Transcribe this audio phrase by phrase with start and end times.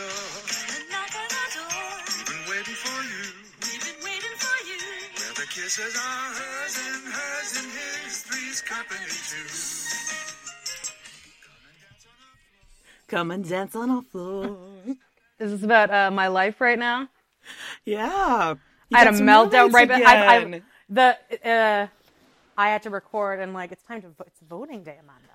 [0.00, 1.92] Knock on our door.
[2.16, 3.24] We've been waiting for you.
[5.18, 8.22] Where the kisses are hers and hers and his.
[8.22, 9.48] Three's company too.
[13.08, 14.56] Come and dance on our floor.
[15.38, 17.08] Is this about uh, my life right now?
[17.84, 18.54] Yeah.
[18.94, 19.88] I had a meltdown right.
[19.88, 21.16] But I, I, the
[21.50, 21.86] uh,
[22.56, 25.28] I had to record and like it's time to vo- it's voting day, Amanda.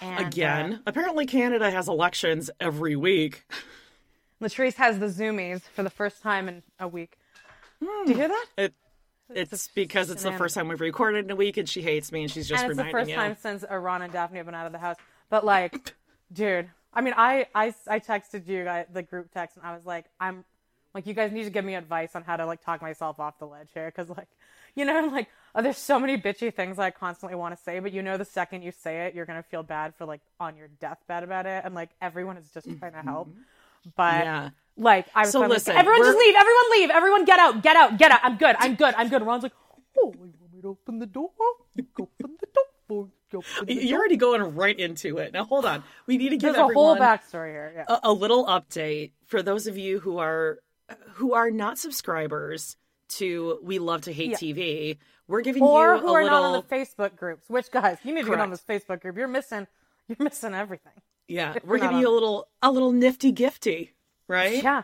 [0.00, 0.72] And, Again.
[0.74, 3.46] uh, Apparently, Canada has elections every week.
[4.42, 7.16] Latrice has the zoomies for the first time in a week.
[7.80, 8.46] Do you hear that?
[8.58, 8.64] Hmm.
[8.64, 8.74] It,
[9.34, 12.22] it's because it's the first time we've recorded in a week, and she hates me,
[12.22, 13.16] and she's just and it's the first you.
[13.16, 14.96] time since Iran and Daphne have been out of the house.
[15.30, 15.94] But like,
[16.32, 19.86] dude, I mean, I, I, I texted you guys the group text, and I was
[19.86, 20.44] like, I'm
[20.92, 23.38] like, you guys need to give me advice on how to like talk myself off
[23.38, 24.28] the ledge here, because like,
[24.74, 27.92] you know, like, oh, there's so many bitchy things I constantly want to say, but
[27.92, 30.68] you know, the second you say it, you're gonna feel bad for like on your
[30.80, 33.28] deathbed about it, and like everyone is just trying to help.
[33.28, 33.40] Mm-hmm.
[33.96, 34.24] But.
[34.24, 34.50] Yeah.
[34.76, 37.98] like, I was So listen, everyone just leave, everyone leave, everyone get out, get out,
[37.98, 38.20] get out.
[38.22, 39.22] I'm good, I'm good, I'm good.
[39.22, 39.52] Ron's like,
[39.98, 41.30] oh, you want me to open the door?
[41.38, 42.08] Open the door.
[43.32, 45.32] You open the You're already going right into it.
[45.32, 45.82] Now, hold on.
[46.06, 47.72] We need to give There's a whole backstory here.
[47.76, 47.84] Yeah.
[47.88, 50.58] a, a little update for those of you who are
[51.14, 52.76] who are not subscribers
[53.08, 54.36] to We Love to Hate Yeah.
[54.36, 54.98] TV.
[55.28, 57.48] We're giving or you who a are little not on the Facebook groups.
[57.48, 59.16] Which guys, you need to get on this Facebook group.
[59.16, 59.66] You're missing,
[60.08, 60.92] you're missing everything.
[61.28, 61.54] Yeah.
[61.64, 63.90] We're giving you a little a little nifty gifty,
[64.28, 64.62] right?
[64.62, 64.82] Yeah.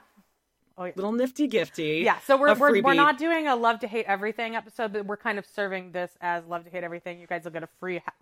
[0.77, 0.93] Oh yeah.
[0.95, 2.05] Little nifty gifty.
[2.05, 2.19] Yeah.
[2.21, 5.39] So we're we're, we're not doing a love to hate everything episode, but we're kind
[5.39, 7.21] of serving this as love to hate everything.
[7.21, 8.13] You guys will get a free ha-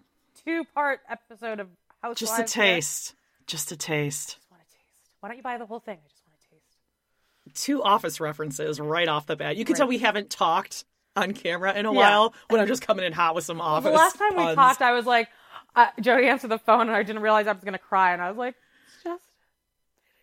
[0.44, 1.69] two part episode of
[2.03, 2.21] Housewives.
[2.21, 3.15] just a taste.
[3.47, 4.37] Just a taste.
[4.37, 5.10] Just want to taste.
[5.21, 5.98] Why don't you buy the whole thing?
[6.04, 7.65] I just want to taste.
[7.65, 9.56] Two office references right off the bat.
[9.56, 10.84] You can tell we haven't talked
[11.15, 11.98] on camera in a Yeah.
[11.98, 13.91] while when I'm just coming in hot with some office.
[13.91, 15.28] The last time we talked, I was like,
[15.77, 18.29] uh, Jody answered the phone, and I didn't realize I was gonna cry, and I
[18.31, 18.55] was like,
[18.95, 19.23] it's just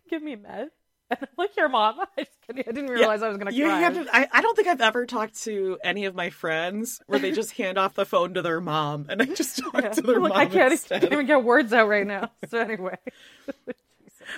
[0.09, 0.69] give me med.
[1.09, 1.99] And I'm like, your mom.
[2.17, 2.63] I just kidding.
[2.67, 3.79] I didn't realize I was gonna You cry.
[3.81, 7.31] handed- I, I don't think I've ever talked to any of my friends where they
[7.31, 10.29] just hand off the phone to their mom and I just talk to their Look,
[10.29, 11.01] mom I can't, instead.
[11.01, 12.31] can't even get words out right now.
[12.49, 12.97] So anyway,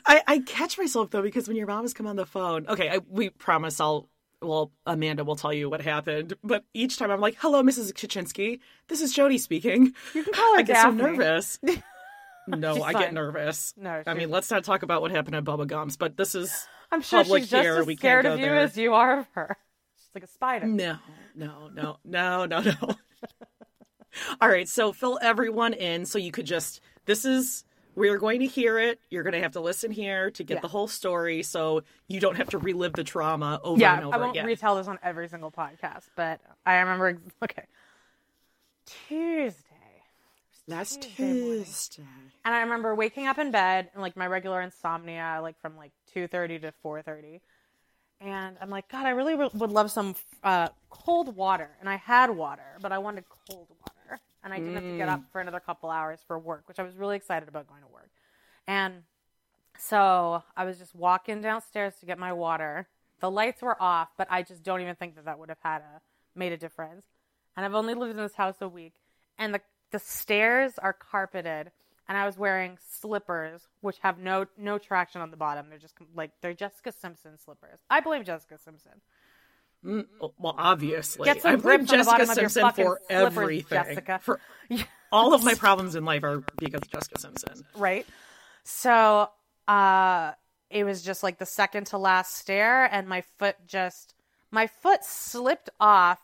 [0.06, 2.90] I, I catch myself though because when your mom has come on the phone, okay,
[2.90, 4.10] I, we promise I'll.
[4.46, 7.92] Well, Amanda will tell you what happened, but each time I'm like, "Hello, Mrs.
[7.94, 8.60] Kaczynski.
[8.88, 11.60] This is Jody speaking." you can call her I get so nervous.
[12.48, 13.74] No, She's I get nervous.
[13.76, 16.68] No, I mean, let's not talk about what happened at Bubba Gumps, but this is
[16.92, 17.78] I'm sure public she's just here.
[17.78, 18.58] as we scared of you there.
[18.58, 19.58] as you are of her.
[19.98, 20.68] She's like a spider.
[20.68, 20.98] No,
[21.34, 22.74] no, no, no, no, no.
[24.42, 26.82] All right, so fill everyone in so you could just.
[27.06, 27.64] This is.
[27.96, 29.00] We're going to hear it.
[29.10, 30.62] You're going to have to listen here to get Yeah.
[30.62, 34.10] the whole story so you don't have to relive the trauma over yeah, and over
[34.10, 34.22] again.
[34.22, 34.46] I won't again.
[34.48, 37.18] retell this on every single podcast, but I remember.
[37.44, 37.64] Okay,
[39.08, 39.62] Tuesday.
[40.68, 41.64] Last Tuesday morning.
[41.64, 42.04] Tuesday.
[42.44, 45.92] And I remember waking up in bed and like my regular insomnia, like from like
[46.12, 47.42] two thirty to four thirty,
[48.20, 51.70] and I'm like, God, I really w- would love some uh, cold water.
[51.80, 53.95] And I had water, but I wanted cold water,
[54.46, 55.32] and I didn't have to get up mm.
[55.32, 58.12] for another couple hours for work, which I was really excited about going to work.
[58.68, 59.02] And
[59.78, 62.88] so I was just walking downstairs to get my water.
[63.20, 65.80] The lights were off, but I just don't even think that that would have had
[65.80, 66.02] a
[66.36, 67.06] made a difference.
[67.58, 68.94] And I've only lived in this house a week,
[69.40, 69.62] and the
[69.92, 71.72] the stairs are carpeted,
[72.08, 75.70] and I was wearing slippers which have no no traction on the bottom.
[75.70, 77.80] They're just like they're Jessica Simpson slippers.
[77.90, 79.02] I blame Jessica Simpson.
[79.86, 80.06] Mm,
[80.40, 83.84] Well, obviously, Get some I blame grips the Jessica bottom of your Simpson for everything.
[83.84, 84.20] Jessica.
[84.22, 84.40] For
[85.12, 87.66] all of my problems in life are because of Jessica Simpson.
[87.76, 88.06] right?
[88.64, 89.30] So
[89.68, 90.32] uh,
[90.70, 94.16] it was just like the second to last stair, and my foot just
[94.52, 96.20] my foot slipped off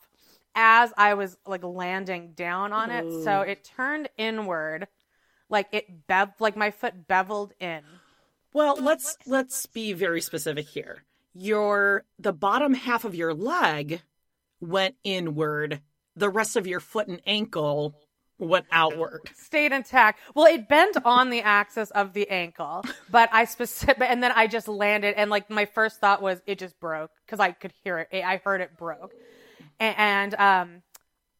[0.55, 4.87] as I was like landing down on it, so it turned inward,
[5.49, 7.81] like it bev like my foot beveled in.
[8.53, 11.03] Well, let's let's be very specific here.
[11.33, 14.01] Your the bottom half of your leg
[14.59, 15.81] went inward.
[16.15, 17.95] The rest of your foot and ankle
[18.41, 19.29] went outward.
[19.35, 20.19] stayed intact.
[20.33, 24.47] Well, it bent on the axis of the ankle, but I specific, and then I
[24.47, 27.99] just landed, and like my first thought was it just broke because I could hear
[27.99, 28.23] it.
[28.23, 29.13] I heard it broke,
[29.79, 30.81] and, and um,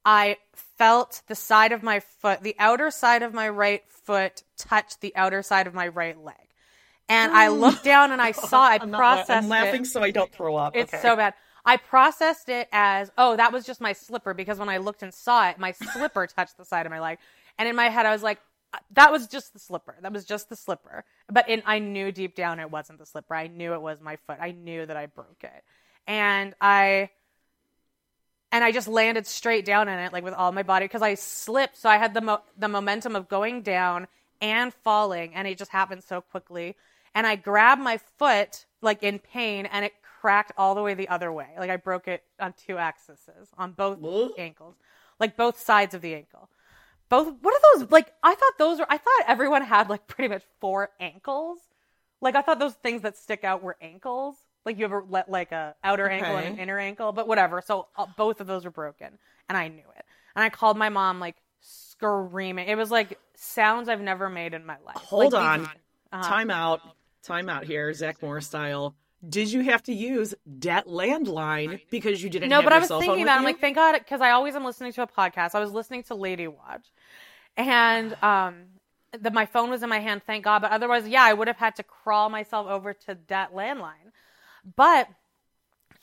[0.06, 0.38] I
[0.78, 5.16] felt the side of my foot, the outer side of my right foot, touch the
[5.16, 6.36] outer side of my right leg,
[7.12, 8.62] and I looked down and I saw.
[8.64, 9.88] I I'm, not la- processed I'm laughing it.
[9.88, 10.76] so I don't throw up.
[10.76, 11.02] It's Okay.
[11.02, 11.34] so bad.
[11.66, 15.14] I processed it as, oh, that was just my slipper because when I looked and
[15.14, 17.18] saw it, my slipper touched the side of my leg.
[17.60, 18.40] And in my head, I was like,
[18.74, 19.96] "Uh, that was just the slipper.
[20.02, 21.04] That was just the slipper.
[21.30, 23.36] But in, I knew deep down it wasn't the slipper.
[23.36, 24.38] I knew it was my foot.
[24.42, 25.64] I knew that I broke it.
[26.08, 27.10] And I,
[28.52, 31.14] and I just landed straight down in it, like with all my body, because I
[31.16, 31.78] slipped.
[31.78, 34.08] So I had the mo- the momentum of going down
[34.42, 36.76] and falling, and it just happened so quickly.
[37.14, 41.10] And I grabbed my foot, like in pain, and it cracked all the way the
[41.10, 41.48] other way.
[41.58, 43.20] Like I broke it on two axes,
[43.58, 44.00] on both
[44.38, 44.76] ankles,
[45.20, 46.50] like both sides of the ankle.
[47.10, 47.34] Both.
[47.42, 47.92] What are those?
[47.92, 48.86] Like I thought those were.
[48.90, 51.60] I thought everyone had like pretty much four ankles.
[52.22, 54.36] Like I thought those things that stick out were ankles.
[54.64, 57.62] Like you ever let like a outer ankle and an inner ankle, but whatever.
[57.62, 59.18] So uh, both of those were broken,
[59.50, 60.06] and I knew it.
[60.36, 62.68] And I called my mom like screaming.
[62.70, 64.96] It was like sounds I've never made in my life.
[64.98, 65.60] Hold Like, on.
[65.60, 65.68] these-
[66.14, 66.30] uh-huh.
[66.30, 66.82] Time out.
[67.24, 68.96] Time out here, Zach Morris style.
[69.28, 72.80] Did you have to use that landline because you didn't No, have but your I
[72.80, 75.08] was thinking with that I'm like, thank God, because I always am listening to a
[75.08, 75.54] podcast.
[75.54, 76.88] I was listening to Lady Watch,
[77.56, 78.64] and um,
[79.20, 80.24] the, my phone was in my hand.
[80.26, 83.54] Thank God, but otherwise, yeah, I would have had to crawl myself over to that
[83.54, 84.12] landline.
[84.76, 85.08] But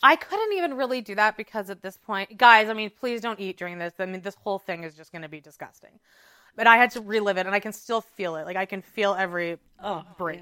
[0.02, 3.40] I couldn't even really do that because at this point, guys, I mean, please don't
[3.40, 3.94] eat during this.
[3.98, 5.98] I mean, this whole thing is just going to be disgusting.
[6.54, 8.46] But I had to relive it, and I can still feel it.
[8.46, 10.40] Like I can feel every oh, break.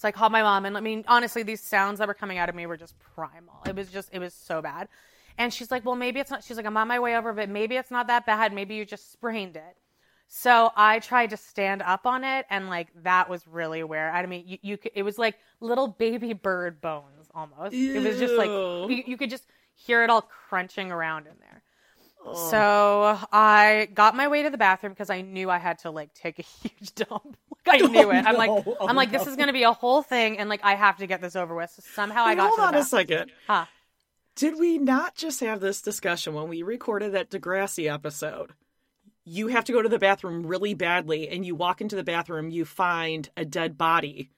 [0.00, 2.48] So I called my mom, and I mean, honestly, these sounds that were coming out
[2.48, 3.60] of me were just primal.
[3.66, 4.88] It was just, it was so bad.
[5.36, 6.42] And she's like, well, maybe it's not.
[6.42, 8.54] She's like, I'm on my way over, but maybe it's not that bad.
[8.54, 9.76] Maybe you just sprained it.
[10.26, 14.24] So I tried to stand up on it, and like that was really where I
[14.24, 17.74] mean, you, you could, it was like little baby bird bones almost.
[17.74, 19.44] It was just like you, you could just
[19.74, 21.49] hear it all crunching around in there.
[22.22, 26.12] So I got my way to the bathroom because I knew I had to like
[26.14, 27.36] take a huge dump.
[27.66, 28.26] Like I knew it.
[28.26, 28.50] I'm like.
[28.50, 31.06] Oh, I'm like, this is gonna be a whole thing, and like I have to
[31.06, 31.70] get this over with.
[31.70, 32.48] So somehow I got.
[32.48, 33.32] hold to the on a second.
[33.46, 33.66] Huh.
[34.36, 38.52] Did we not just have this discussion when we recorded that Degrassi episode?
[39.24, 42.50] You have to go to the bathroom really badly, and you walk into the bathroom,
[42.50, 44.30] you find a dead body.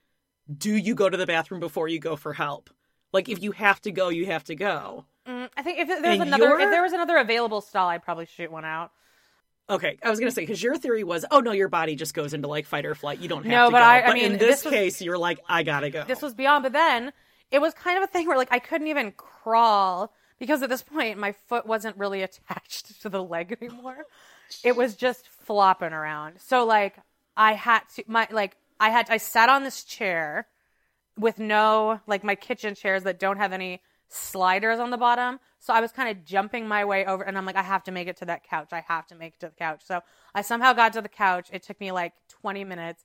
[0.52, 2.70] Do you go to the bathroom before you go for help?
[3.12, 5.05] Like, if you have to go, you have to go.
[5.26, 7.88] Mm, I think if there was And another, your- if there was another available stall,
[7.88, 8.90] I'd probably shoot one out.
[9.70, 12.34] Okay, I was gonna say because your theory was, oh no, your body just goes
[12.34, 13.20] into like fight or flight.
[13.20, 13.84] You don't have No, to but go.
[13.84, 16.04] I- I but mean, in this, this was- case, you're like, I gotta go.
[16.04, 16.64] This was beyond.
[16.64, 17.12] But then
[17.50, 20.82] it was kind of a thing where like I couldn't even crawl because at this
[20.82, 24.04] point my foot wasn't really attached to the leg anymore.
[24.64, 26.40] It was just flopping around.
[26.40, 26.96] So like
[27.36, 30.48] I had to my like I had I sat on this chair
[31.16, 33.80] with no like my kitchen chairs that don't have any
[34.12, 35.41] sliders on the bottom.
[35.58, 37.93] So I was kind of jumping my way over and I'm like I have to
[37.93, 38.69] make it to that couch.
[38.72, 39.82] I have to make it to the couch.
[39.84, 40.01] So
[40.34, 41.48] I somehow got to the couch.
[41.53, 43.05] It took me like 20 minutes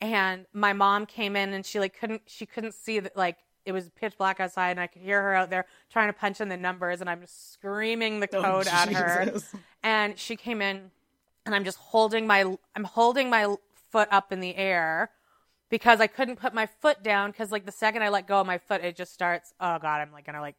[0.00, 3.72] and my mom came in and she like couldn't she couldn't see that like it
[3.72, 6.48] was pitch black outside and I could hear her out there trying to punch in
[6.48, 9.34] the numbers and I'm just screaming the Oh, code at her
[9.82, 10.90] and she came in
[11.44, 13.54] and I'm just holding my I'm holding my
[13.90, 15.10] foot up in the air
[15.68, 18.46] because I couldn't put my foot down because like the second I let go of
[18.46, 20.56] my foot it just starts oh god I'm like gonna like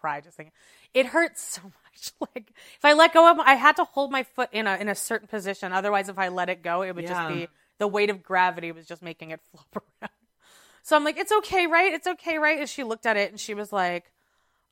[0.00, 0.52] cry just thinking
[0.94, 4.22] it hurts so much like if I let go of I had to hold my
[4.22, 7.04] foot in a in a certain position otherwise if I let it go it would
[7.04, 7.14] Yeah.
[7.14, 10.10] just be the weight of gravity was just making it flop around
[10.82, 13.40] so I'm like it's okay right it's okay right and she looked at it and
[13.40, 14.12] she was like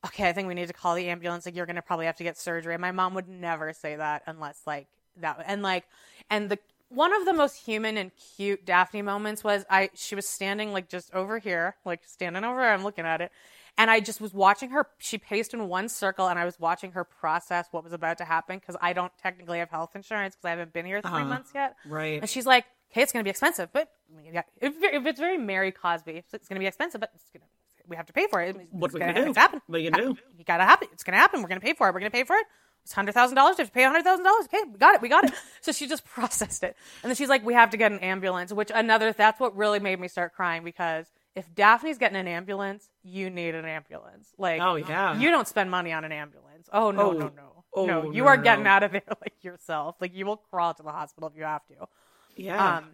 [0.05, 1.45] okay, I think we need to call the ambulance.
[1.45, 2.73] Like, you're to probably have to get surgery.
[2.73, 5.43] And my mom would never say that unless, like, that.
[5.45, 5.85] And, like,
[6.29, 6.57] and the
[6.93, 10.89] one of the most human and cute Daphne moments was I, she was standing, like,
[10.89, 12.69] just over here, like, standing over here.
[12.69, 13.31] I'm looking at it.
[13.77, 14.85] And I just was watching her.
[14.97, 18.25] She paced in one circle, and I was watching her process what was about to
[18.25, 21.25] happen because I don't technically have health insurance because I haven't been here 3 Uh-huh.
[21.25, 21.75] months yet.
[21.85, 22.19] Right.
[22.21, 23.89] And she's like, "Okay, it's going to be expensive, but
[24.25, 24.43] if
[24.81, 27.45] if it's very Mary Cosby, it's going to be expensive, but it's gonna,
[27.87, 28.57] we have to pay for it.
[28.71, 29.29] What It's we gonna- gonna do?
[29.31, 29.61] It's happening.
[29.67, 30.17] What are you gonna do?
[30.37, 30.89] You gotta happen.
[30.91, 31.41] It's gonna happen.
[31.41, 31.93] We're gonna pay for it.
[31.93, 32.45] We're gonna pay for it.
[32.83, 33.57] It's hundred thousand dollars.
[33.57, 34.45] We have to pay hundred thousand dollars.
[34.45, 35.01] Okay, we got it.
[35.01, 35.33] We got it.
[35.61, 38.51] so she just processed it, and then she's like, "We have to get an ambulance."
[38.51, 42.89] Which another that's what really made me start crying because if Daphne's getting an ambulance,
[43.03, 44.29] you need an ambulance.
[44.37, 45.17] Like, Oh, yeah.
[45.17, 46.67] you don't spend money on an ambulance.
[46.73, 47.11] Oh no, Oh.
[47.13, 48.11] no, no, Oh, no.
[48.11, 49.95] You no, are no, getting out of there like yourself.
[50.01, 51.87] Like, you will crawl to the hospital if you have to.
[52.35, 52.77] Yeah.
[52.77, 52.85] Um,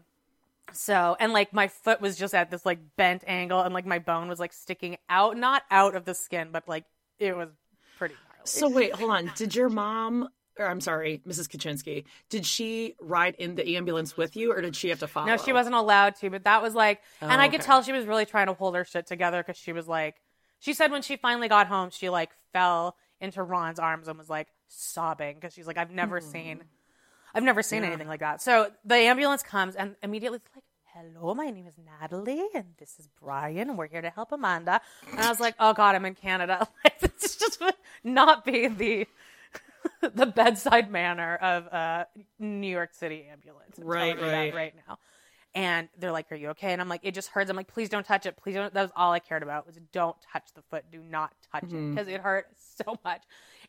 [0.74, 4.00] so and like my foot was just at this like bent angle, and like my
[4.00, 6.84] bone was like sticking out, not out of the skin, but like
[7.20, 7.50] it was.
[8.48, 9.32] So wait, hold on.
[9.36, 11.48] Did your mom, or I'm sorry, Mrs.
[11.48, 15.28] Kaczynski, did she ride in the ambulance with you, or did she have to follow?
[15.28, 18.06] No, she wasn't allowed to, but that was like, and I could tell she was
[18.06, 20.16] really trying to hold her shit together because she was like,
[20.60, 24.30] she said when she finally got home, she like fell into Ron's arms and was
[24.30, 26.28] like sobbing because she's like, I've never hmm.
[26.28, 26.64] seen,
[27.34, 28.42] I've never seen anything like that.
[28.42, 30.64] So the ambulance comes and immediately it's like,
[30.94, 34.82] hello, my name is Natalie and this is Brian and we're here to help Amanda.
[35.12, 36.68] And I was like, oh God, I'm in Canada.
[36.84, 39.08] Like, just would not be the,
[40.14, 42.08] the bedside manner of a
[42.40, 43.78] New York City ambulance.
[43.78, 44.54] I'm Right, right.
[44.54, 45.00] right now.
[45.56, 47.90] And they're like, "Are you okay?" And I'm like, "It just hurts." I'm like, "Please
[47.90, 48.38] don't touch it.
[48.38, 50.84] Please don't." That was all I cared about was don't touch the foot.
[50.92, 51.96] Do not touch it mm-hmm.
[51.96, 53.24] because it hurt so much.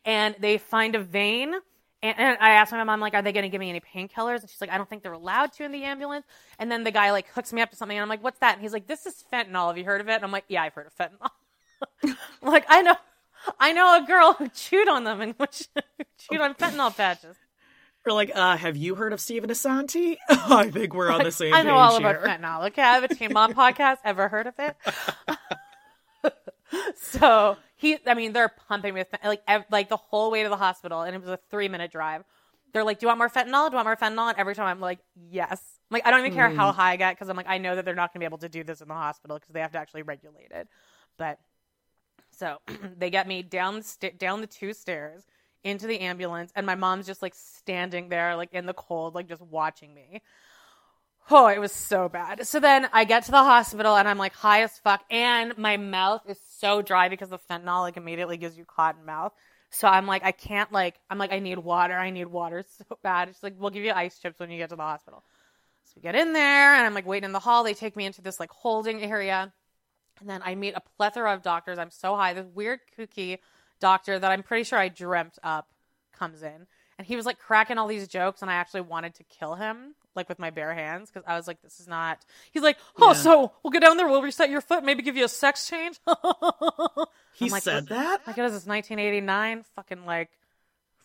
[0.05, 1.55] And they find a vein.
[2.01, 4.41] And, and I asked my mom, like, "Are they going to give me any painkillers?"
[4.41, 6.27] And she's like, "I don't think they're allowed to in the ambulance."
[6.59, 8.53] And then the guy like hooks me up to something, and I'm like, "What's that?"
[8.53, 9.69] And he's like, "This is fentanyl.
[9.69, 11.31] Have you heard of it?" And I'm like, "Yeah, I've heard of fentanyl."
[12.41, 12.95] Like, I know,
[13.59, 15.35] I know a girl who chewed on them and
[16.17, 17.35] chewed on fentanyl patches.
[18.05, 20.17] We're like, uh, have you heard of Stephen Asante?
[20.29, 22.09] I think we're on the same I know all here.
[22.09, 22.67] about fentanyl.
[22.67, 23.97] Okay, I have a Teen Mom podcast.
[24.05, 24.75] Ever heard of it?
[26.95, 30.49] so he, I mean, they're pumping me with like ev- like the whole way to
[30.49, 32.23] the hospital, and it was a three minute drive.
[32.73, 33.69] They're like, "Do you want more fentanyl?
[33.69, 36.19] Do you want more fentanyl?" And every time I'm like, "Yes." I'm like I don't
[36.19, 38.19] even care how high I get because I'm like I know that they're not going
[38.19, 40.51] to be able to do this in the hospital because they have to actually regulate
[40.51, 40.67] it.
[41.17, 41.39] But
[42.39, 42.57] so
[42.97, 45.25] they get me down the st- down the two stairs
[45.63, 49.27] into the ambulance, and my mom's just like standing there, like in the cold, like
[49.27, 50.21] just watching me.
[51.29, 52.47] Oh, it was so bad.
[52.47, 55.77] So then I get to the hospital and I'm like high as fuck, and my
[55.77, 59.33] mouth is so dry because the fentanyl like immediately gives you cotton mouth.
[59.71, 61.93] So I'm like, I can't like, I'm like, I need water.
[61.93, 63.29] I need water so bad.
[63.29, 65.23] It's like, we'll give you ice chips when you get to the hospital.
[65.83, 67.63] So we get in there and I'm like waiting in the hall.
[67.63, 69.53] They take me into this like holding area.
[70.19, 71.77] And then I meet a plethora of doctors.
[71.77, 72.33] I'm so high.
[72.33, 73.39] This weird kooky
[73.79, 75.69] doctor that I'm pretty sure I dreamt up
[76.13, 76.67] comes in.
[76.97, 79.95] And he was like cracking all these jokes, and I actually wanted to kill him,
[80.15, 82.19] like with my bare hands, because I was like, this is not.
[82.51, 85.23] He's like, oh, so we'll go down there, we'll reset your foot, maybe give you
[85.23, 85.99] a sex change.
[87.33, 88.27] He like, said that?
[88.27, 89.63] Like, what is this, 1989?
[89.77, 90.29] Fucking like,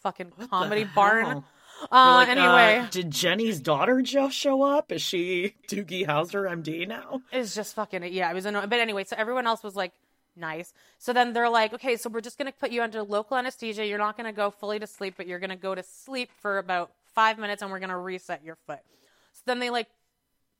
[0.02, 1.44] fucking comedy the barn.
[1.90, 4.90] Uh, Like, anyway, uh, did Jenny's daughter just show up?
[4.92, 7.22] Is she Doogie Howser, MD now?
[7.32, 8.30] It's just fucking yeah.
[8.30, 9.04] It was annoying, but anyway.
[9.04, 9.92] So everyone else was like
[10.36, 10.72] nice.
[10.98, 13.84] So then they're like, okay, so we're just gonna put you under local anesthesia.
[13.86, 16.90] You're not gonna go fully to sleep, but you're gonna go to sleep for about
[17.14, 18.80] five minutes, and we're gonna reset your foot.
[19.34, 19.88] So then they like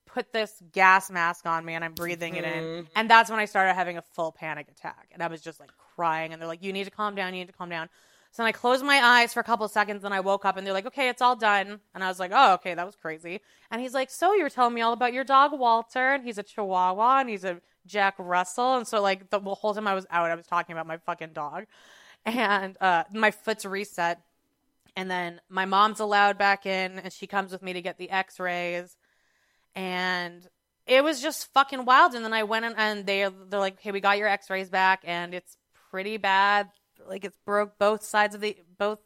[0.06, 3.47] put this gas mask on me, and I'm breathing it in, and that's when I
[3.47, 6.62] started having a full panic attack, and I was just like crying, and they're like,
[6.62, 7.88] you need to calm down, you need to calm down.
[8.35, 10.67] So then I closed my eyes for a couple seconds, and I woke up, and
[10.67, 11.79] they're like, okay, it's all done.
[11.95, 13.41] And I was like, oh, okay, that was crazy.
[13.71, 16.37] And he's like, so you were telling me all about your dog, Walter, and he's
[16.37, 18.75] a Chihuahua, and he's a Jack Russell.
[18.75, 21.33] And so, like, the whole time I was out, I was talking about my fucking
[21.33, 21.67] dog.
[22.26, 24.21] And uh, my foot's reset.
[24.97, 28.11] And then my mom's allowed back in, and she comes with me to get the
[28.11, 28.97] x rays.
[29.76, 30.45] And
[30.88, 32.14] it was just fucking wild.
[32.14, 34.71] And then I went in, and they, they're like, hey, we got your x rays
[34.71, 35.57] back, and it's
[35.93, 36.69] pretty bad.
[37.08, 38.99] Like, it's broke both sides of the, both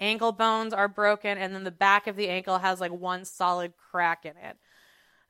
[0.00, 3.74] ankle bones are broken, and then the back of the ankle has like one solid
[3.76, 4.56] crack in it.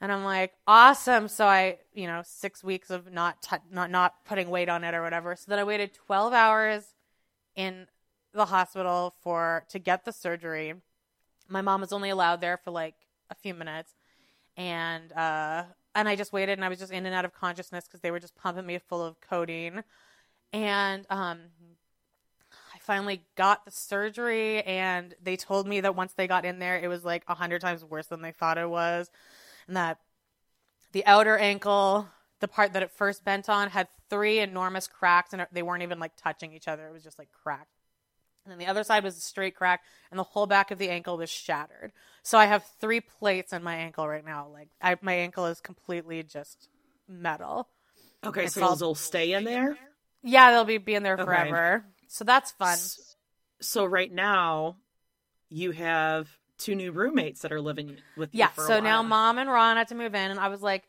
[0.01, 1.29] And I'm like, awesome.
[1.29, 4.95] So I, you know, six weeks of not t- not not putting weight on it
[4.95, 5.37] or whatever.
[5.37, 6.95] So then I waited 12 hours
[7.55, 7.87] in
[8.33, 10.75] the hospital for to get the surgery.
[11.49, 12.95] My mom was only allowed there for like
[13.29, 13.95] a few minutes,
[14.57, 15.65] and uh,
[15.95, 18.11] and I just waited, and I was just in and out of consciousness because they
[18.11, 19.85] were just pumping me full of codeine,
[20.53, 21.41] and um,
[22.91, 26.89] finally got the surgery, and they told me that once they got in there, it
[26.89, 29.09] was like a hundred times worse than they thought it was,
[29.69, 29.99] and that
[30.91, 32.09] the outer ankle,
[32.41, 36.01] the part that it first bent on, had three enormous cracks, and they weren't even
[36.01, 36.85] like touching each other.
[36.89, 37.71] It was just like cracked.
[38.45, 40.89] And then the other side was a straight crack, and the whole back of the
[40.89, 41.93] ankle was shattered.
[42.25, 44.49] So I have three plates in my ankle right now.
[44.53, 46.69] Like I, my ankle is completely just
[47.07, 47.69] metal.
[48.27, 49.79] Okay, It's so all- they'll stay in there?
[50.25, 51.53] Yeah, they'll be being there Okay.
[52.13, 52.77] So that's fun.
[53.61, 54.77] So right now,
[55.49, 58.51] you have two new roommates that are living with you Yeah.
[58.57, 60.89] So now mom and Ron had to move in, and I was like,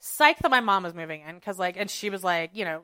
[0.00, 2.82] psyched that my mom was moving in because, like, and she was like, you know,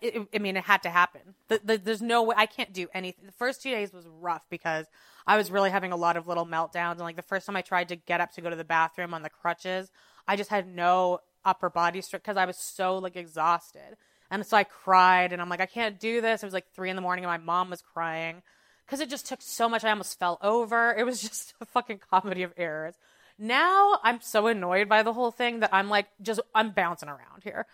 [0.00, 1.34] it- I mean, it had to happen.
[1.48, 3.26] The, the, there's no way I can't do anything.
[3.26, 4.86] The first two days was rough because
[5.26, 7.62] I was really having a lot of little meltdowns, and like the first time I
[7.62, 9.90] tried to get up to go to the bathroom on the crutches,
[10.28, 13.96] I just had no upper body strength because I was so like exhausted.
[14.30, 16.42] And so I cried and I'm like, I can't do this.
[16.42, 18.42] It was like three in the morning and my mom was crying
[18.84, 19.84] because it just took so much.
[19.84, 20.94] I almost fell over.
[20.96, 22.94] It was just a fucking comedy of errors.
[23.38, 27.42] Now I'm so annoyed by the whole thing that I'm like, just, I'm bouncing around
[27.44, 27.66] here.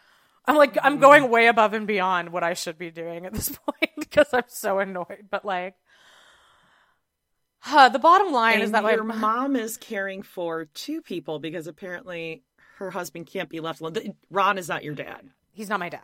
[0.46, 3.48] I'm like, I'm going way above and beyond what I should be doing at this
[3.66, 5.28] point because I'm so annoyed.
[5.30, 5.76] But like,
[7.64, 11.38] uh, the bottom line And is that your my mom is caring for two people
[11.38, 12.42] because apparently
[12.78, 14.14] her husband can't be left alone.
[14.30, 15.28] Ron is not your dad.
[15.52, 16.00] he's not my dad.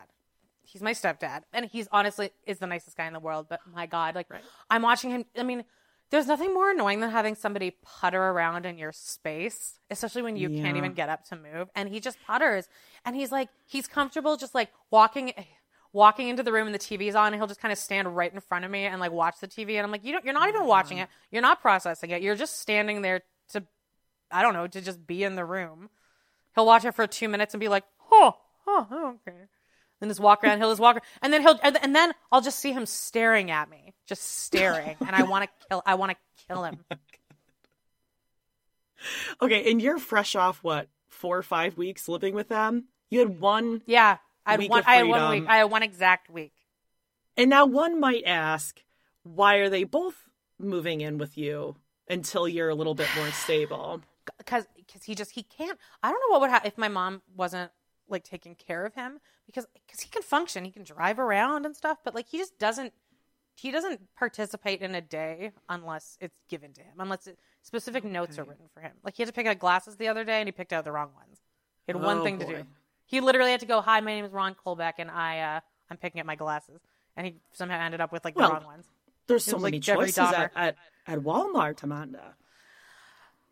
[0.71, 3.47] He's my stepdad, and he's honestly is the nicest guy in the world.
[3.49, 4.27] But my God, like
[4.69, 5.25] I'm watching him.
[5.37, 5.65] I mean,
[6.11, 10.51] there's nothing more annoying than having somebody putter around in your space, especially when you
[10.51, 11.71] can't even get up to move.
[11.75, 12.69] And he just putters,
[13.07, 15.33] and he's like he's comfortable just like walking.
[15.95, 18.33] Walking into the room and the TV's on, and he'll just kind of stand right
[18.33, 19.77] in front of me and like watch the TV.
[19.77, 21.09] And I'm like, you don't, you're not even oh, watching it.
[21.31, 22.21] You're not processing it.
[22.21, 23.23] You're just standing there
[23.53, 23.65] to,
[24.31, 25.89] I don't know, to just be in the room.
[26.55, 29.47] He'll watch it for two minutes and be like, oh, oh, okay.
[30.01, 30.59] Then just walk around.
[30.59, 33.69] He'll just walk, around, and then he'll, and, then I'll just see him staring at
[33.69, 35.83] me, just staring, and I want to kill.
[35.85, 36.79] I want to kill him.
[39.41, 42.87] Okay, and you're fresh off what four or five weeks living with them.
[43.11, 44.83] You had one, Yeah, I had Week one.
[44.87, 45.45] I had one week.
[45.49, 46.53] I had one exact week.
[47.37, 48.83] and now one might ask,
[49.23, 50.17] why are they both
[50.59, 51.77] moving in with you
[52.09, 54.01] until you're a little bit more stable?
[54.39, 57.23] because because he just he can't i don't know what would happen if my mom
[57.35, 57.71] wasn't
[58.09, 61.77] like taking care of him because because he can function he can drive around and
[61.77, 62.93] stuff but like he just doesn't
[63.55, 68.39] he doesn't participate in a day unless it's given to him unless it, specific notes
[68.39, 68.93] are written for him.
[69.03, 70.93] Like he had to pick out glasses the other day and he picked out the
[70.93, 71.41] wrong ones.
[71.87, 72.65] He had one Oh, thing to do.
[73.07, 75.61] he literally had to go hi my name is ron colbeck and i uh
[75.91, 76.81] i'm picking up my glasses.
[77.17, 78.87] And he somehow ended up with like the Well, wrong ones.
[79.27, 82.35] There's so was many Jeffrey choices at, at, at Walmart, Amanda.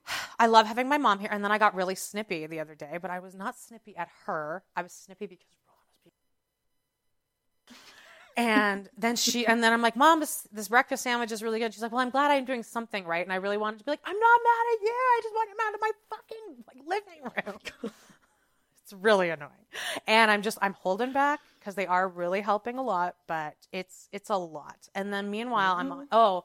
[0.38, 1.28] I love having my mom here.
[1.30, 4.08] And then I got really snippy the other day, but I was not snippy at
[4.26, 4.62] her.
[4.74, 6.12] I was snippy because Ron was
[8.36, 8.46] being.
[8.48, 11.72] And then she, and then I'm like, Mom, this, this breakfast sandwich is really good.
[11.72, 13.24] She's like, Well, I'm glad I'm doing something right.
[13.24, 14.92] And I really wanted to be like, I'm not mad at you.
[14.92, 17.22] I just want him out of my fucking like living
[17.82, 17.92] room.
[18.82, 19.50] it's really annoying.
[20.06, 24.08] And I'm just, I'm holding back because they are really helping a lot, but it's,
[24.12, 24.88] it's a lot.
[24.94, 26.06] And then meanwhile, I'm, like, mm-hmm.
[26.12, 26.44] oh,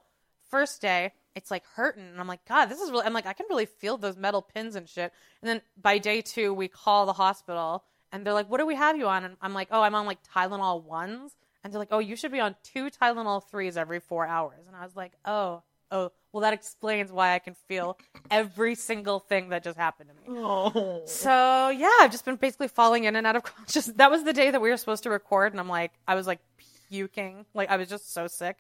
[0.50, 2.04] first day, it's like hurting.
[2.08, 4.42] And I'm like, God, this is really, I'm like, I can really feel those metal
[4.42, 5.14] pins and shit.
[5.42, 8.76] And then by day two, we call the hospital and they're like, what do we
[8.76, 9.24] have you on?
[9.24, 11.36] And I'm like, oh, I'm on like Tylenol ones.
[11.64, 14.64] And they're like, oh, you should be on two Tylenol threes every four hours.
[14.68, 17.98] And I was like, oh, oh, well, that explains why I can feel
[18.30, 20.38] every single thing that just happened to me.
[20.40, 23.96] Oh, So yeah, I've just been basically falling in and out of consciousness.
[23.98, 26.28] That was the day that we were supposed to record, and I'm like, I was
[26.28, 26.40] like
[26.90, 28.58] puking, like I was just so sick.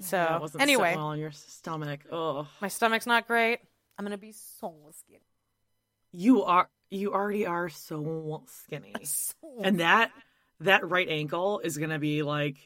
[0.00, 2.00] So yeah, anyway, well in your stomach.
[2.10, 3.60] Oh, my stomach's not great.
[3.98, 5.20] I'm gonna be so skinny.
[6.12, 8.94] you are you already are so skinny,
[9.62, 10.10] and that
[10.60, 12.56] that right ankle is gonna be like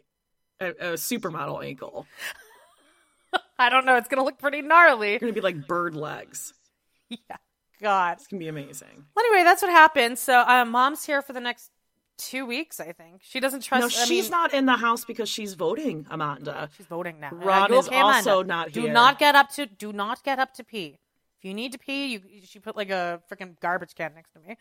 [0.61, 2.07] a, a supermodel ankle.
[3.59, 3.97] I don't know.
[3.97, 5.15] It's gonna look pretty gnarly.
[5.15, 6.53] It's gonna be like bird legs.
[7.11, 7.37] Yeah.
[7.81, 8.13] God.
[8.17, 9.05] It's gonna be amazing.
[9.15, 10.19] Well, anyway, that's what happened.
[10.19, 11.71] So uh, mom's here for the next
[12.19, 12.81] two weeks.
[12.81, 13.81] I think she doesn't trust.
[13.81, 16.65] No, I she's mean, not in the house because she's voting, Amanda.
[16.65, 17.31] Oh, she's voting now.
[17.33, 18.31] Ron is okay, Amanda?
[18.31, 19.67] also not Do not get up to.
[19.67, 20.99] Do not get up to pee.
[21.39, 24.41] If you need to pee, you she put like a freaking garbage can next to
[24.41, 24.57] me.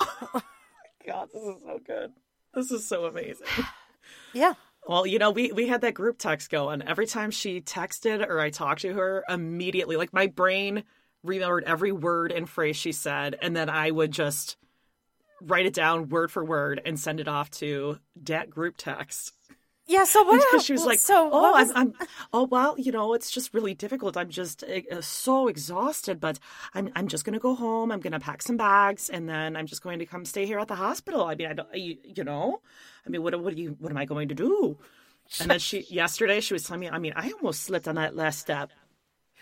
[1.06, 2.12] Oh God, this is so good.
[2.54, 3.46] This is so amazing.
[4.34, 4.54] Yeah.
[4.86, 6.82] Well, you know, we we had that group text going.
[6.82, 10.84] Every time she texted or I talked to her, immediately, like my brain
[11.22, 14.56] remembered every word and phrase she said, and then I would just
[15.44, 19.32] write it down word for word and send it off to that group text.
[19.86, 20.04] Yeah.
[20.04, 20.42] So what?
[20.50, 23.52] Because she was like, so "Oh, was- I'm, I'm, oh well, you know, it's just
[23.52, 24.16] really difficult.
[24.16, 26.38] I'm just uh, so exhausted, but
[26.72, 27.92] I'm, I'm just gonna go home.
[27.92, 30.68] I'm gonna pack some bags, and then I'm just going to come stay here at
[30.68, 31.24] the hospital.
[31.26, 32.60] I mean, I don't, you, you know,
[33.06, 34.78] I mean, what, what do you, what am I going to do?
[35.40, 38.16] And then she, yesterday, she was telling me, I mean, I almost slipped on that
[38.16, 38.70] last step.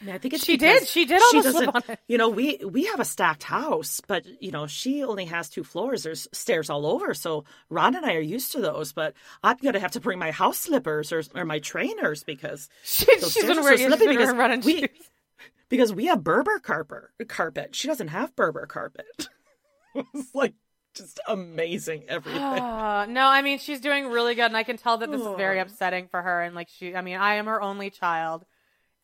[0.09, 0.87] I, think it's She did.
[0.87, 2.01] She did almost slip doesn't- on it.
[2.09, 5.65] You know, we we have a stacked house, but you know, she only has two
[5.65, 6.03] floors.
[6.03, 8.93] There's stairs all over, so Ron and I are used to those.
[8.93, 13.05] But I'm gonna have to bring my house slippers or, or my trainers because She-
[13.21, 14.89] she's gonna wear- so she's gonna because run in we shoes.
[15.69, 17.05] because we have Berber carpet.
[17.29, 17.75] Carpet.
[17.75, 19.29] She doesn't have Berber carpet.
[19.95, 20.55] it's like
[20.95, 22.43] just amazing everything.
[22.43, 25.37] Uh, no, I mean she's doing really good, and I can tell that this is
[25.37, 26.43] very upsetting for her.
[26.43, 28.45] And like she, I mean, I am her only child,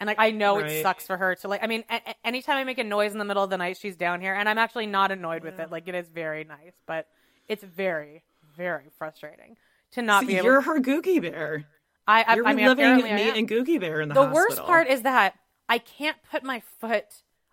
[0.00, 1.62] and like I know it sucks for her to like.
[1.62, 3.96] I mean, a- anytime I make a noise in the middle of the night, she's
[3.96, 5.70] down here, and I'm actually not annoyed with it.
[5.70, 7.08] Like it is very nice, but
[7.48, 8.22] it's very,
[8.56, 9.56] very frustrating
[9.92, 10.44] to not be able.
[10.46, 11.64] you're her Googie Bear.
[12.06, 14.24] I, I, You're I mean, I me and Googie Bear in the, house.
[14.24, 14.34] the hospital.
[14.34, 15.34] worst part is that
[15.68, 17.04] I can't put my foot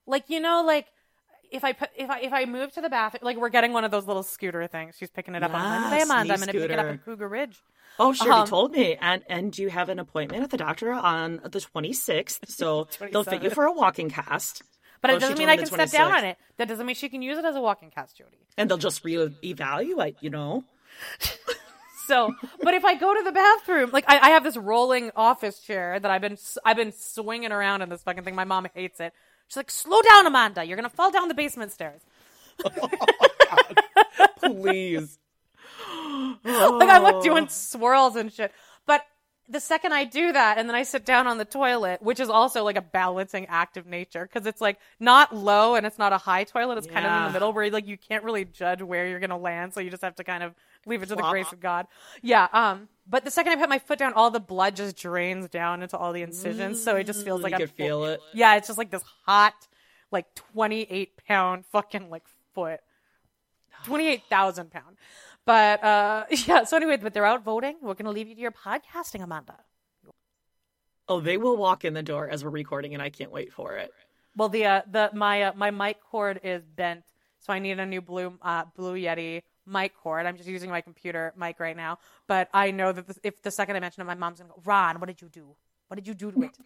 [0.08, 0.88] like you know like
[1.51, 3.84] if I put if I if I move to the bathroom, like we're getting one
[3.84, 4.95] of those little scooter things.
[4.97, 6.03] She's picking it up on Yes, Wednesday.
[6.03, 7.62] Amanda, I'm to pick it up at Cougar Ridge.
[7.97, 8.95] Oh, sure, Um, you told me.
[8.99, 12.39] And and you have an appointment at the doctor on the 26th?
[12.49, 14.62] So they'll fit you for a walking cast.
[15.01, 16.38] But Oh, it doesn't mean I can step down on it.
[16.58, 18.38] That doesn't mean she can use it as a walking cast, Jody.
[18.58, 20.63] And they'll just re-evaluate, you know?
[22.08, 25.60] So, but if I go to the bathroom, like I, I have this rolling office
[25.60, 28.36] chair that I've been I've been swinging around in this fucking thing.
[28.36, 29.12] My mom hates it.
[29.47, 30.63] She's like, "Slow down, Amanda.
[30.63, 32.01] You're gonna fall down the basement stairs."
[34.43, 35.17] Please.
[36.43, 38.51] like I'm like doing swirls and shit.
[38.86, 39.01] But
[39.47, 42.29] the second I do that, and then I sit down on the toilet, which is
[42.29, 46.13] also like a balancing act of nature, because it's like not low and it's not
[46.13, 46.77] a high toilet.
[46.77, 49.38] It's kind of in the middle where like you can't really judge where you're gonna
[49.38, 50.55] land, so you just have to kind of
[50.86, 51.88] leave it to the grace of God.
[52.21, 52.47] Yeah.
[52.51, 52.89] Um.
[53.08, 55.95] But the second I put my foot down, all the blood just drains down into
[55.95, 58.19] all the incisions, so it just feels like you I'm could feel it.
[58.34, 59.53] Yeah, it's just like this hot,
[60.12, 62.23] like 28 pound fucking like
[62.55, 62.79] foot.
[63.86, 64.97] 28,000 pound.
[65.45, 67.75] But uh yeah, so anyway, but they're out voting.
[67.81, 69.58] We're going to leave you to your podcasting, Amanda.
[71.08, 73.75] Oh, they will walk in the door as we're recording, and I can't wait for
[73.75, 73.91] it.
[74.36, 77.03] Well, the uh, the my uh, my mic cord is bent,
[77.39, 80.25] so I need a new blue uh blue Yeti mic cord.
[80.25, 83.51] I'm just using my computer mic right now, but I know that this, if the
[83.51, 85.55] second I mention it, my mom's going to go, "Ron, what did you do?
[85.88, 86.58] What did you do to it?"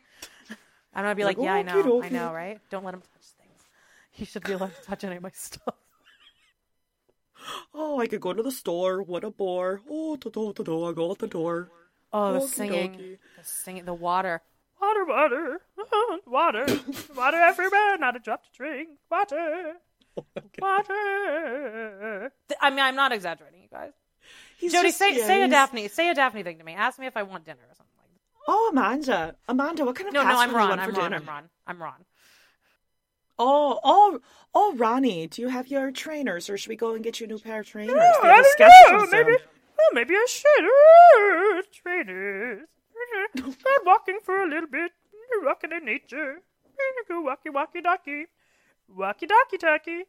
[0.93, 2.01] I'm going to be like, Like, "Yeah, I know.
[2.01, 2.59] I know, right?
[2.69, 3.59] Don't let him touch things.
[4.11, 5.75] He should be allowed to touch any of my stuff."
[7.73, 9.01] Oh, I could go to the store.
[9.01, 9.81] What a bore.
[9.89, 11.69] Oh, da, da, da, da, I go out the door.
[12.11, 13.17] Oh, the Okey singing, dokey.
[13.37, 14.41] the singing, the water,
[14.81, 15.61] water, water,
[16.27, 16.65] water,
[17.15, 19.73] water everywhere, not a drop to drink, water,
[20.17, 20.25] oh,
[20.59, 22.31] water.
[22.47, 23.91] Th- I mean, I'm not exaggerating, you guys.
[24.57, 26.73] He's Jody, just- say yeah, say a he's- Daphne, say a Daphne thing to me.
[26.73, 28.41] Ask me if I want dinner or something like that.
[28.47, 29.35] Oh, Amanda.
[29.47, 30.69] Amanda, what kind of No, no, pasta I'm do you Ron.
[30.69, 31.11] want I'm for Ron.
[31.11, 31.21] dinner?
[31.23, 31.49] I'm Ron.
[31.67, 32.05] I'm Ron.
[33.39, 34.19] Oh, oh,
[34.53, 37.29] oh, Ronnie, do you have your trainers, or should we go and get you a
[37.29, 37.95] new pair of trainers?
[37.97, 39.27] Oh, They have a sketch system.
[39.79, 40.45] oh, maybe I should.
[40.63, 42.67] Oh, trainers.
[43.37, 43.53] I'm
[43.85, 44.91] walking for a little bit.
[45.43, 46.41] Walking in nature.
[47.07, 48.23] Go walkie walkie docky.
[48.87, 50.01] Walkie docky docky.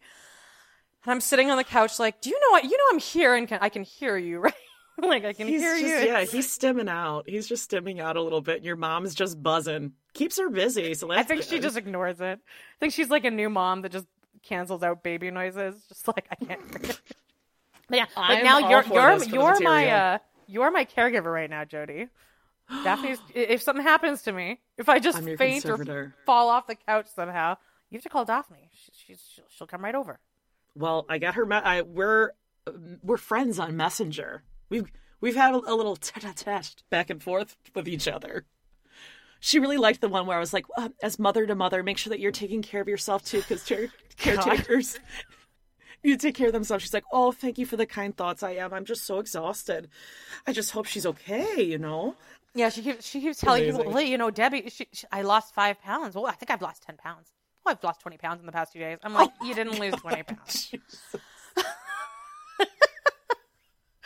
[1.07, 2.65] I'm sitting on the couch like, do you know what?
[2.65, 4.55] You know I'm here and can, I can hear you, right?
[5.03, 6.09] like I can He's hear just, you.
[6.09, 7.29] yeah, he's stimming out.
[7.29, 8.57] He's just stimming out a little bit.
[8.57, 9.93] And your mom's just buzzing.
[10.15, 10.95] Keeps her busy.
[10.95, 12.39] So I think she just ignores it.
[12.39, 14.07] I think she's like a new mom that just
[14.43, 15.83] cancels out baby noises.
[15.89, 17.01] Just like I can't.
[17.89, 20.85] But yeah, but I'm now you're you're this for the you're my uh you're my
[20.85, 22.09] caregiver right now, Jody.
[22.85, 27.07] Daphne's if something happens to me, if I just faint or fall off the couch
[27.15, 27.57] somehow,
[27.91, 28.71] you have to call Daphne.
[28.73, 30.19] She, she's she'll, she'll come right over.
[30.77, 31.45] Well, I got her.
[31.45, 32.31] Me- I, we're
[33.03, 34.43] we're friends on Messenger.
[34.71, 38.47] We've we've had a, a little tete-a-tete back and forth with each other.
[39.41, 41.99] She really liked the one where I was like, uh, as mother to mother, make
[41.99, 43.63] sure that you're taking care of yourself too, because
[44.17, 44.99] caretakers
[46.03, 46.83] you take care of themselves.
[46.83, 48.43] She's like, oh, thank you for the kind thoughts.
[48.43, 48.73] I am.
[48.73, 49.89] I'm just so exhausted.
[50.47, 51.63] I just hope she's okay.
[51.63, 52.15] You know.
[52.55, 53.95] Yeah, she keeps she keeps telling people, Amazing.
[53.95, 56.15] well, you know, Debbie, she, she, I lost five pounds.
[56.15, 57.33] Well, I think I've lost ten pounds.
[57.65, 58.99] Oh, I've lost twenty pounds in the past two days.
[59.03, 60.75] I'm like, you didn't lose twenty pounds.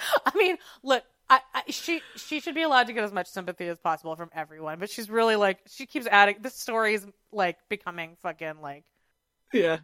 [0.26, 3.66] I mean, look, I, I she she should be allowed to get as much sympathy
[3.68, 6.36] as possible from everyone, but she's really like she keeps adding.
[6.40, 8.84] This story is like becoming fucking like
[9.52, 9.78] Yeah.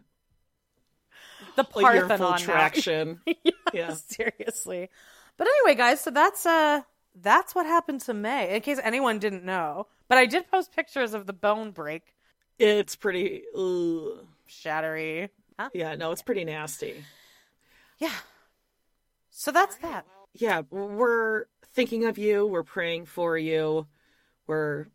[1.55, 3.19] the Like your Parthenon full traction.
[3.25, 3.93] yeah, Yeah.
[3.93, 4.89] seriously.
[5.37, 6.81] But anyway, guys, so that's uh
[7.21, 8.55] that's what happened to May.
[8.55, 12.03] In case anyone didn't know, but I did post pictures of the bone break,
[12.59, 13.43] It's pretty.
[13.57, 14.25] Ugh.
[14.47, 15.29] shattery.
[15.59, 15.69] Huh?
[15.73, 15.95] Yeah.
[15.95, 17.03] No, it's pretty nasty.
[17.97, 18.11] Yeah.
[19.31, 20.05] So that's that.
[20.33, 22.45] yeah, we're thinking of you.
[22.45, 23.87] We're praying for you.
[24.45, 24.87] We're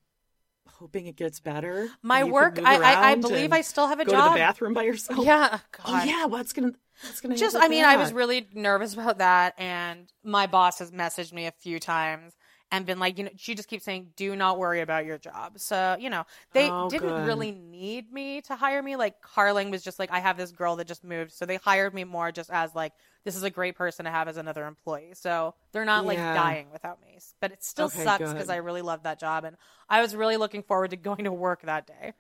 [0.69, 1.89] hoping it gets better.
[2.03, 4.25] My and you can work, I, I, I believe I still have a go job.
[4.25, 5.25] to the bathroom by yourself.
[5.25, 5.49] Yeah.
[5.53, 5.85] Oh, God.
[5.87, 6.27] Oh yeah.
[6.27, 6.73] What's gonna?
[7.03, 7.37] What's gonna?
[7.37, 7.57] just?
[7.57, 11.53] I mean, I was really nervous about that, and my boss has messaged me a
[11.53, 12.35] few times
[12.73, 15.59] and been like, you know, she just keeps saying, "Do not worry about your job."
[15.61, 17.27] So, you know, they Oh, didn't good.
[17.27, 18.97] really need me to hire me.
[18.97, 21.95] Like Carling was just like, I have this girl that just moved, so they hired
[21.95, 22.93] me more just as like,
[23.25, 25.13] this is a great person to have as another employee.
[25.15, 28.83] So they're not like dying without me, but it still Okay, sucks because I really
[28.83, 29.57] love that job, and
[29.89, 32.15] I was really looking forward to going to work that day.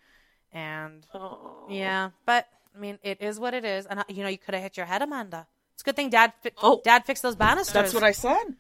[0.52, 1.66] And Oh.
[1.68, 4.54] yeah, but I mean, it is what it is, and uh, you know, you could
[4.54, 5.46] have hit your head, Amanda.
[5.74, 6.32] It's a good thing Dad.
[6.42, 6.80] Fi- Oh.
[6.84, 7.72] Dad fixed those banisters.
[7.74, 8.54] That's what I said.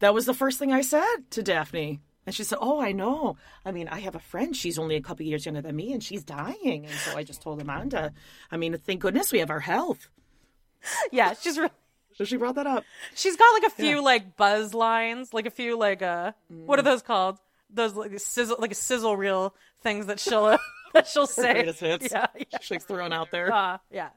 [0.00, 2.00] That was the first thing I said to Daphne.
[2.26, 3.36] And she said, Oh, I know.
[3.64, 4.54] I mean, I have a friend.
[4.54, 6.84] She's only a couple years younger than me and she's dying.
[6.86, 8.12] And so I just told Amanda,
[8.50, 10.08] I mean, thank goodness we have our health.
[11.12, 11.68] Yeah, she's re-
[12.14, 12.84] So she brought that up.
[13.14, 16.80] she's got like a few like buzz lines, like a few like uh, what Mm.
[16.80, 17.38] are those called?
[17.68, 20.56] Those like sizzle, like a sizzle reel things that she'll
[20.94, 21.70] that she'll say.
[21.80, 23.52] Yeah, yeah, She's throwing out there.
[23.52, 24.08] uh, yeah.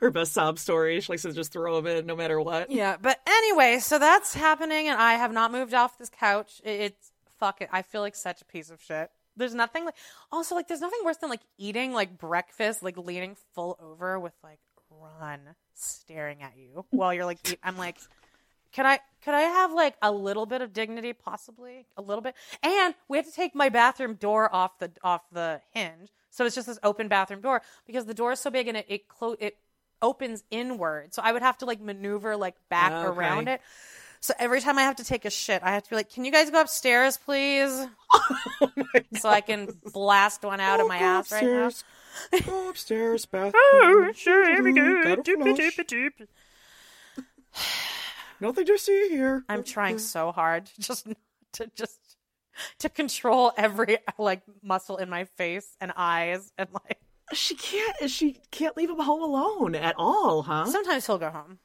[0.00, 1.00] Her best sob story.
[1.00, 2.70] She likes to just throw them in no matter what.
[2.70, 6.60] Yeah, but anyway, so that's happening, and I have not moved off this couch.
[6.64, 7.68] It's fuck it.
[7.72, 9.10] I feel like such a piece of shit.
[9.36, 9.94] There's nothing like
[10.30, 14.34] also like there's nothing worse than like eating like breakfast, like leaning full over with
[14.44, 15.40] like Ron
[15.74, 17.58] staring at you while you're like eat.
[17.62, 17.96] I'm like,
[18.72, 22.34] can I could I have like a little bit of dignity, possibly a little bit?
[22.62, 26.54] And we have to take my bathroom door off the off the hinge, so it's
[26.54, 29.36] just this open bathroom door because the door is so big and it it clo-
[29.40, 29.56] it
[30.02, 31.14] opens inward.
[31.14, 33.18] So I would have to like maneuver like back oh, Okay.
[33.18, 33.60] around it.
[34.20, 36.24] So every time I have to take a shit, I have to be like, "Can
[36.24, 37.86] you guys go upstairs, please?"
[38.60, 38.70] Oh
[39.14, 41.70] so I can blast one out of my ass right now.
[42.44, 43.52] Go upstairs, bathroom.
[43.54, 45.02] Oh, sure, here we go.
[45.02, 46.26] Gotta Doopy, doop.
[48.40, 49.44] Nothing to see here.
[49.48, 51.06] I'm trying so hard just
[51.54, 51.98] to just
[52.80, 57.00] to control every like muscle in my face and eyes and like
[57.32, 58.10] She can't.
[58.10, 60.66] She can't leave him home alone at all, huh?
[60.66, 61.58] sometimes he'll go home.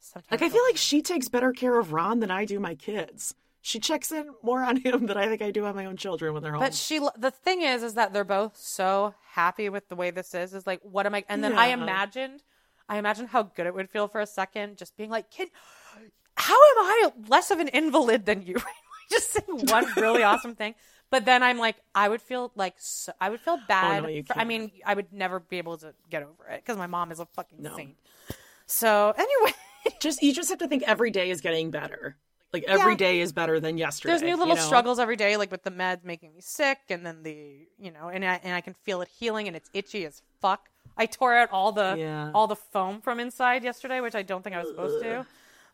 [0.00, 2.74] Sometimes Like I feel like she takes better care of Ron than I do my
[2.74, 3.34] kids.
[3.60, 6.32] She checks in more on him than I think I do on my own children
[6.32, 6.60] when they're home.
[6.60, 10.34] But she, the thing is, is that they're both so happy with the way this
[10.34, 10.54] is.
[10.54, 11.24] Is like, what am I?
[11.28, 12.44] And then I imagined,
[12.88, 15.48] I imagined how good it would feel for a second, just being like, kid,
[16.36, 18.54] how am I less of an invalid than you?
[19.10, 20.74] just saying one really awesome thing.
[21.10, 24.04] But then I'm like, I would feel like, so, I would feel bad.
[24.04, 26.76] Oh, you for- I mean, I would never be able to get over it because
[26.76, 27.96] my mom is a fucking saint.
[28.66, 29.52] So anyway,
[30.00, 32.16] just you just have to think every day is getting better.
[32.52, 32.96] Like every Yeah.
[32.98, 34.12] day is better than yesterday.
[34.12, 34.60] there's new you little know?
[34.62, 38.08] struggles every day, like with the meds making me sick, and then the you know,
[38.08, 40.68] and I and I can feel it healing, and it's itchy as fuck.
[40.96, 42.30] I tore out all the Yeah.
[42.34, 45.26] all the foam from inside yesterday, which I don't think I was supposed to.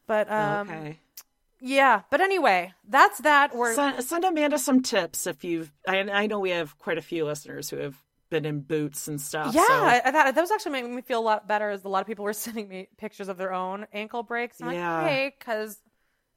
[0.07, 0.99] But um, okay.
[1.63, 2.03] Yeah.
[2.11, 3.55] But anyway, that's that.
[3.55, 5.71] We're Send, send Amanda some tips if you've.
[5.87, 7.97] I, I know we have quite a few listeners who have
[8.31, 9.55] been in boots and stuff.
[9.55, 11.71] yeah, so- I, thought that was actually making me feel a lot better.
[11.71, 14.61] As a lot of people were sending me pictures of their own ankle breaks.
[14.61, 14.97] And Yeah.
[14.97, 15.79] I'm like, hey, because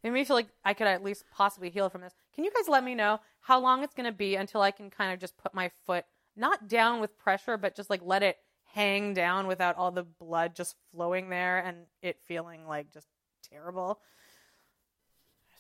[0.04, 2.14] it made me feel like I could at least possibly heal from this.
[2.36, 4.90] Can you guys let me know how long it's going to be until I can
[4.90, 8.38] kind of just put my foot not down with pressure, but just like let it
[8.74, 13.08] hang down without all the blood just flowing there and it feeling like just
[13.50, 14.00] terrible?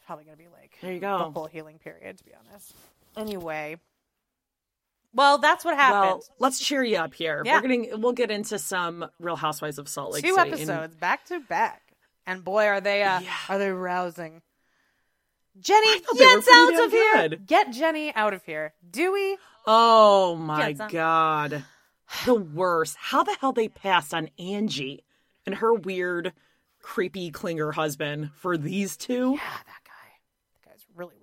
[0.06, 2.74] Probably going to be like There you go the whole healing period, to be honest.
[3.18, 3.78] Anyway.
[5.13, 6.02] Well, that's what happened.
[6.20, 7.41] Well, let's cheer you up here.
[7.46, 7.56] Yeah.
[7.56, 8.02] We're getting.
[8.02, 10.41] We'll get into some Real Housewives of Salt Lake two City.
[10.52, 11.82] and- episodes back to back,
[12.28, 13.34] and boy, are they uh, Yeah.
[13.50, 14.41] are they rousing.
[15.58, 17.13] Jenny, thought they were get pretty out of here!
[17.30, 17.48] good.
[17.48, 18.74] Get Jenny out of here.
[18.91, 21.63] Dewey, Oh my god,
[22.26, 22.98] the worst.
[23.00, 25.06] How the hell they passed on Angie
[25.46, 26.34] and her weird,
[26.82, 29.38] creepy clinger husband for these two?
[29.39, 31.15] ah, that guy, that guy's really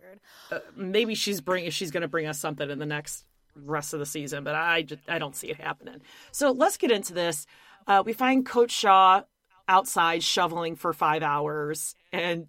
[0.76, 4.06] maybe she's bring she's going to bring us something in the next rest of the
[4.06, 6.00] season, but I just I don't see it happening.
[6.30, 7.46] So let's get into this.
[7.86, 9.22] Uh, we find Coach Shah
[9.68, 12.46] outside shoveling for five hours, and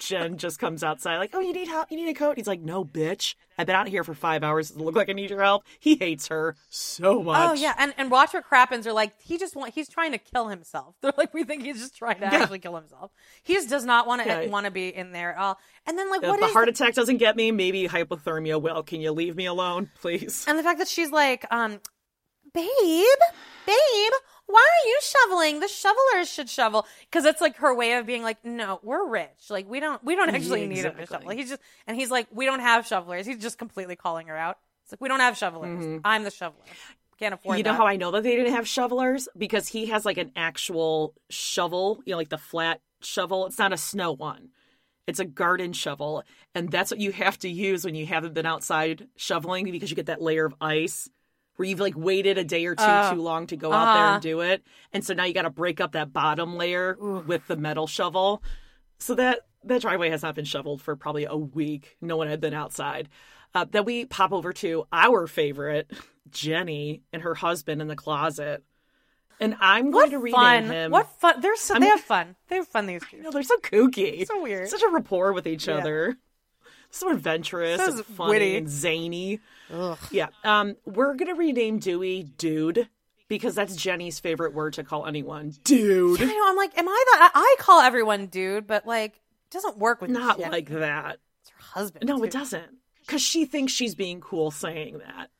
[0.00, 1.90] Jen just comes outside like, "Oh, you need help?
[1.90, 3.34] You need a coat?" He's like, "No, bitch.
[3.58, 4.70] I've been out here for five hours.
[4.70, 7.50] It look like I need your help?" He hates her so much.
[7.50, 10.18] Oh yeah, and and Watch What Crappens are like he just want he's trying to
[10.18, 10.96] kill himself.
[11.02, 13.10] They're like we think he's just trying to actually kill himself.
[13.42, 14.46] He just does not want to Yeah.
[14.46, 15.58] want to be in there at all.
[15.86, 18.82] And then like If what the heart attack doesn't get me, maybe hypothermia will.
[18.82, 20.44] Can you leave me alone, please?
[20.48, 21.80] And the fact that she's like, um,
[22.52, 22.66] babe,
[23.66, 24.12] babe,
[24.46, 25.60] why are you shoveling?
[25.60, 29.48] The shovelers should shovel because it's like her way of being like, no, we're rich.
[29.48, 31.30] Like we don't, we don't actually need him to shovel.
[31.30, 33.26] He's just, and he's like, we don't have shovelers.
[33.26, 34.58] He's just completely calling her out.
[34.84, 36.00] It's like we don't have shovelers.
[36.04, 36.64] I'm the shoveler.
[37.18, 37.52] Can't afford.
[37.52, 37.58] Mm-hmm.
[37.58, 37.76] You know that.
[37.76, 39.28] how I know that they didn't have shovelers?
[39.36, 43.46] Because he has like an actual shovel, you know, like the flat shovel.
[43.46, 44.48] It's not a snow one.
[45.06, 46.24] It's a garden shovel.
[46.54, 49.96] And that's what you have to use when you haven't been outside shoveling because you
[49.96, 51.08] get that layer of ice
[51.60, 53.10] where you've like waited a day or two Oh.
[53.12, 54.14] too long to go out there Uh-huh.
[54.14, 54.64] and do it.
[54.94, 58.42] And so now you got to break up that bottom layer with the metal shovel.
[58.98, 61.98] So that that driveway has not been shoveled for probably a week.
[62.00, 63.10] No one had been outside.
[63.54, 65.90] Uh, then we pop over to our favorite,
[66.30, 68.64] Jenny and her husband in the closet.
[69.38, 70.64] And I'm What going to rename fun!
[70.64, 70.90] him.
[70.92, 71.40] What fun!
[71.42, 72.36] They're so, I'm- they have fun.
[72.48, 72.86] They have fun.
[72.86, 73.18] These two.
[73.20, 74.26] Know, they're so kooky.
[74.26, 74.68] So weird.
[74.68, 75.76] Such a rapport with each Yeah.
[75.76, 76.16] other.
[76.90, 78.56] So adventurous So and funny witty.
[78.56, 79.40] and zany.
[80.10, 80.28] Yeah.
[80.44, 82.88] Um, we're gonna rename Dewey Dude
[83.28, 85.54] because that's Jenny's favorite word to call anyone.
[85.64, 86.20] Dude.
[86.20, 86.48] I know.
[86.48, 87.30] I'm like, am I that?
[87.34, 90.50] I, call everyone dude, but like, it doesn't work with Not Jenny.
[90.50, 91.18] like that.
[91.42, 92.06] It's her husband.
[92.08, 92.66] No, it doesn't.
[93.06, 95.30] Because she thinks she's being cool saying that.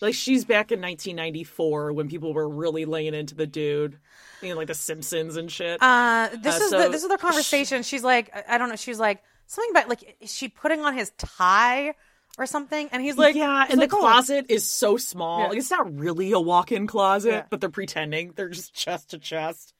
[0.00, 3.98] Like she's back in 1994 when people were really laying into the dude,
[4.42, 5.80] you know, like the Simpsons and shit.
[5.80, 7.82] Uh, this Uh, is so the, this is their conversation.
[7.82, 8.76] She's like, I don't know.
[8.76, 11.94] She's like something about like, is she putting on his tie
[12.38, 15.40] or something, and he's like, yeah, he's and like, the "Oh." closet is so small.
[15.40, 15.48] Yeah.
[15.48, 17.42] Like it's not really a walk-in closet, Yeah.
[17.48, 18.32] but they're pretending.
[18.34, 19.72] They're just chest to chest.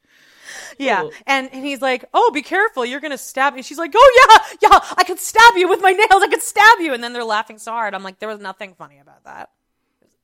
[0.79, 1.11] Yeah, Oh.
[1.27, 2.85] and and he's like, "Oh, be careful!
[2.85, 4.29] You're gonna stab me." She's like, "Oh
[4.61, 6.23] yeah, yeah, I could stab you with my nails.
[6.23, 7.95] I could stab you." And then they're laughing so hard.
[7.95, 9.51] I'm like, there was nothing funny about that.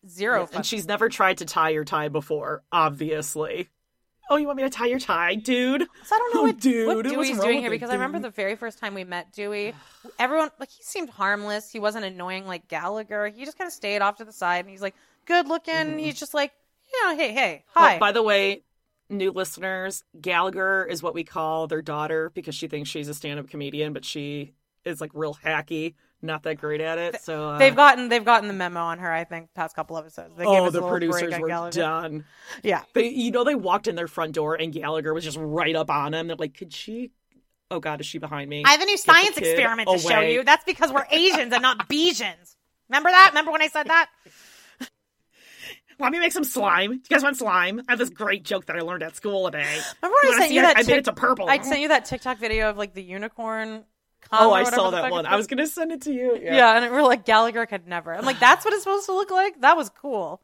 [0.09, 0.49] Zero.
[0.53, 3.69] And she's never tried to tie your tie before, obviously.
[4.31, 5.83] Oh, you want me to tie your tie, dude?
[6.05, 8.31] So I don't know Oh, what, dude, what Dewey's doing here because I remember the
[8.31, 9.75] very first time we met Dewey,
[10.19, 11.71] everyone like he seemed harmless.
[11.71, 13.27] He wasn't annoying like Gallagher.
[13.29, 14.95] He just kind of stayed off to the side and he's like
[15.27, 15.75] good looking.
[15.75, 15.99] Mm-hmm.
[15.99, 16.53] He's just like,
[17.03, 17.97] yeah, hey, hey, oh, hi.
[17.97, 18.63] Oh, by the way,
[19.09, 23.49] new listeners, Gallagher is what we call their daughter because she thinks she's a stand-up
[23.49, 24.53] comedian, but she
[24.85, 27.21] is like real hacky, not that great at it.
[27.23, 29.11] So uh, they've gotten they've gotten the memo on her.
[29.11, 30.37] I think past couple episodes.
[30.37, 31.81] They oh, the producers were Gallagher.
[31.81, 32.25] done.
[32.63, 35.75] Yeah, They, you know, they walked in their front door and Gallagher was just right
[35.75, 36.27] up on him.
[36.27, 37.11] They're like, "Could she?
[37.71, 40.21] Oh God, is she behind me?" I have a new Get science experiment to show
[40.21, 40.45] you.
[40.45, 42.57] That's because we're Asians and not Bejans.
[42.89, 43.31] Remember that?
[43.31, 44.11] Remember when I said that?
[45.99, 46.93] Want me to make some slime?
[46.93, 47.83] Do You guys want slime?
[47.87, 49.79] I have this great joke that I learned at school today.
[50.03, 50.79] Remember when I sent you that?
[50.79, 51.47] I made it to purple.
[51.47, 53.85] I sent you that TikTok video of like the unicorn.
[54.33, 55.27] Oh, I saw that one.
[55.27, 56.39] I was gonna send it to you.
[56.41, 56.55] Yeah.
[56.55, 56.77] Yeah.
[56.83, 58.15] and we are like Gallagher could never.
[58.15, 59.61] I'm like, that's what it's supposed to look like.
[59.61, 60.41] That was cool.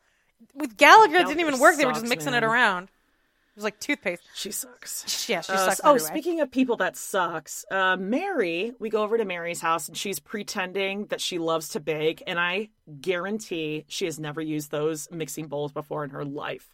[0.55, 1.77] With Gallagher, it didn't even work.
[1.77, 2.43] They were just mixing man.
[2.43, 2.85] it around.
[2.85, 4.23] It was like toothpaste.
[4.35, 5.29] She sucks.
[5.31, 5.81] Yeah, she Uh, sucks.
[5.83, 9.97] oh, speaking of people that sucks, uh, Mary, we go over to Mary's house and
[9.97, 12.69] she's pretending that she loves to bake, and I
[13.01, 16.69] guarantee she has never used those mixing bowls before in her life.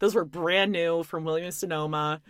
[0.00, 2.20] Those were brand new from Williams Sonoma.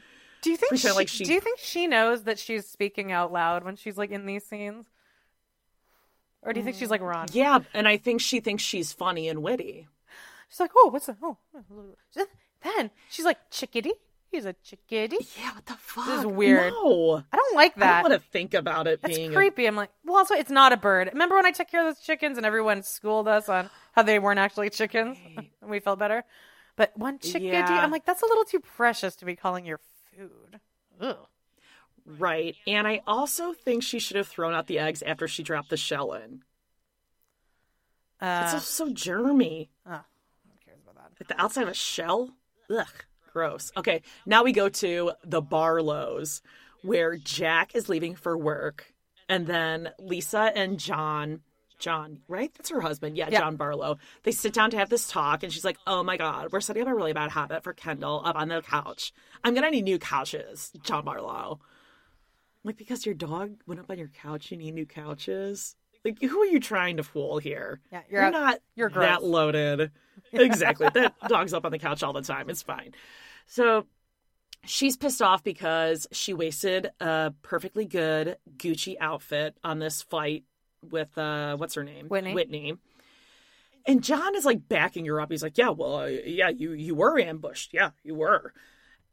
[0.45, 3.33] Do you think she, like she- Do you think she knows that she's speaking out
[3.33, 4.87] loud when she's like in these scenes?
[6.43, 7.27] Or do you think she's like Ron?
[7.33, 9.89] Yeah, and I think she thinks she's funny and witty.
[10.51, 11.17] She's like, oh, what's that?
[11.23, 12.27] Oh, oh
[12.63, 13.95] then she's like, chickadee.
[14.31, 15.19] He's a chickadee.
[15.39, 16.07] Yeah, what the fuck?
[16.07, 16.73] This is weird.
[16.73, 17.83] No, I don't like that.
[17.83, 19.67] I don't want to think about it That's creepy.
[19.67, 21.09] I'm like, well, also, it's not a bird.
[21.13, 24.19] Remember when I took care of those chickens and everyone schooled us on how they
[24.19, 26.25] weren't actually chickens, and we felt better.
[26.77, 27.81] But one chickadee, Yeah.
[27.81, 29.79] I'm like, that's a little too precious to be calling your
[30.17, 30.61] food.
[31.01, 31.17] Ugh.
[32.07, 32.55] right.
[32.67, 35.77] And I also think she should have thrown out the eggs after she dropped the
[35.77, 36.43] shell in.
[38.21, 39.69] Uh, It's so germy.
[39.87, 40.01] oh,
[40.45, 41.21] who cares about that?
[41.21, 42.31] Like the outside of a shell?
[42.71, 42.87] Ugh,
[43.33, 43.73] gross.
[43.77, 46.41] Okay, now we go to the Barlows,
[46.83, 48.95] where Jack is leaving for work,
[49.29, 51.41] and then Lisa and John,
[51.85, 52.51] John, right?
[52.57, 53.17] That's her husband.
[53.17, 53.41] Yeah, Yeah.
[53.41, 53.99] John Barlow.
[54.25, 56.83] They sit down to have this talk, and she's like, "Oh my God, we're setting
[56.83, 59.13] up a really bad habit for Kendall up on the couch.
[59.45, 61.61] I'm gonna need new couches, John Barlow."
[62.65, 65.77] Like, because your dog went up on your couch, you need new couches.
[66.05, 67.81] Like, who are you trying to fool here?
[67.93, 69.91] Yeah, you're you're out- not you're that loaded.
[70.33, 70.89] Exactly.
[70.95, 72.49] that dog's up on the couch all the time.
[72.49, 72.95] It's fine.
[73.47, 73.87] So
[74.65, 80.45] she's pissed off because she wasted a perfectly good Gucci outfit on this fight
[80.91, 82.09] with uh what's her name?
[82.09, 82.35] Whitney.
[82.35, 82.75] Whitney.
[83.87, 85.31] And John is like backing her up.
[85.31, 87.75] He's like, "Yeah, well, uh, yeah, you you were ambushed.
[87.75, 88.53] Yeah, you were."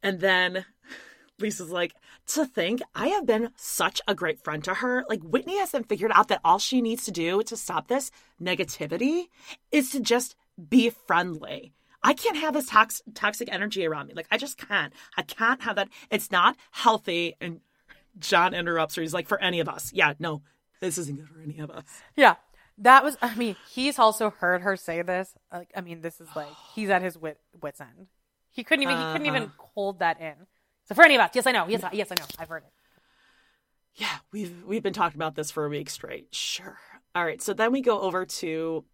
[0.02, 0.64] And then
[1.38, 1.94] Lisa's like,
[2.28, 5.04] to think I have been such a great friend to her.
[5.08, 9.26] Like, Whitney hasn't figured out that all she needs to do to stop this negativity
[9.70, 10.36] is to just
[10.68, 11.72] be friendly.
[12.02, 14.14] I can't have this tox- toxic energy around me.
[14.14, 14.92] Like, I just can't.
[15.16, 15.88] I can't have that.
[16.10, 17.36] It's not healthy.
[17.40, 17.60] And
[18.18, 19.02] John interrupts her.
[19.02, 19.92] He's like, for any of us.
[19.92, 20.42] Yeah, no,
[20.82, 21.84] this isn't good for any of us.
[22.16, 22.34] Yeah,
[22.78, 23.16] that was.
[23.22, 25.32] I mean, he's also heard her say this.
[25.52, 28.08] Like, I mean, this is like he's at his wit wit's end.
[28.50, 28.96] He couldn't even.
[28.98, 29.64] He couldn't even Uh-huh.
[29.74, 30.34] hold that in.
[30.86, 31.66] So for any of us, yes, I know.
[31.68, 32.26] Yes, I, yes, I know.
[32.38, 32.72] I've heard it.
[33.94, 36.28] Yeah, we've we've been talking about this for a week straight.
[36.34, 36.78] Sure.
[37.14, 37.40] All right.
[37.40, 38.84] So then we go over to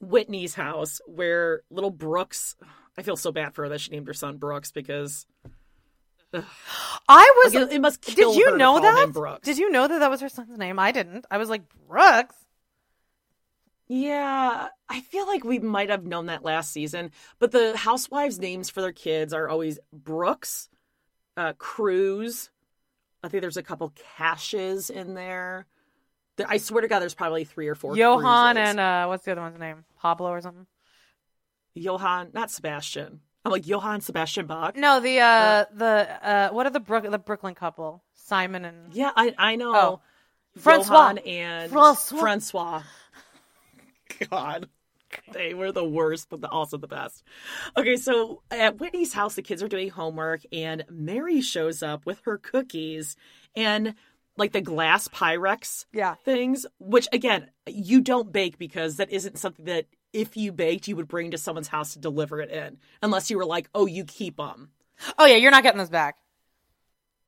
[0.00, 2.56] Whitney's house where little Brooks.
[2.98, 5.26] I feel so bad for her that she named her son Brooks because
[7.08, 7.54] I was.
[7.54, 9.04] like, it, it must kill did you her to know call that?
[9.04, 9.44] him Brooks.
[9.46, 10.78] Did you know that that was her son's name?
[10.78, 11.26] I didn't.
[11.30, 12.36] I was like Brooks.
[13.88, 18.70] Yeah, I feel like we might have known that last season, but the housewives' names
[18.70, 20.70] for their kids are always Brooks,
[21.36, 22.48] uh, Cruz.
[23.22, 25.66] I think there's a couple Cashes in there.
[26.36, 27.94] There- I swear to God, there's probably three or four.
[27.96, 28.58] Johan Cruzes.
[28.70, 29.84] and uh, what's the other one's name?
[29.98, 30.66] Pablo or something?
[31.74, 33.20] Johan, not Sebastian.
[33.44, 34.76] I'm like Johann Sebastian Bach.
[34.76, 38.02] No, the uh, the uh, what are the Brook the Brooklyn couple?
[38.14, 39.74] Simon and Yeah, I I know.
[39.74, 40.00] Oh.
[40.56, 40.94] Francois.
[40.94, 42.20] Johann and Francois.
[42.20, 42.82] Francois.
[44.30, 44.68] God.
[45.32, 47.22] They were the worst, but the, also the best.
[47.76, 52.20] Okay, so at Whitney's house, the kids are doing homework, and Mary shows up with
[52.24, 53.14] her cookies
[53.54, 53.94] and
[54.38, 56.14] like the glass Pyrex Yeah.
[56.24, 60.96] things, which again, you don't bake because that isn't something that if you baked, you
[60.96, 64.04] would bring to someone's house to deliver it in, unless you were like, oh, you
[64.04, 64.70] keep them.
[65.18, 66.16] Oh yeah, you're not getting this back.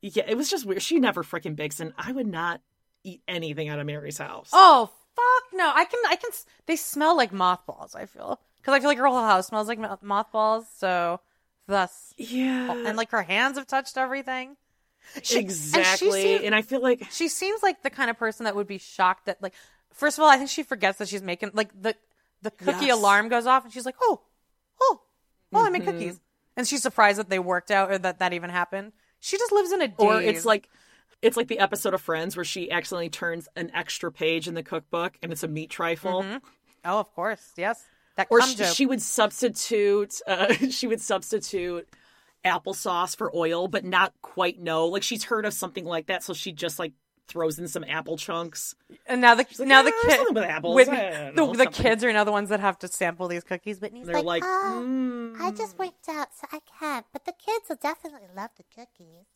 [0.01, 0.83] Yeah, it was just weird.
[0.83, 2.61] She never freaking bakes, and I would not
[3.05, 4.51] eat anything out of Mary's house.
[4.53, 6.31] Oh fuck no, I can, I can.
[6.67, 7.95] They smell like mothballs.
[7.95, 10.67] I feel because I feel like her whole house smells like mo- mothballs.
[10.77, 11.21] So,
[11.67, 12.73] thus, Yeah.
[12.87, 14.57] and like her hands have touched everything.
[15.23, 16.23] She- and exactly.
[16.23, 18.79] seems- and I feel like she seems like the kind of person that would be
[18.79, 19.55] shocked that like
[19.93, 21.95] first of all i think she forgets that she's making like the
[22.45, 22.97] the cookie Yes.
[22.97, 24.21] alarm goes off and she's like oh
[24.81, 25.01] oh
[25.53, 25.91] oh i make Mm-hmm.
[25.91, 26.21] cookies
[26.57, 29.73] and she's surprised that they worked out or that that even happened she just lives
[29.73, 29.97] in a daze.
[29.99, 30.69] or it's like
[31.23, 34.63] it's like the episode of Friends where she accidentally turns an extra page in the
[34.63, 36.25] cookbook and it's a meat trifle.
[36.85, 37.83] oh of course yes
[38.17, 41.89] that Or she, she would substitute uh, she would substitute
[42.45, 44.87] applesauce for oil, but not quite know.
[44.87, 46.93] Like she's heard of something like that, so she just like
[47.29, 48.75] throws in some apple chunks.
[49.07, 50.77] and now the like, now "Yeah, the kid with apples.
[50.77, 53.81] with- the, know, the kids are now the ones that have to sample these cookies
[53.81, 57.07] Whitney's They're like, "Oh, "Mm." I just worked out, so I can't.
[57.13, 59.27] But the kids will definitely love the cookies.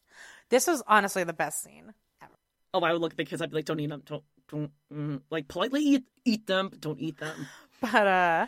[0.49, 2.32] this was honestly the best scene ever.
[2.74, 3.43] oh, I would look at the kids.
[3.43, 4.03] I'd be like, don't eat them.
[4.05, 5.20] Don't don't mm.
[5.30, 7.49] like politely eat eat them, but don't eat them.
[7.80, 8.47] but uh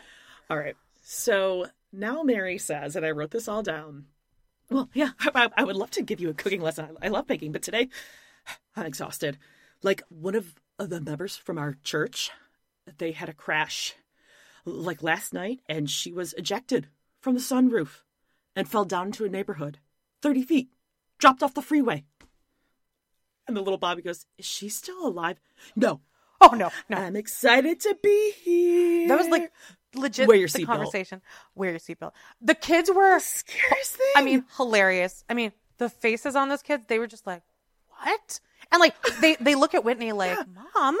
[0.49, 0.75] All right.
[1.03, 4.05] So now Mary says, and I wrote this all down.
[4.69, 6.97] Well, yeah, I, I would love to give you a cooking lesson.
[7.01, 7.89] I, I love baking, but today
[8.75, 9.37] I'm exhausted.
[9.83, 12.31] Like one of the members from our church,
[12.97, 13.95] they had a crash
[14.65, 16.87] like last night, and she was ejected
[17.19, 18.01] from the sunroof
[18.55, 19.79] and fell down into a neighborhood
[20.21, 20.69] 30 feet,
[21.17, 22.03] dropped off the freeway.
[23.47, 25.39] And the little Bobby goes, Is she still alive?
[25.75, 26.01] No.
[26.39, 29.07] oh no no I'm excited to be here.
[29.07, 29.51] That was like
[29.95, 31.21] legit Wear your the conversation.
[31.55, 32.11] Wear your seatbelt.
[32.41, 34.13] The kids were scariest thing.
[34.15, 35.23] I mean, hilarious.
[35.29, 37.41] I mean, the faces on those kids, they were just like,
[38.03, 38.39] "What?"
[38.71, 40.97] And like they they look at Whitney like, "Mom."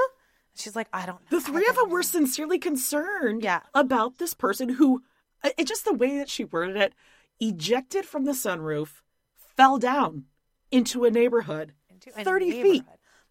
[0.55, 3.61] She's like, "I don't know." the three of them were sincerely concerned Yeah.
[3.73, 5.03] about this person who
[5.43, 6.93] it it just the way that she worded it
[7.39, 9.01] ejected from the sunroof
[9.55, 10.25] fell down
[10.71, 12.83] into a neighborhood Into a 30 feet.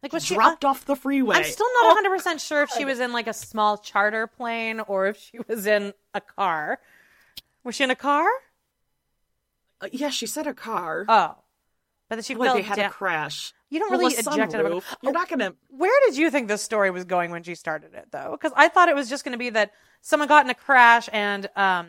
[0.03, 2.85] Like was she dropped off the freeway I'm still not 100 percent sure if she
[2.87, 6.81] was in like a small charter plane or if she was in a car.
[7.64, 8.27] Was she in a car?
[9.83, 11.37] Uh, yeah she said a car Oh,
[12.11, 12.87] but then she fell they had down.
[12.87, 16.19] a crash You don't Well, really eject out of a You're not gonna Where did
[16.19, 18.33] you think this story was going when she started it, though?
[18.33, 19.71] Because I thought it was just going to be that
[20.03, 21.89] someone got in a crash and um,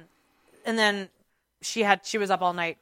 [0.65, 1.09] and then
[1.61, 2.77] she had she was up all night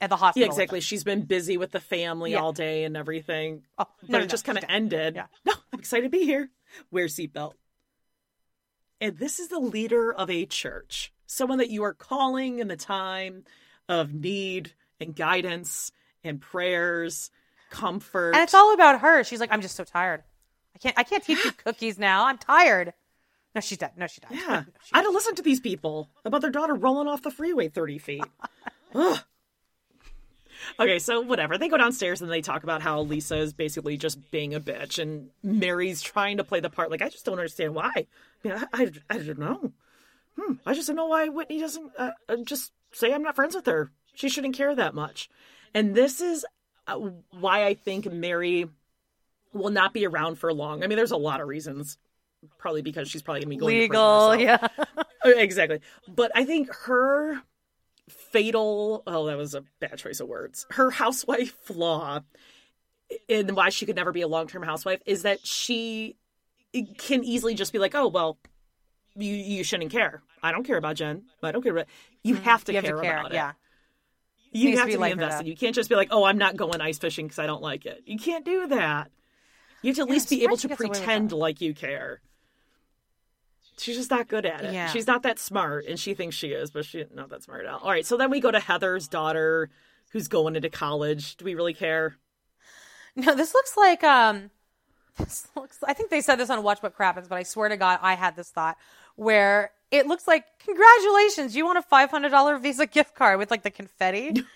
[0.00, 0.46] at the hospital.
[0.46, 2.38] yeah exactly she's been busy with the family Yeah.
[2.38, 5.26] all day and everything Oh, but no, it no, just no, kind of ended Yeah.
[5.44, 6.50] no i'm excited to be here
[6.92, 7.54] wear seatbelt
[9.00, 12.76] and this is the leader of a church someone that you are calling in the
[12.76, 13.44] time
[13.88, 15.90] of need and guidance
[16.28, 17.30] and prayers
[17.70, 19.24] comfort And it's all about her.
[19.24, 20.22] She's like, I'm just so tired.
[20.74, 22.26] I can't I can't teach you cookies now.
[22.26, 22.94] I'm tired.
[23.54, 23.92] No, she's dead.
[23.96, 24.30] No, she died.
[24.32, 24.62] yeah
[24.92, 27.98] i had to listen to these people about their daughter rolling off the freeway 30
[27.98, 28.24] feet
[28.94, 29.18] Ugh.
[30.80, 31.56] Okay, so whatever.
[31.56, 34.98] They go downstairs and they talk about how Lisa is basically just being a bitch,
[34.98, 36.90] and Mary's trying to play the part.
[36.90, 37.92] Like, I just don't understand why.
[37.94, 38.06] I
[38.42, 39.72] mean, I, I, I don't know.
[40.36, 43.54] Hmm, I just don't know why Whitney doesn't uh, uh, just say I'm not friends
[43.54, 43.92] with her.
[44.14, 45.30] She shouldn't care that much.
[45.74, 46.44] And this is
[46.86, 46.98] uh,
[47.30, 48.68] why I think Mary
[49.52, 50.82] will not be around for long.
[50.82, 51.98] I mean, there's a lot of reasons.
[52.56, 54.70] Probably because she's probably gonna be going Legal, herself.
[55.24, 55.30] yeah.
[55.32, 55.80] exactly.
[56.06, 57.42] But I think her
[58.08, 62.20] fatal oh that was a bad choice of words her housewife flaw
[63.28, 66.16] and why she could never be a long-term housewife is that she
[66.96, 68.38] can easily just be like oh well
[69.14, 71.86] you you shouldn't care i don't care about jen i don't care about
[72.22, 72.76] you have to, Mm-hmm.
[72.76, 73.20] You have care, to care.
[73.20, 73.52] about Yeah.
[74.52, 76.56] You have to to be like invested you can't just be like oh i'm not
[76.56, 79.10] going ice fishing because i don't like it you can't do that
[79.82, 81.74] you have to at Yeah, least be able to gets away with pretend like you
[81.74, 82.20] care
[83.78, 84.72] She's just not good at it.
[84.72, 84.86] Yeah.
[84.86, 87.72] She's not that smart, and she thinks she is, but she's not that smart at
[87.72, 87.80] all.
[87.80, 89.70] All right, so then we go to Heather's daughter,
[90.10, 91.36] who's going into college.
[91.36, 92.16] Do we really care?
[93.16, 94.50] No, this looks like um
[95.18, 97.76] this looks I think they said this on Watch What Crappens, but I swear to
[97.76, 98.76] God I had this thought
[99.16, 103.50] where it looks like congratulations, you won a five hundred dollar Visa gift card with
[103.50, 104.44] like the confetti.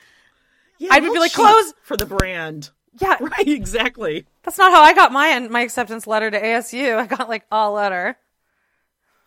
[0.78, 2.70] Yeah, I would be like, close- for the brand.
[3.00, 4.26] Yeah, Right, exactly.
[4.42, 6.96] that's not how I got my my acceptance letter to ASU.
[6.96, 8.16] I got like a letter.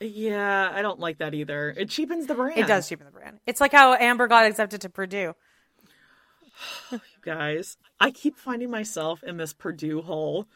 [0.01, 1.73] Yeah, I don't like that either.
[1.77, 2.59] It cheapens the brand.
[2.59, 3.39] It does cheapen the brand.
[3.47, 5.33] It's like how Amber got accepted to Purdue.
[7.21, 7.77] guys.
[7.99, 10.47] I keep finding myself in this Purdue hole.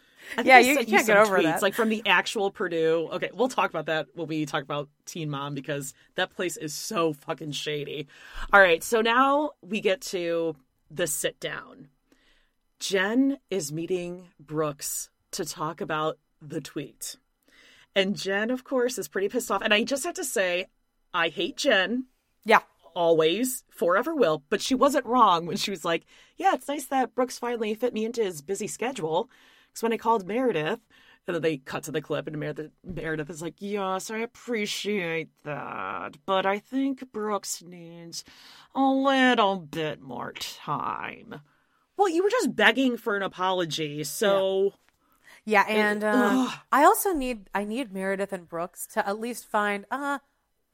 [0.43, 1.61] Yeah, you- you can't get over tweets, that.
[1.61, 3.09] Like from the actual Purdue.
[3.13, 6.74] Okay, we'll talk about that when we talk about Teen Mom because that place is
[6.74, 8.07] so fucking shady.
[8.53, 10.55] All right, so now we get to
[10.91, 11.88] the sit down.
[12.80, 17.17] Jen is meeting Brooks to talk about the tweet.
[17.95, 19.61] And Jen, of course, is pretty pissed off.
[19.61, 20.67] And I just have to say,
[21.13, 22.05] I hate Jen
[22.45, 22.61] Yeah.
[22.95, 24.43] always, forever will.
[24.49, 26.05] But she wasn't wrong when she was like,
[26.38, 29.30] "Yeah, it's nice that Brooks finally fit me into his busy schedule."
[29.72, 30.80] Because when I called Meredith,
[31.28, 35.30] And then they cut to the clip, and Meredith, Meredith is like, Yes, I appreciate
[35.43, 38.24] that, but I think Brooks needs
[38.74, 41.41] a little bit more time.
[41.97, 44.74] Well, you were just begging for an apology, so.
[45.45, 46.49] Yeah, and uh.
[46.72, 50.20] I also need I need Meredith and Brooks to at least find uh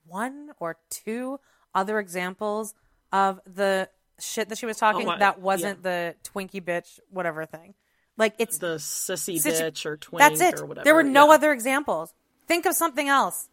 [0.06, 1.40] one or two
[1.74, 2.74] other examples
[3.12, 3.90] of the
[4.20, 7.74] shit that she was talking Oh, that wasn't the Twinkie bitch whatever thing.
[8.18, 10.60] Like it's The sissy situ- bitch or twink That's it.
[10.62, 10.84] or whatever.
[10.86, 11.34] There were no yeah.
[11.34, 12.14] other examples.
[12.48, 13.50] Think of something else,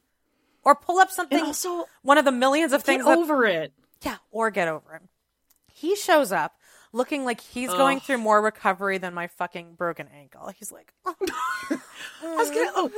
[0.65, 1.39] or pull up something.
[1.39, 3.05] And also, one of the millions of get things.
[3.05, 3.73] that- over it.
[4.03, 5.03] yeah, or get over it.
[5.73, 6.55] He shows up
[6.93, 10.53] looking like he's going through more recovery than my fucking broken ankle.
[10.57, 11.15] He's like, oh,
[12.23, 12.71] I was gonna.
[12.77, 12.91] Oh,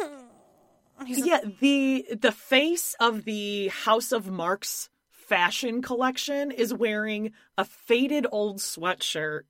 [1.07, 1.41] yeah.
[1.61, 8.59] The the face of the House of Marks fashion collection is wearing a faded old
[8.59, 9.43] sweatshirt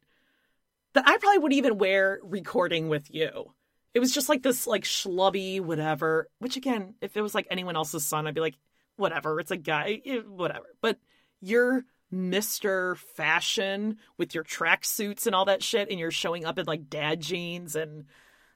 [0.95, 3.53] that I probably would even wear recording with you.
[3.93, 6.29] It was just like this like schlubby whatever.
[6.39, 8.57] Which again, if it was like anyone else's son, I'd be like,
[8.97, 9.39] whatever.
[9.39, 10.67] It's a guy, eh, whatever.
[10.81, 10.99] But
[11.41, 16.67] you're Mister Fashion with your tracksuits and all that shit, and you're showing up in
[16.67, 18.07] like dad jeans and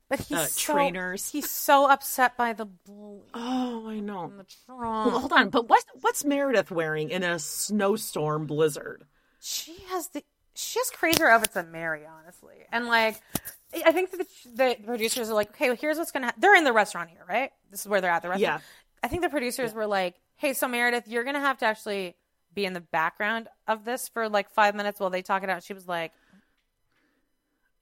[0.09, 1.31] but he's Uh, so, trainers.
[1.31, 4.33] He's so upset by the bully oh, I know.
[4.69, 9.05] Well, hold on, but what what's Meredith wearing in a snowstorm blizzard?
[9.41, 10.25] She has the
[10.59, 12.57] she has crazier outfits than Mary, honestly.
[12.73, 13.21] And like,
[13.87, 16.27] I think that the, the producers are like, okay, well, here's what's gonna.
[16.29, 16.35] Ha-.
[16.39, 17.51] They're in the restaurant here, right?
[17.71, 18.61] This is where they're at the restaurant.
[18.63, 18.67] Yeah.
[19.03, 22.17] I think the producers were like, hey, so Meredith, you're gonna have to actually
[22.55, 25.63] be in the background of this for like five minutes while they talk it out.
[25.63, 26.13] She was like,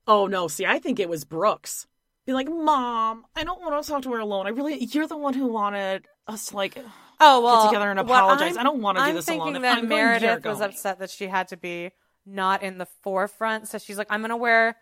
[0.06, 1.86] Oh no, see, I think it was Brooks.
[2.26, 4.46] Be like, Mom, I don't want to talk to her alone.
[4.46, 6.76] I really, you're the one who wanted us to like.
[7.20, 8.56] oh well, together and apologize.
[8.56, 9.38] I'm- don't wanna do I'm this alone.
[9.38, 11.92] thinking If that I'm Meredith was upset that she had to be
[12.26, 14.76] not in the forefront, so she's like, I'm gonna wear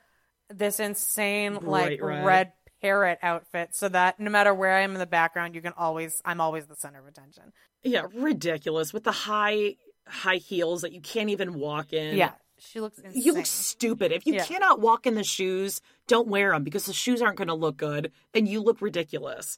[0.50, 2.24] this insane like red.
[2.24, 5.72] red parrot outfit so that no matter where I am in the background, you can
[5.76, 7.52] always I'm always the center of attention.
[7.82, 9.76] Yeah, ridiculous with the high
[10.06, 12.16] high heels that you can't even walk in.
[12.16, 13.22] Yeah, she looks insane.
[13.22, 14.12] You look stupid.
[14.12, 14.44] If you Yeah.
[14.44, 17.76] cannot walk in the shoes, don't wear them because the shoes aren't going to look
[17.76, 19.56] good and you look ridiculous.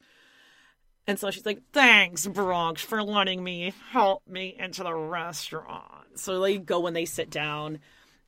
[1.09, 6.19] And so she's like, thanks, Brooks, for letting me help me into the restaurant.
[6.19, 7.79] So they go when they sit down.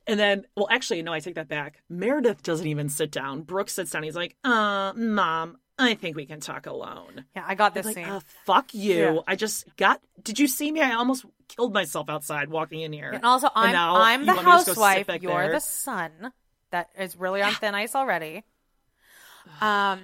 [0.07, 1.81] And then, well, actually, no, I take that back.
[1.89, 3.41] Meredith doesn't even sit down.
[3.41, 4.03] Brooks sits down.
[4.03, 7.25] He's like, uh, Mom, I think we can talk alone.
[7.35, 8.05] yeah, I got this Like, scene.
[8.05, 8.95] uh, fuck you.
[8.97, 9.19] Yeah.
[9.27, 10.01] I just got.
[10.23, 10.81] Did you see me?
[10.81, 13.11] I almost killed myself outside walking in here.
[13.11, 15.21] and also, I'm now I'm the want me to just go sit housewife.
[15.21, 15.51] You're there?
[15.51, 16.11] the son.
[16.71, 18.43] That is really on thin ice already.
[19.61, 19.99] Um,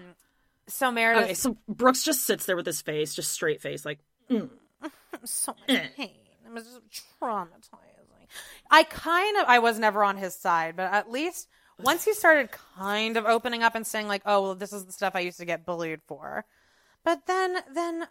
[0.67, 3.99] so Meredith, Okay, so Brooks just sits there with his face, just straight face, like,
[4.29, 4.49] mm.
[5.23, 6.11] so much pain.
[6.45, 6.81] It was just
[7.21, 8.27] traumatizing.
[8.69, 11.47] I kind of I was never on his side, but at least
[11.79, 14.91] once he started kind of opening up and saying like, "Oh, well, this is the
[14.91, 16.45] stuff I used to get bullied for,"
[17.03, 18.07] but then then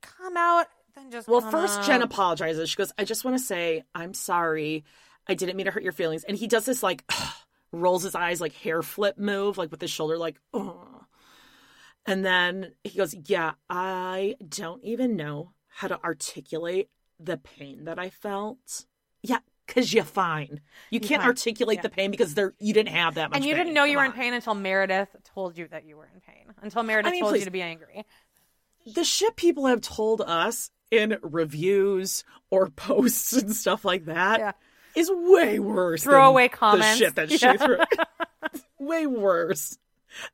[0.00, 1.86] come out, then just Well, first out.
[1.86, 2.70] Jen apologizes.
[2.70, 4.84] She goes, I just want to say, I'm sorry.
[5.26, 6.24] I didn't mean to hurt your feelings.
[6.24, 7.10] And he does this, like,
[7.72, 10.97] rolls his eyes, like, hair flip move, like, with his shoulder, like, oh.
[12.08, 16.88] And then he goes, Yeah, I don't even know how to articulate
[17.20, 18.86] the pain that I felt.
[19.22, 20.60] Yeah, because you're fine.
[20.90, 21.28] You can't fine.
[21.28, 23.64] articulate the pain because there you didn't have that much and you pain.
[23.66, 26.20] didn't know you Come were in pain until Meredith told you that you were in
[26.20, 26.46] pain.
[26.62, 27.40] Until Meredith I mean, told please.
[27.40, 28.04] you to be angry.
[28.94, 34.56] the shit people have told us in reviews or posts and stuff like that
[34.96, 35.30] is Yeah.
[35.30, 36.04] way worse.
[36.04, 36.98] Throwaway than comments.
[36.98, 37.52] The shit that Yeah.
[37.52, 37.78] she threw.
[38.86, 39.76] way worse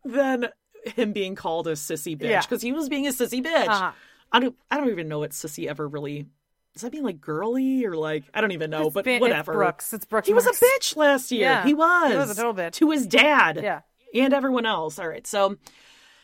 [0.04, 0.48] than
[0.96, 2.40] him being called a sissy bitch Yeah.
[2.40, 3.66] because he was being a sissy bitch.
[3.68, 3.92] Uh-huh.
[4.32, 4.56] I don't.
[4.70, 6.26] I don't even know what sissy ever really.
[6.72, 9.20] Does that mean like girly or like I don't even know, It's but been- it's
[9.20, 9.52] whatever.
[9.52, 9.92] Brooks.
[9.92, 11.42] It's Brooks He was a bitch last year.
[11.42, 11.64] Yeah.
[11.64, 12.10] He was.
[12.10, 12.72] He was a total bitch.
[12.74, 13.60] to his dad.
[13.62, 13.80] Yeah.
[14.12, 14.98] and everyone else.
[14.98, 15.56] All right, so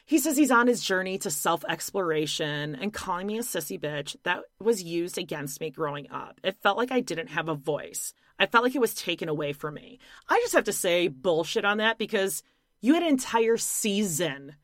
[0.06, 4.16] he says he's on his journey to self exploration and calling me a sissy bitch
[4.24, 6.40] that was used against me growing up.
[6.42, 8.12] It felt like I didn't have a voice.
[8.38, 9.98] I felt like it was taken away from me.
[10.28, 12.42] I just have to say bullshit on that because
[12.80, 14.56] you had an entire season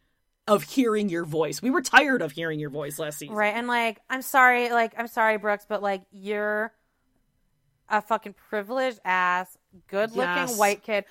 [0.48, 1.60] of hearing your voice.
[1.60, 3.34] We were tired of hearing your voice last season.
[3.34, 3.54] Right.
[3.54, 6.72] And like, I'm sorry, like, I'm sorry, Brooks, but like, you're
[7.88, 9.56] a fucking privileged ass,
[9.88, 10.58] good looking Yes.
[10.58, 11.04] white kid.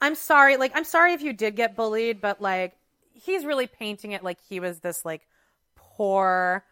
[0.00, 2.74] I'm sorry, like, I'm sorry if you did get bullied, but like,
[3.12, 5.26] he's really painting it like he was this like
[5.76, 6.64] poor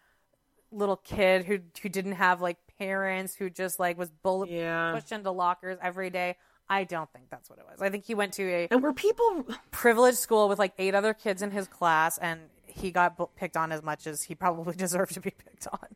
[0.71, 4.91] little kid who who didn't have like parents who just like was bullied Yeah.
[4.93, 6.35] pushed into lockers every day.
[6.69, 7.81] I don't think that's what it was.
[7.81, 11.13] I think he went to a And were people privileged school with like eight other
[11.13, 14.75] kids in his class and he got bu- picked on as much as he probably
[14.77, 15.87] deserved to be picked on.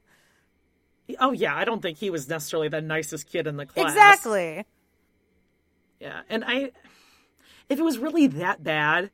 [1.19, 3.91] Oh yeah, I don't think he was necessarily the nicest kid in the class.
[3.93, 4.65] Exactly.
[5.99, 6.71] Yeah, and I,
[7.69, 9.09] if it was really that bad,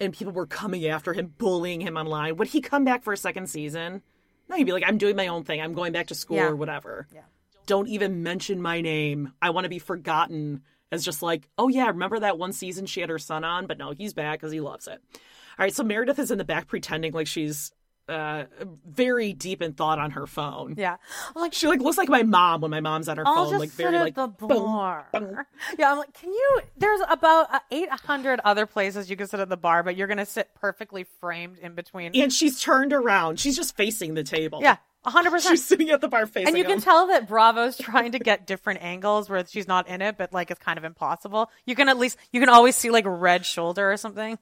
[0.00, 2.36] and people were coming after him, bullying him online.
[2.38, 4.02] Would he come back for a second season?
[4.48, 5.60] No, he'd be like, I'm doing my own thing.
[5.60, 6.48] I'm going back to school Yeah.
[6.48, 7.06] or whatever.
[7.14, 7.20] Yeah.
[7.66, 9.32] Don't even mention my name.
[9.40, 13.00] I want to be forgotten as just like, oh yeah, remember that one season she
[13.00, 13.66] had her son on?
[13.66, 15.00] But no, he's back because he loves it.
[15.14, 17.72] All right, so Meredith is in the back pretending like she's
[18.08, 18.44] uh,
[18.86, 20.74] very deep in thought on her phone.
[20.76, 20.96] Yeah.
[21.36, 23.70] Like, She like looks like my mom when my mom's on her I'll phone, like
[23.70, 25.06] very at like the bar.
[25.12, 25.38] boom.
[25.78, 26.60] Yeah, I'm like, can you?
[26.76, 30.26] There's about uh, 800 other places you can sit at the bar, but you're gonna
[30.26, 32.14] sit perfectly framed in between.
[32.16, 33.38] and she's turned around.
[33.38, 34.58] She's just facing the table.
[34.62, 35.30] Yeah, 100.
[35.30, 38.18] percent She's sitting at the bar facing And you can tell that Bravo's trying to
[38.18, 41.50] get different angles where she's not in it, but like it's kind of impossible.
[41.66, 44.38] You can at least you can always see like red shoulder or something,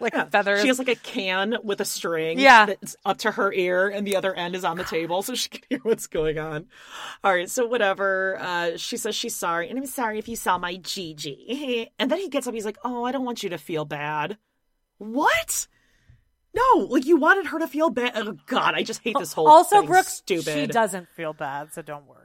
[0.00, 0.24] like Yeah.
[0.26, 0.62] feathers.
[0.62, 2.66] She has like a can with a string Yeah.
[2.66, 5.48] that's up to her ear, and the other end is on the table, so she
[5.50, 6.66] can hear what's going on.
[7.22, 8.38] All right, so whatever.
[8.40, 11.90] Uh, she says she's sorry, and I'm sorry if you saw my Gigi.
[11.98, 14.38] And then he gets up, he's like, "Oh, I don't want you to feel bad."
[14.98, 15.66] What?
[16.54, 18.12] No, like you wanted her to feel bad.
[18.14, 19.48] Oh God, I just hate this whole.
[19.48, 19.86] also, thing.
[19.86, 20.52] Brooke, stupid.
[20.52, 22.24] she doesn't feel bad, so don't worry.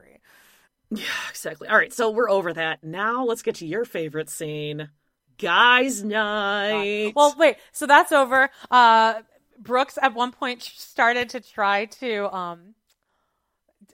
[0.90, 1.66] Yeah, exactly.
[1.66, 2.84] All right, so we're over that.
[2.84, 4.90] Now let's get to your favorite scene,
[5.38, 7.14] guys' night.
[7.16, 7.56] Well, wait.
[7.72, 8.50] So that's over.
[8.70, 9.22] Uh,
[9.58, 12.74] Brooks at one point started to try to um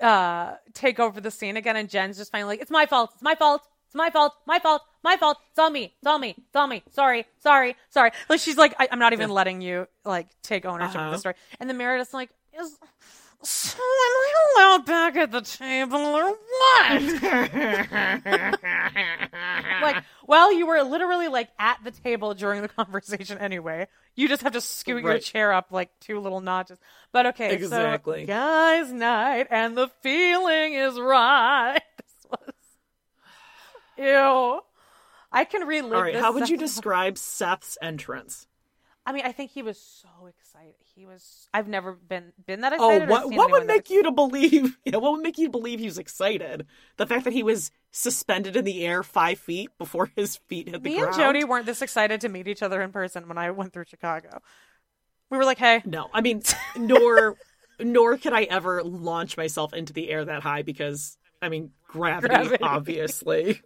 [0.01, 3.12] uh take over the scene again, and Jen's just finally like, "It's my fault.
[3.14, 3.62] It's my fault.
[3.91, 4.34] It's my fault.
[4.47, 4.82] My fault.
[5.03, 5.36] My fault.
[5.51, 5.93] It's on me.
[5.99, 6.36] It's on me.
[6.38, 6.84] It's on me.
[6.93, 7.26] Sorry.
[7.41, 7.74] Sorry.
[7.88, 11.11] Sorry." Like she's like, I- "I'm not even letting you like take ownership of Uh-huh.
[11.11, 12.78] the story." And then Meredith's like, "Is."
[13.43, 17.03] So am I allowed back at the table or what?
[19.82, 23.86] like, well, you were literally like at the table during the conversation anyway.
[24.14, 26.78] You just have to scoot your chair up like two little notches.
[27.12, 28.22] But okay, Exactly.
[28.22, 31.80] so guys' night, and the feeling is right.
[34.01, 34.61] Ew.
[35.32, 35.92] I can relive.
[35.92, 38.46] All right, how would you describe Seth's entrance?
[39.07, 40.74] I mean, I think he was so excited.
[40.94, 41.48] He was.
[41.55, 43.09] I've never been been that Oh, excited.
[43.09, 44.76] or what what would that make you to believe?
[44.84, 46.66] Yeah, what would make you believe he was excited?
[46.96, 50.82] The fact that he was suspended in the air five feet before his feet hit
[50.82, 51.16] the Me ground.
[51.16, 53.72] Me and Jody weren't this excited to meet each other in person when I went
[53.72, 54.40] through Chicago.
[55.30, 56.42] We were like, "Hey, No, I mean,
[56.76, 57.36] nor
[57.80, 62.34] nor could I ever launch myself into the air that high because I mean gravity,
[62.34, 62.62] Gravity.
[62.62, 63.62] obviously.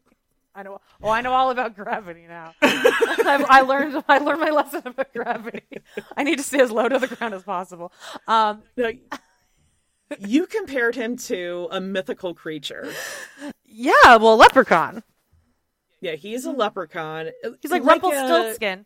[0.54, 0.80] I know.
[1.02, 2.54] Oh, I know all about gravity now.
[2.62, 4.04] I, I learned.
[4.08, 5.62] I learned my lesson about gravity.
[6.16, 7.92] I need to stay as low to the ground as possible.
[8.28, 8.92] Um, No,
[10.18, 12.88] you compared him to a mythical creature.
[13.64, 13.92] yeah.
[14.16, 15.02] Well, leprechaun.
[16.00, 17.30] Yeah, he's a leprechaun.
[17.62, 18.84] He's like, a- Rumpelstiltskin.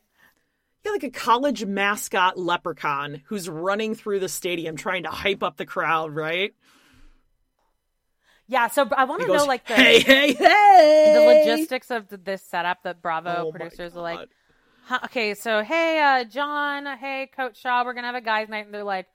[0.85, 5.57] Yeah, like a college mascot leprechaun who's running through the stadium trying to hype up
[5.57, 6.55] the crowd, right?
[8.49, 8.69] Yeah.
[8.69, 11.21] So I want to know like the hey, hey, hey, the
[11.53, 14.29] logistics of this setup that Bravo Oh producers are like,
[14.87, 18.65] huh, okay, so hey, uh, John, hey, Coach Shah, we're gonna have a guys' night,
[18.65, 19.07] and they're like,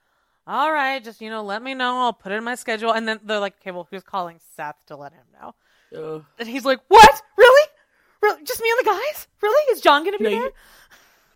[0.45, 3.07] all right, just you know, let me know, I'll put it in my schedule, and
[3.07, 5.55] then they're like, okay, well, who's calling Seth to let him know?
[5.97, 6.25] Ugh.
[6.39, 7.21] And he's like, what?
[7.37, 7.67] Really?
[8.21, 8.43] Really?
[8.43, 9.27] Just me and the guys?
[9.41, 9.73] Really?
[9.73, 10.33] Is John gonna be there?
[10.33, 10.51] you-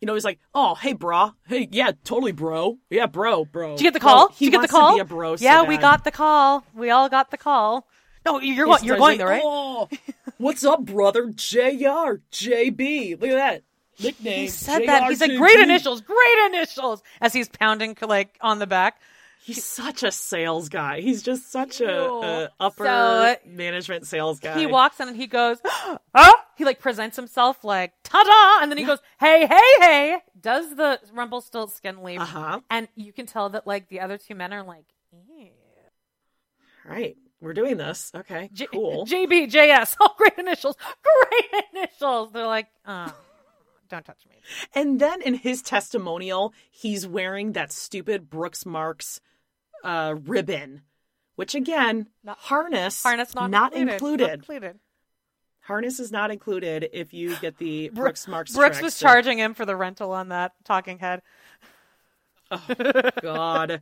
[0.01, 1.31] You know, he's like, oh, hey, bro.
[1.47, 2.77] Hey, yeah, totally, bro.
[2.89, 3.71] Yeah, bro, bro.
[3.71, 4.29] Did you get the call?
[4.29, 4.91] he Did you get the call?
[4.91, 6.63] To be a bro so yeah, we got the call.
[6.73, 7.87] We all got the call.
[8.25, 8.67] No, you're.
[8.81, 9.41] You're going like, there, right?
[9.43, 9.89] Oh,
[10.37, 11.29] what's up, brother?
[11.29, 12.19] Jr.
[12.31, 13.21] JB.
[13.21, 13.63] Look at that
[13.99, 14.41] nickname.
[14.41, 15.09] he said that.
[15.09, 18.99] He said, "Great initials, great initials," as he's pounding like on the back.
[19.43, 20.99] He's such a sales guy.
[20.99, 24.59] He's just such a, a upper So, management sales guy.
[24.59, 28.77] He walks in and he goes, "Huh?" He like presents himself like "ta-da," and then
[28.77, 32.19] he goes, "Hey, hey, hey!" Does the Rumpelstiltskin leave?
[32.19, 32.59] Uh huh.
[32.69, 35.49] And you can tell that like the other two men are like, "Ew."
[36.85, 37.17] Right.
[37.39, 38.11] We're doing this.
[38.15, 38.49] Okay.
[38.51, 39.05] J- cool.
[39.05, 42.31] JB, JS, all great initials, great initials.
[42.31, 43.13] They're like, oh,
[43.89, 44.35] don't touch me.
[44.75, 49.19] And then in his testimonial, he's wearing that stupid Brooks Marks
[49.83, 50.81] uh, ribbon,
[51.35, 53.89] which again, Not- harness, Harness not, not included.
[53.99, 54.23] included.
[54.27, 54.79] Not included.
[55.61, 58.53] Harness is not included if you get the Brooks Marks.
[58.55, 61.21] Brooks was charging him for the rental on that talking head.
[63.21, 63.81] God.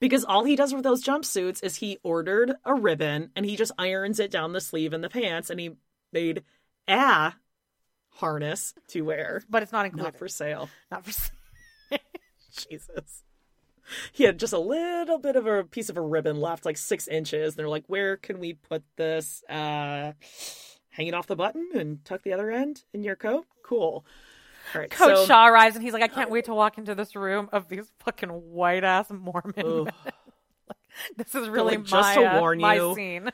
[0.00, 3.72] Because all he does with those jumpsuits is he ordered a ribbon and he just
[3.78, 5.76] irons it down the sleeve and the pants and he
[6.12, 6.42] made
[6.88, 7.32] a
[8.14, 10.04] harness to wear, But it's not included.
[10.04, 10.68] not for sale.
[10.90, 11.30] Not for sale.
[12.68, 13.22] Jesus.
[14.12, 17.08] He had just a little bit of a piece of a ribbon left, like six
[17.08, 17.54] inches.
[17.54, 19.42] They're like, where can we put this?
[19.48, 20.12] Uh,
[20.90, 23.46] hang it off the button and tuck the other end in your coat?
[23.64, 24.04] Cool.
[24.74, 24.90] All right.
[24.90, 27.48] Coach so, Shah arrives and he's like, I can't wait to walk into this room
[27.52, 29.86] of these fucking white ass Mormon men.
[31.16, 33.30] this is really like, my, just to uh, warn my scene.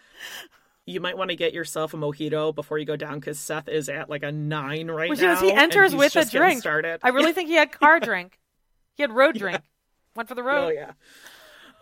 [0.89, 3.89] You might want to get yourself a mojito before you go down because Seth is
[3.89, 5.33] at like a nine right Which now.
[5.35, 6.61] is he enters with a drink.
[6.61, 7.01] Started.
[7.03, 8.39] I really think he had car drink.
[8.95, 9.61] He had road drink.
[10.17, 10.67] Went for the road.
[10.67, 10.93] Oh yeah.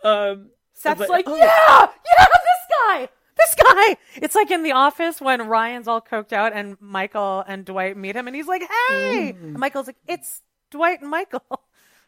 [0.03, 1.35] Um, Seth's but- like, oh.
[1.35, 3.97] yeah, yeah, this guy, this guy.
[4.21, 8.15] It's like in The Office when Ryan's all coked out and Michael and Dwight meet
[8.15, 9.33] him, and he's like, hey.
[9.33, 9.43] Mm.
[9.43, 11.41] And Michael's like, it's Dwight and Michael.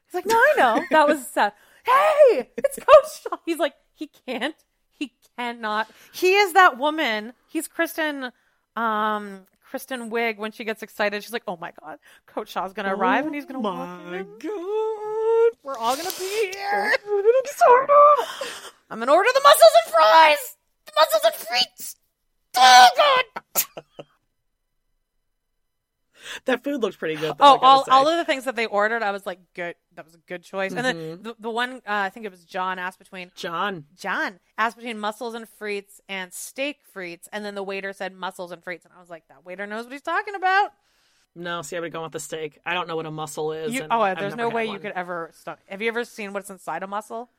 [0.06, 0.84] He's like, no, I know.
[0.90, 1.54] That was Seth.
[1.86, 3.40] Hey, it's Coach.
[3.46, 4.56] He's like, he can't.
[5.00, 5.90] He cannot.
[6.12, 7.34] He is that woman.
[7.48, 8.32] He's Kristen.
[8.76, 12.94] Um, Kristen Wiig when she gets excited, she's like, "Oh my god, Coach Shah's gonna
[12.94, 14.26] arrive and he's gonna walk my in.
[14.40, 15.52] god.
[15.64, 16.94] We're all gonna be here.
[18.90, 20.58] I'm gonna order the mussels and fries.
[20.86, 21.96] The mussels and frites.
[22.58, 23.26] Oh god.
[26.46, 27.38] That food looks pretty good.
[27.38, 29.74] Though, Oh, all, all of the things that they ordered, I was like, good.
[30.00, 30.72] That was a good choice.
[30.72, 31.10] And Mm-hmm.
[31.10, 33.84] then the, the one, uh, I think it was John asked between John.
[33.98, 38.54] John asked between mussels and frites and steak frites, and then the waiter said mussels
[38.54, 40.72] and frites, and I was like, that waiter knows what he's talking about.
[41.36, 42.60] No, see, I would go with the steak.
[42.66, 43.74] I don't know what a mussel is.
[43.74, 45.32] You, and oh, I've there's no way you could ever.
[45.34, 45.60] Stop.
[45.68, 47.30] Have you ever seen what's inside a mussel?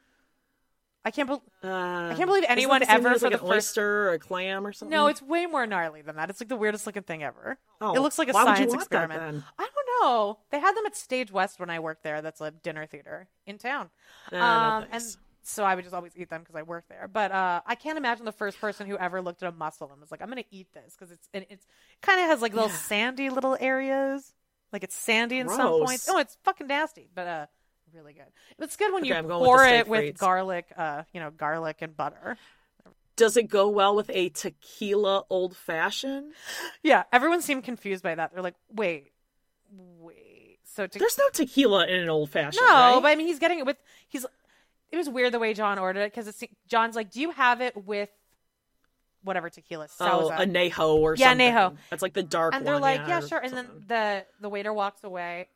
[1.05, 1.28] I can't.
[1.28, 3.68] Be- Uh, I can't believe anyone that the same ever for like the an first.
[3.70, 4.94] oyster or a clam or something.
[4.94, 6.28] No, it's way more gnarly than that.
[6.30, 7.59] It's like the weirdest looking thing ever.
[7.80, 9.44] Oh, it looks like a why would you science experiment.
[9.59, 10.38] I don't know.
[10.51, 12.20] They had them at Stage West when I worked there.
[12.20, 13.88] That's a dinner theater in town.
[14.30, 15.03] No um, and
[15.42, 17.09] so I would just always eat them because I worked there.
[17.11, 20.01] But uh, I can't imagine the first person who ever looked at a mussel and
[20.01, 21.66] was like, "I'm going to eat this" because it's and it's
[22.03, 24.34] kind of has like little sandy little areas.
[24.72, 26.09] Like it's sandy in some points.
[26.11, 27.46] Oh, it's fucking nasty, but uh,
[27.95, 28.26] really good.
[28.59, 31.78] It's good when Okay, you going with pour it with garlic, uh, you know, garlic
[31.82, 32.36] and butter.
[33.16, 36.32] Does it go well with a tequila old fashioned?
[36.82, 38.32] Yeah, everyone seemed confused by that.
[38.32, 39.12] They're like, "Wait,
[39.70, 42.64] wait." So to There's no tequila in an old fashioned.
[42.66, 42.99] no, right?
[43.03, 43.76] but I mean, he's getting it with
[44.09, 44.24] he's.
[44.91, 47.61] It was weird the way John ordered it because it's John's like, "Do you have
[47.61, 48.09] it with
[49.22, 51.53] whatever tequila?" oh, Sauza?" a neho or Yeah, something.
[51.53, 51.76] Neho.
[51.91, 54.49] That's like the dark and they're one, like, yeah, "Yeah, sure." And then the the
[54.49, 55.49] waiter walks away,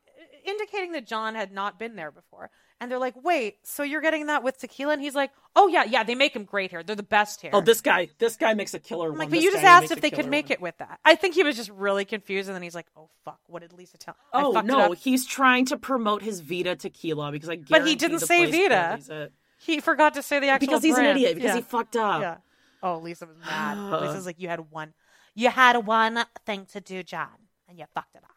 [0.45, 2.51] indicating that John had not been there before.
[2.81, 5.85] And they're like, "Wait, so you're getting that with tequila?" And he's like, "Oh yeah,
[5.85, 6.83] yeah, they make them great here.
[6.83, 9.19] They're the best here." oh, this guy, this guy makes a killer I'm one.
[9.21, 10.53] like, but you just asked if they could make one.
[10.53, 10.99] it with that.
[11.05, 13.73] I think he was just really confused, and then he's like, "Oh fuck, what did
[13.73, 17.95] Lisa tell?" Oh no, he's trying to promote his Vida tequila because I But he
[17.95, 19.31] didn't say Vida.
[19.57, 21.57] He forgot to say the actual because he's an idiot because Yeah.
[21.57, 22.21] he fucked up.
[22.21, 22.37] Yeah.
[22.83, 23.79] Oh, Lisa was mad.
[24.03, 24.93] Lisa's like, you had one,
[25.35, 27.29] you had one thing to do, John,
[27.67, 28.34] and you fucked it up.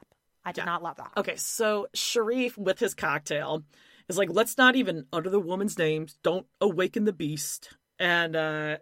[0.48, 0.66] I did Yeah.
[0.66, 1.12] not love that.
[1.18, 3.64] Okay, so Sharif with his cocktail
[4.08, 6.18] is like, let's not even utter the woman's names.
[6.24, 7.74] Don't awaken the beast.
[8.00, 8.78] And uh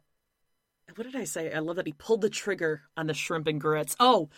[0.96, 1.52] what did I say?
[1.52, 3.96] I love that he pulled the trigger on the shrimp and grits.
[4.00, 4.30] Oh,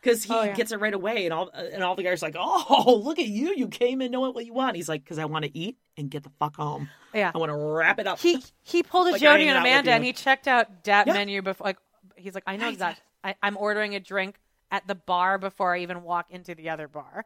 [0.00, 0.52] because he Oh, yeah.
[0.54, 3.26] gets it right away, and all and all the guys are like, "Oh, look at
[3.26, 3.54] you!
[3.56, 6.10] You came in knowing what you want." He's like, "Because I want to eat and
[6.10, 6.90] get the fuck home.
[7.14, 7.32] Yeah.
[7.34, 10.04] I want to wrap it up." He he pulled a Like, Jody and Amanda, and
[10.04, 11.14] he checked out that Yeah.
[11.14, 11.64] menu before.
[11.68, 11.78] Like,
[12.16, 13.02] he's like, I know exactly.
[13.42, 14.38] I'm ordering a drink
[14.74, 17.24] at the bar before I even walk into the other bar,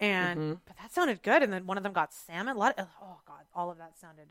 [0.00, 0.52] and Mm-hmm.
[0.66, 1.42] but that sounded good.
[1.42, 2.56] And then one of them got salmon.
[2.56, 2.78] A lot.
[2.78, 4.28] Of, oh god, all of that sounded.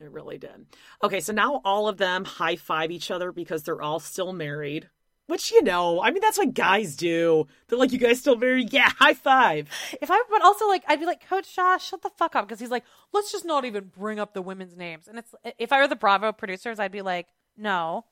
[0.00, 0.66] It really did.
[1.02, 4.88] Okay, so now all of them high five each other because they're all still married.
[5.26, 7.46] Which you know, I mean that's what guys do.
[7.68, 8.72] They're like, "You guys still married?
[8.72, 9.68] Yeah, high five.
[10.00, 12.58] If I, but also like, I'd be like, Coach Shah, shut the fuck up, because
[12.58, 15.06] he's like, let's just not even bring up the women's names.
[15.06, 18.06] And it's if I were the Bravo producers, I'd be like, no,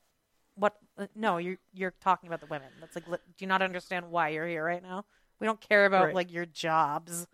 [0.59, 0.75] what?
[0.97, 2.67] uh, No, you're you're talking about the women.
[2.79, 5.05] That's like, li- do you not understand why you're here right now?
[5.39, 6.15] We don't care about Right.
[6.15, 7.25] like your jobs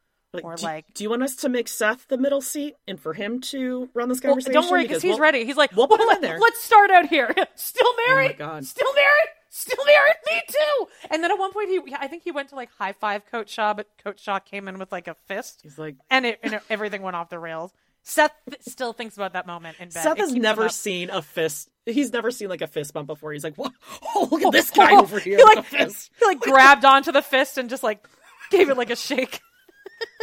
[0.43, 0.93] or do, like.
[0.93, 4.09] do you want us to make Seth the middle seat and for him to run
[4.09, 4.53] this Well, conversation?
[4.61, 5.45] don't worry, because he's we'll- ready.
[5.45, 7.33] He's like, we'll "Well, in there." Let's start out here.
[7.55, 8.37] Still married?
[8.37, 8.65] God.
[8.65, 9.29] Still married?
[9.49, 10.15] Still married?
[10.29, 10.87] Me too.
[11.09, 13.49] And then at one point, he, I think he went to like high five Coach
[13.49, 15.61] Shah, but Coach Shah came in with like a fist.
[15.63, 17.71] He's like, and, it, and it- everything went off the rails.
[18.07, 20.03] Seth still thinks about that moment in bed.
[20.03, 21.71] Seth It has never seen a fist.
[21.87, 23.33] He's never seen like a fist bump before.
[23.33, 23.73] He's like, "What?
[24.15, 26.85] Oh, look at this oh, guy over here he like, a fist." he like grabbed
[26.85, 28.07] onto the fist and just like
[28.51, 29.41] gave it like a shake.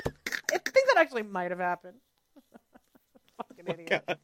[0.06, 1.96] I think that actually might have happened.
[3.36, 4.04] Fucking oh, idiot.
[4.06, 4.18] God.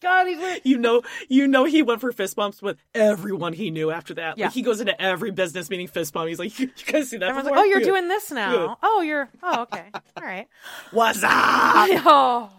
[0.00, 0.60] God, he's weird.
[0.64, 4.38] You know, you know, he went for fist bumps with everyone he knew after that.
[4.38, 4.46] Yeah.
[4.46, 6.28] Like he goes into every business meeting fist bump.
[6.28, 7.56] He's like, "You, you guys see that?" Everyone's before?
[7.56, 7.86] like, "Oh, you're Good.
[7.86, 8.50] doing this now.
[8.68, 8.76] Good.
[8.82, 9.28] Oh, you're.
[9.42, 9.84] Oh, okay.
[10.16, 10.48] All right."
[10.92, 11.30] What's up?
[11.32, 12.50] oh,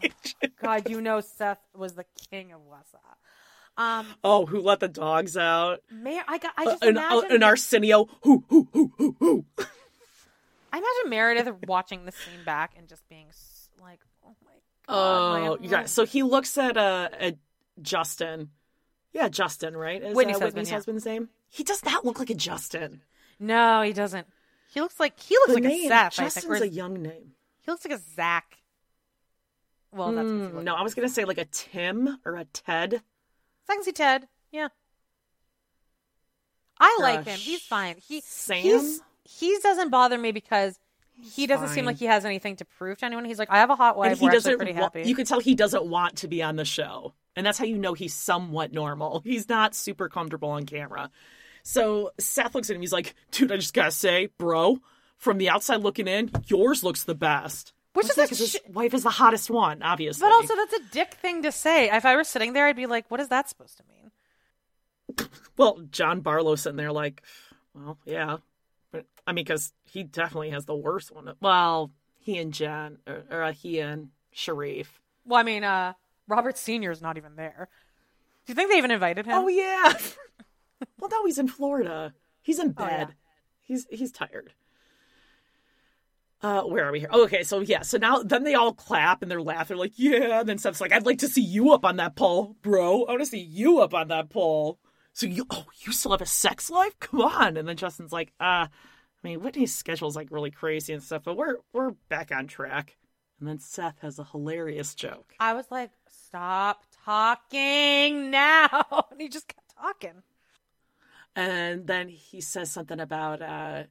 [0.61, 2.99] God, you know Seth was the king of Wassa.
[3.77, 5.79] Um, Oh, who let the dogs out?
[5.91, 6.53] Mayor, I got.
[6.57, 7.31] I Uh, an, uh, imagine.
[7.37, 8.07] an Arsenio.
[8.23, 9.45] Who, who, who, who, who?
[10.73, 13.25] I imagine Meredith watching the scene back and just being
[13.81, 13.99] like,
[14.91, 15.91] "Oh my god." my- you guys.
[15.91, 17.37] So he looks at uh at
[17.81, 18.49] Justin.
[19.13, 20.01] Yeah, Justin, right?
[20.01, 20.75] Is, Whitney's uh, husband, Whitney's yeah.
[20.75, 21.29] husband's name.
[21.49, 23.01] He does not look like a Justin.
[23.39, 24.27] No, he doesn't.
[24.73, 26.19] He looks like he looks The like name a Seth.
[26.19, 26.61] I Justin's think.
[26.61, 27.33] Or a young name.
[27.61, 28.57] he looks like a Zach.
[29.93, 32.35] Well, that's 'cause he Mm, looks no, I was gonna say like a Tim or
[32.37, 33.01] a Ted.
[33.69, 34.27] I can see Ted.
[34.51, 34.69] Yeah.
[36.79, 37.37] I like him.
[37.37, 37.95] He's fine.
[37.97, 38.61] He Sam?
[38.63, 40.79] he's he doesn't bother me because
[41.21, 43.25] he doesn't seem like he has anything to prove to anyone.
[43.25, 44.11] He's like, I have a hot wife.
[44.11, 44.57] and he We're doesn't.
[44.57, 45.03] pretty wa- happy.
[45.03, 47.77] you can tell he doesn't want to be on the show, and that's how you
[47.77, 49.19] know he's somewhat normal.
[49.25, 51.09] He's not super comfortable on camera.
[51.63, 52.81] So Seth looks at him.
[52.81, 54.79] He's like, "Dude, I just gotta say, bro,
[55.17, 58.29] from the outside looking in, yours looks the best." Which What's is that?
[58.29, 60.21] 'Cause his wife is the hottest one, obviously.
[60.21, 61.89] but also that's a dick thing to say.
[61.91, 65.27] If I were sitting there, I'd be like, what is that supposed to mean?
[65.57, 67.21] well, John Barlow sitting there like,
[67.75, 68.37] well, yeah,
[69.27, 71.33] I mean, because he definitely has the worst one.
[71.41, 75.01] Well, he and Jen, or, or uh, he and Sharif.
[75.25, 75.93] Well, I mean, uh,
[76.27, 77.69] Robert is not even there.
[78.45, 79.33] Do you think they even invited him?
[79.35, 79.93] Oh yeah.
[80.99, 82.13] well, no, he's in Florida.
[82.41, 83.07] He's in Oh, bed.
[83.09, 83.13] yeah.
[83.61, 84.53] He's he's tired.
[86.43, 87.09] Uh, where are we here?
[87.11, 89.93] Oh, okay, so yeah, so now then they all clap and they're laughing, They're like
[89.95, 90.39] yeah.
[90.39, 93.03] And then Seth's like, "I'd like to see you up on that pole, bro.
[93.05, 94.79] I want to see you up on that pole."
[95.13, 96.97] So you, oh, you still have a sex life?
[96.99, 97.57] Come on.
[97.57, 98.67] And then Justin's like, "Uh,
[99.23, 102.97] I mean, Whitney's schedule's like really crazy and stuff, but we're we're back on track."
[103.39, 105.33] And then Seth has a hilarious joke.
[105.39, 108.67] I was like, stop talking now.
[109.11, 110.21] And he just kept talking.
[111.35, 113.83] and then he says something about uh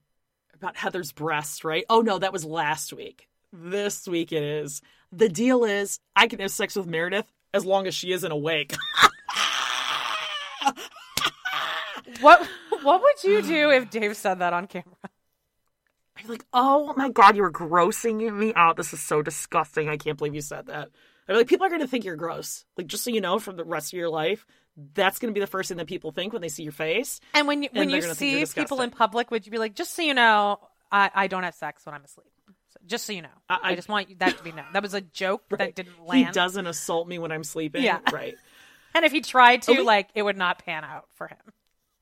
[0.55, 1.85] about Heather's breast, right?
[1.91, 3.29] Oh no, that was last week.
[3.53, 4.83] This week it is.
[5.11, 8.77] The deal is I can have sex with Meredith as long as she isn't awake.
[12.21, 12.47] What
[12.83, 14.95] What would you do if Dave said that on camera?
[16.23, 18.77] I'm like, oh my god, you were grossing me out.
[18.77, 19.89] This is so disgusting.
[19.89, 20.89] I can't believe you said that.
[21.29, 22.65] I'm like, people are gonna think you're gross.
[22.77, 24.45] Like, just so you know, from the rest of your life,
[24.95, 27.21] that's gonna be the first thing that people think when they see your face.
[27.35, 29.53] And when you And when you gonna think you're see people in public, would you
[29.53, 30.59] be like, just so you know,
[30.91, 32.27] I, I don't have sex when I'm asleep.
[32.73, 34.67] So, just so you know, I, I- just want that to be known.
[34.73, 36.27] That was a joke that didn't land.
[36.27, 37.83] He doesn't assault me when I'm sleeping.
[37.83, 38.01] Yeah.
[38.13, 38.37] Right.
[38.95, 39.83] And if he tried to, oh, Okay.
[39.85, 41.39] like, it would not pan out for him.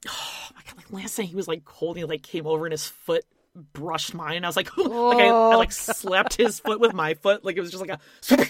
[0.08, 2.64] oh my god, like last night he was like cold and he like came over
[2.64, 3.24] and his foot
[3.54, 4.36] brushed mine.
[4.36, 7.44] And I was like like I, I like slapped his foot with my foot.
[7.44, 8.46] Like it was just like a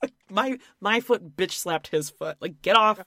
[0.30, 2.36] my my foot bitch slapped his foot.
[2.40, 3.00] Like get off.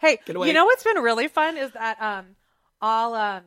[0.00, 0.48] Hey, Get away.
[0.48, 2.36] you know what's been really fun is that um,
[2.80, 3.42] I'll um,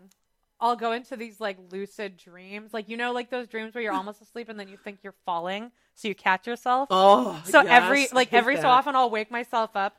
[0.60, 3.94] I'll go into these like lucid dreams, like you know, like those dreams where you're
[3.94, 6.90] almost asleep and then you think you're falling, so you catch yourself.
[6.92, 9.96] oh so yes, every like every so often I'll wake myself up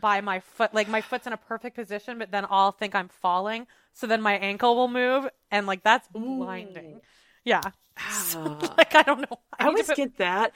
[0.00, 3.08] by my foot, like my foot's in a perfect position, but then I'll think I'm
[3.08, 7.00] falling, so then my ankle will move, and like that's blinding.
[7.44, 7.62] Yeah,
[8.12, 9.38] So, like I don't know.
[9.58, 10.52] I to always put- get that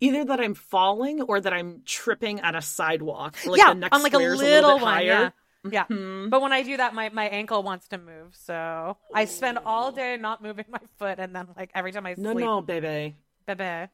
[0.00, 3.94] either that I'm falling or that I'm tripping on a sidewalk like yeah, the next
[3.94, 4.40] on like a little,
[4.76, 4.92] bit one.
[4.92, 5.04] higher.
[5.04, 5.30] Yeah.
[5.70, 5.84] Yeah.
[5.86, 6.28] Mhm.
[6.28, 8.34] But when I do that, my, my ankle wants to move.
[8.36, 11.18] So I spend all day not moving my foot.
[11.18, 13.16] And then, like, every time I no sleep, no baby
[13.46, 13.88] bebe, I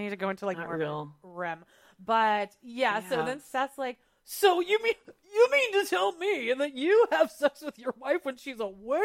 [0.00, 1.14] need to go into like more real.
[1.22, 1.64] REM.
[2.04, 3.98] But yeah, so then Seth's like,
[4.28, 4.94] so you mean
[5.32, 9.00] you mean to tell me that you have sex with your wife when she's awake?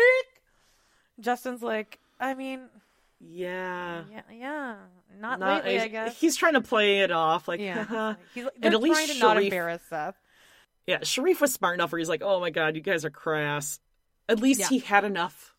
[1.19, 2.61] Justin's like, I mean,
[3.19, 4.76] yeah yeah, yeah,
[5.19, 6.19] not, Not- lately, I guess.
[6.19, 9.19] he's trying to play it off like yeah, he's like, And at least trying to
[9.19, 10.15] not embarrass Seth.
[10.88, 13.80] Yeah, Sharif was smart enough where he's like, "Oh my god, you guys are crass."
[14.28, 14.69] At least Yeah.
[14.69, 15.53] he had enough,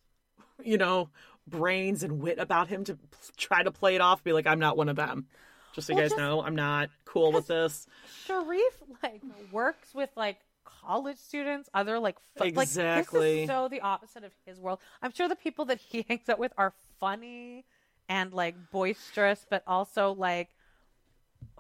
[0.63, 1.11] you know,
[1.47, 2.99] brains and wit about him to
[3.37, 5.27] try to play it off, be like, "I'm not one of them."
[5.73, 7.87] Just so you guys just- know, I'm not cool with this.
[8.27, 13.43] Sharif like works with like college students, other like like Exactly.
[13.43, 14.79] is so the opposite of his world.
[15.01, 17.65] I'm sure the people that he hangs out with are funny
[18.09, 20.49] and like boisterous, but also like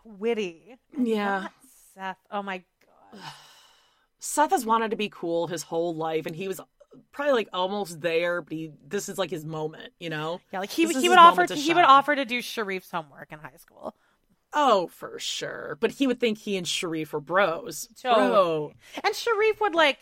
[0.04, 0.76] witty.
[0.98, 1.48] Yeah.
[1.94, 2.18] Seth.
[2.30, 3.20] Oh my god.
[4.18, 6.60] Seth has wanted to be cool his whole life, and he was
[7.12, 10.40] probably like almost there, but he this is like his moment, you know?
[10.53, 13.32] Yeah, like he This he would offer to, he would offer to do Sharif's homework
[13.32, 13.95] in high school.
[14.55, 15.78] Oh, for sure.
[15.80, 17.88] But he would think he and Sharif were bros.
[18.01, 18.28] Totally.
[18.28, 18.72] Bro.
[19.03, 19.99] And Sharif would like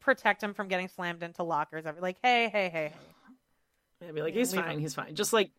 [0.00, 1.86] protect him from getting slammed into lockers.
[1.86, 2.92] Every like, hey, hey, hey.
[4.06, 4.80] I'd be like, he's leave fine, him.
[4.80, 5.14] he's fine.
[5.14, 5.50] Just like,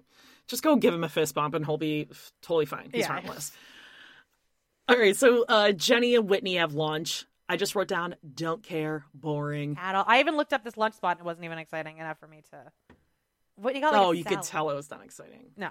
[0.47, 2.89] just go give him a fist bump and he'll be f- totally fine.
[2.91, 3.07] He's Yeah.
[3.07, 3.51] harmless.
[4.87, 7.25] All right, so uh, Jenny and Whitney have lunch.
[7.47, 9.77] I just wrote down, don't care, boring.
[9.79, 10.03] at all.
[10.07, 12.41] I even looked up this lunch spot and it wasn't even exciting enough for me
[12.51, 12.71] to.
[13.55, 13.93] What you got?
[13.93, 14.39] Like oh, you salad.
[14.39, 15.51] could tell it was not exciting.
[15.55, 15.69] No.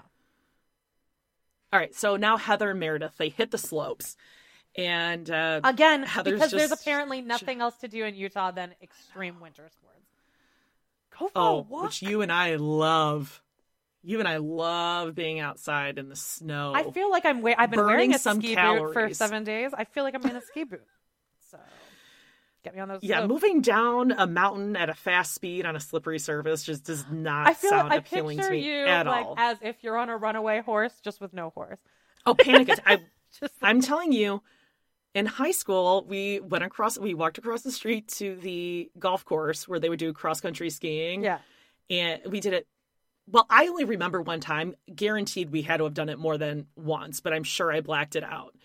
[1.73, 4.15] All right, so now Heather and Meredith, they hit the slopes.
[4.77, 9.39] And uh, Again, Heather's because there's apparently nothing else to do in Utah than extreme
[9.39, 9.95] winter sports.
[11.17, 11.83] Go for a oh, walk.
[11.83, 13.41] which you and I love.
[14.03, 16.73] You and I love being outside in the snow.
[16.75, 17.41] I feel like I'm.
[17.41, 19.71] Wa- I've been wearing a some ski boot for seven days.
[19.73, 20.83] I feel like I'm in a ski boot.
[21.57, 21.61] So
[22.63, 23.03] get me on those.
[23.03, 23.29] yeah, slopes.
[23.29, 27.47] moving down a mountain at a fast speed on a slippery surface just does not
[27.47, 27.69] I feel.
[27.69, 29.35] sound I appealing picture to me you at like all.
[29.37, 31.79] as if you're on a runaway horse, just with no horse.
[32.25, 32.69] Oh, panic!
[32.85, 33.01] I,
[33.39, 34.41] Just I'm telling you,
[35.13, 39.67] in high school, we went across, we walked across the street to the golf course
[39.67, 41.23] where they would do cross country skiing.
[41.23, 41.39] Yeah.
[41.89, 42.67] And we did it.
[43.27, 44.75] Well, I only remember one time.
[44.93, 48.15] Guaranteed we had to have done it more than once, but I'm sure I blacked
[48.15, 48.55] it out.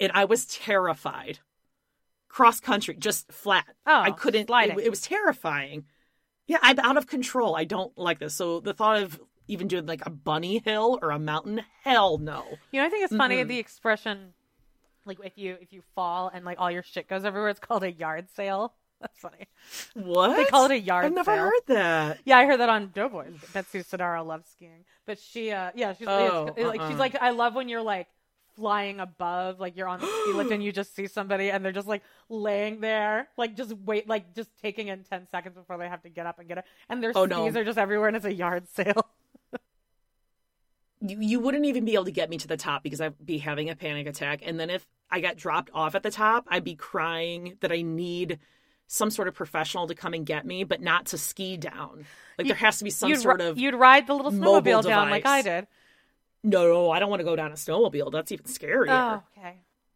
[0.00, 1.38] And I was terrified.
[2.34, 3.64] Cross country, just flat.
[3.86, 4.48] Oh, I couldn't.
[4.48, 4.76] sliding.
[4.80, 5.84] It, it was terrifying.
[6.48, 7.54] Yeah, I'm out of control.
[7.54, 8.34] I don't like this.
[8.34, 12.44] So the thought of even doing like a bunny hill or a mountain, hell no.
[12.72, 14.32] You know, I think it's funny the expression,
[15.04, 17.50] like if you if you fall and like all your shit goes everywhere.
[17.50, 18.74] It's called a yard sale.
[19.00, 19.46] That's funny.
[19.94, 20.36] What?
[20.36, 21.10] They call it a yard sale.
[21.10, 21.44] I've never sale.
[21.44, 22.18] heard that.
[22.24, 23.34] Yeah, I heard that on Doughboys.
[23.52, 26.96] Betsy Sodaro loves skiing, but she, uh, yeah, she's Oh, it's- like she's uh-uh.
[26.98, 28.08] like I love when you're like
[28.56, 31.72] flying above, like you're on the ski lift and you just see somebody and they're
[31.72, 35.88] just like laying there, like just wait, like just taking in ten seconds before they
[35.88, 37.60] have to get up and get it, and their Oh, skis no.
[37.60, 39.06] are just everywhere and it's a yard sale.
[41.00, 43.38] you, you wouldn't even be able to get me to the top because I'd be
[43.38, 44.40] having a panic attack.
[44.44, 47.82] And then if I got dropped off at the top, I'd be crying that I
[47.82, 48.38] need
[48.86, 52.06] some sort of professional to come and get me, but not to ski down.
[52.38, 55.10] Like there has to be some sort of you'd ride the little mobile snowmobile down
[55.10, 55.66] like I did.
[56.44, 58.12] No, no, I don't want to go down a snowmobile.
[58.12, 58.86] That's even scarier.
[58.88, 59.54] Oh, okay.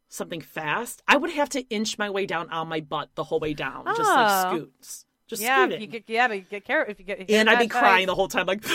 [0.09, 1.03] Something fast.
[1.07, 3.85] I would have to inch my way down on my butt the whole way down,
[3.87, 4.15] just Oh.
[4.15, 5.81] like scoots, just yeah, scooting.
[5.83, 7.21] you get, yeah, but you get care if you get.
[7.21, 8.63] if and I'd be crying the whole time, like.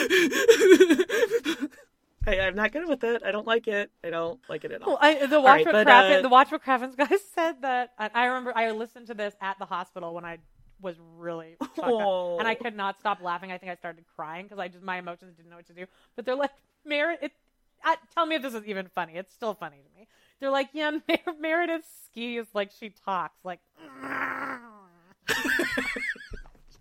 [2.25, 3.21] I, I'm not good with it.
[3.25, 3.91] I don't like it.
[4.01, 4.91] I don't like it at all.
[4.91, 7.91] Well, I, the Watch right, Craven, uh, the Watch What Crappens guy said that.
[7.99, 10.37] I, I remember I listened to this at the hospital when I
[10.81, 12.63] was really up, and I Oh.
[12.63, 13.51] could not stop laughing.
[13.51, 15.85] I think I started crying because I just my emotions didn't know what to do.
[16.15, 16.51] But they're like,
[16.85, 17.31] Meredith, it,
[17.83, 19.13] I, tell me if this is even funny.
[19.15, 20.07] It's still funny to me.
[20.39, 23.59] They're like, yeah, Mer- Meredith skis like she talks like.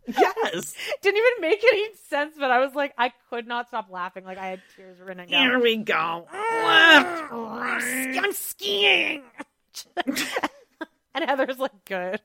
[0.07, 0.75] yes.
[1.01, 4.25] Didn't even make any sense, but I was like, I could not stop laughing.
[4.25, 5.43] Like I had tears running down.
[5.43, 6.27] Here we go.
[6.33, 8.19] Mm.
[8.19, 9.23] I'm skiing.
[10.07, 12.21] and Heather's like, good.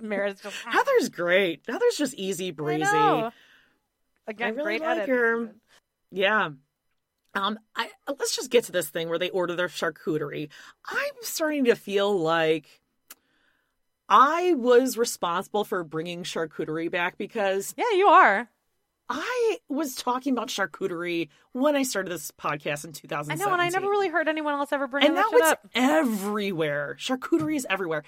[0.00, 0.70] Mara's just ah.
[0.70, 1.62] Heather's great.
[1.66, 2.84] Heather's just easy I breezy.
[2.84, 3.32] know.
[4.26, 5.08] Again, I really great like edit.
[5.08, 5.50] her.
[6.10, 6.50] Yeah.
[7.34, 10.48] Um, I let's just get to this thing where they order their charcuterie.
[10.88, 12.80] I'm starting to feel like
[14.08, 18.48] I was responsible for bringing charcuterie back because Yeah, you are.
[19.12, 23.32] I was talking about charcuterie when I started this podcast in 2000.
[23.32, 25.10] I know, and I never really heard anyone else ever bring it up.
[25.10, 25.66] and that now it's up.
[25.74, 26.96] everywhere.
[26.98, 28.04] Charcuterie is everywhere.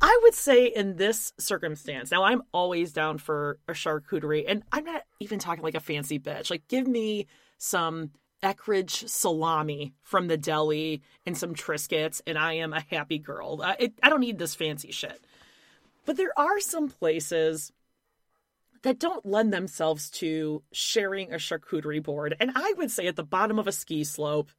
[0.00, 4.84] I would say in this circumstance, now I'm always down for a charcuterie, and I'm
[4.84, 6.50] not even talking like a fancy bitch.
[6.50, 7.26] Like, give me
[7.58, 8.10] some
[8.42, 13.60] Eckrich salami from the deli and some Triscuits, and I am a happy girl.
[13.62, 15.22] Uh, it, I don't need this fancy shit.
[16.06, 17.72] But there are some places
[18.82, 22.34] that don't lend themselves to sharing a charcuterie board.
[22.40, 24.50] And I would say at the bottom of a ski slope,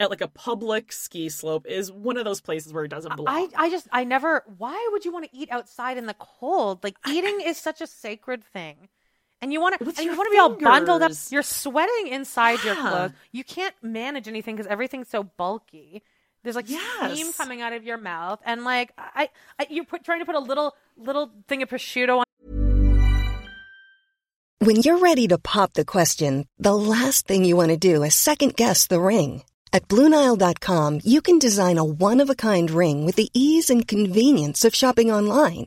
[0.00, 3.50] at like a public ski slope, is one of those places where it doesn't belong.
[3.56, 4.44] I, I just, I never.
[4.58, 6.82] Why would you want to eat outside in the cold?
[6.82, 8.88] Like eating is such a sacred thing,
[9.42, 11.12] and you want to, and you want to be all bundled up.
[11.30, 13.12] You're sweating inside your clothes.
[13.32, 16.02] You can't manage anything because everything's so bulky.
[16.42, 19.28] There's like steam coming out of your mouth, and like I,
[19.58, 22.24] I you're put, trying to put a little little thing of prosciutto on.
[24.60, 28.14] When you're ready to pop the question, the last thing you want to do is
[28.14, 29.42] second guess the ring.
[29.72, 33.86] At Bluenile.com, you can design a one of a kind ring with the ease and
[33.86, 35.66] convenience of shopping online.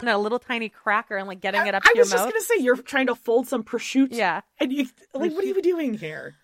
[0.00, 2.24] And a little tiny cracker and like getting it up I to your was just
[2.24, 4.08] gonna say you're trying to fold some prosciutto.
[4.10, 4.40] Yeah.
[4.58, 6.34] And you like, what are you doing here?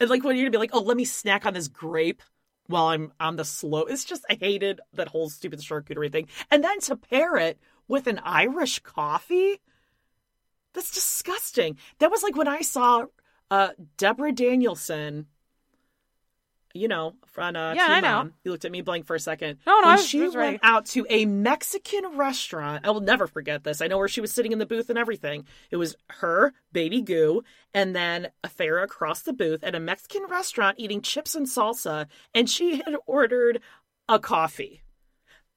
[0.00, 2.20] And like, when you're gonna be like, oh, let me snack on this grape
[2.66, 3.82] while I'm on the slow.
[3.82, 6.26] It's just I hated that whole stupid charcuterie thing.
[6.50, 9.60] And then to pair it with an Irish coffee,
[10.74, 11.78] that's disgusting.
[12.00, 13.04] That was like when I saw
[13.52, 15.26] uh Deborah Danielson.
[16.76, 18.08] You know, on uh, Yeah, I know.
[18.08, 18.32] Mom.
[18.44, 19.58] You looked at me blank for a second.
[19.66, 20.60] No, no, when was- she went right.
[20.62, 22.86] out to a Mexican restaurant.
[22.86, 23.80] I will never forget this.
[23.80, 25.46] I know where she was sitting in the booth and everything.
[25.70, 27.42] It was her, Baby Goo,
[27.74, 32.48] and then Athera across the booth at a Mexican restaurant eating chips and salsa, and
[32.48, 33.60] she had ordered
[34.08, 34.82] a coffee.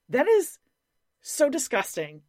[0.09, 0.57] That is
[1.21, 2.21] so disgusting.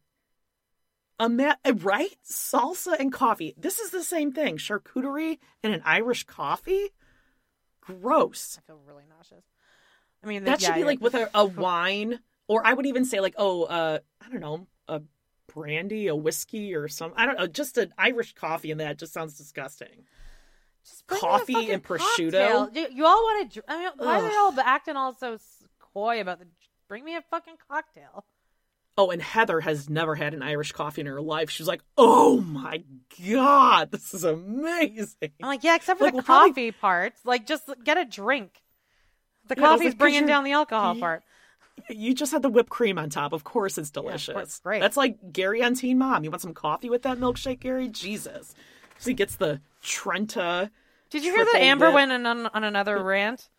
[1.19, 2.15] A ma- right?
[2.27, 3.53] Salsa and coffee.
[3.57, 4.57] This is the same thing.
[4.57, 6.89] Charcuterie and an Irish coffee?
[7.81, 8.57] Gross.
[8.57, 9.45] I feel really nauseous.
[10.23, 13.05] I mean, That yeah, should be like with a, a wine, or I would even
[13.05, 15.01] say like, oh, uh, I don't know, a
[15.47, 17.13] brandy, a whiskey, or some.
[17.15, 20.05] I don't know, just an Irish coffee and that just sounds disgusting.
[20.83, 22.07] Just coffee and cocktail.
[22.07, 22.75] prosciutto.
[22.75, 23.63] You, you all want to?
[23.67, 25.37] I mean, why are they all acting all so
[25.93, 26.47] coy about the?
[26.87, 28.25] Bring me a fucking cocktail.
[28.97, 31.49] Oh, and Heather has never had an Irish coffee in her life.
[31.49, 32.83] She was like, oh my
[33.25, 35.31] god, this is amazing.
[35.41, 37.21] I'm like, yeah, except for Like, the we'll probably- coffee parts.
[37.25, 38.61] Like, just get a drink.
[39.47, 41.23] The Yeah, coffee's like, bringing down the alcohol you- part.
[41.89, 43.31] You just had the whipped cream on top.
[43.33, 44.33] Of course, it's delicious.
[44.33, 44.81] course, great.
[44.81, 46.23] That's like Gary on Teen Mom.
[46.23, 47.87] You want some coffee with that milkshake, Gary?
[47.87, 48.53] Jesus.
[48.99, 50.69] So he gets the Trenta.
[51.09, 51.95] Did you hear that Amber dip.
[51.95, 53.49] went on, on another rant?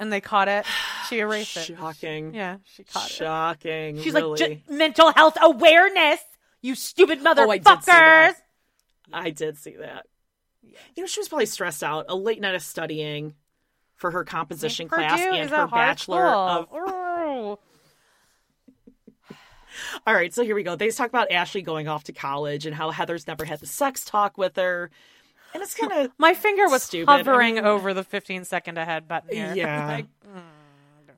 [0.00, 0.66] And they caught it.
[1.08, 1.76] She erased it.
[1.76, 2.34] Shocking.
[2.34, 3.12] Yeah, she caught it.
[3.12, 4.02] Shocking.
[4.02, 4.40] She's really.
[4.40, 6.20] like, mental health awareness,
[6.62, 8.36] you stupid Oh, I did see that.
[9.12, 10.06] I did see that.
[10.96, 12.06] You know, she was probably stressed out.
[12.08, 13.34] A late night of studying
[13.96, 16.68] for her composition Purdue class and her bachelor of.
[16.68, 17.60] school.
[20.06, 20.76] All right, so here we go.
[20.76, 24.04] They talk about Ashley going off to college and how Heather's never had the sex
[24.04, 24.90] talk with her,
[25.52, 27.10] and it's kind of My finger was Stupid.
[27.10, 29.54] I hovering mean- over the 15 second ahead button here.
[29.54, 29.86] Yeah.
[29.88, 30.40] like, mm,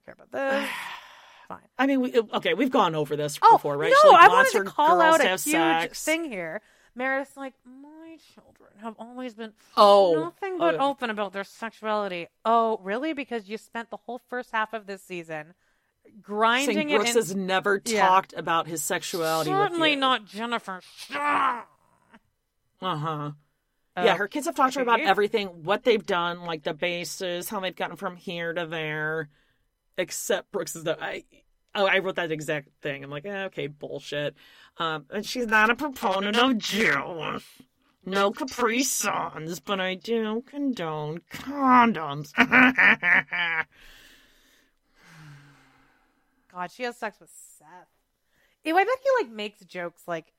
[0.06, 0.70] care about this.
[1.48, 1.58] Fine.
[1.78, 3.92] I mean, we, okay, we've gone over this Oh, before, right?
[4.04, 6.04] no, like, I wanted to call out a huge sex.
[6.04, 6.60] thing here.
[6.96, 10.88] Meredith's like, my children have always been Oh, nothing but oh.
[10.90, 12.26] open about their sexuality.
[12.44, 13.12] Oh, really?
[13.12, 15.54] Because you spent the whole first half of this season
[16.22, 18.08] grinding Saying it Brooks in- has never Yeah.
[18.08, 19.50] talked about his sexuality.
[19.50, 20.80] Certainly not Jennifer.
[22.80, 23.30] Uh huh.
[23.96, 27.48] Yeah, her kids have talked to her about everything, what they've done, like the bases,
[27.48, 29.28] how they've gotten from here to there.
[29.98, 31.24] Except Brooks is the I.
[31.74, 33.04] Oh, I wrote that exact thing.
[33.04, 34.34] I'm like, eh, okay, bullshit.
[34.78, 37.44] Um, and she's not a proponent of juice.
[38.04, 42.32] No Capri Suns, but I do condone condoms.
[46.52, 47.88] God, she has sex with Seth.
[48.64, 50.32] Ew, I bet he like makes jokes like.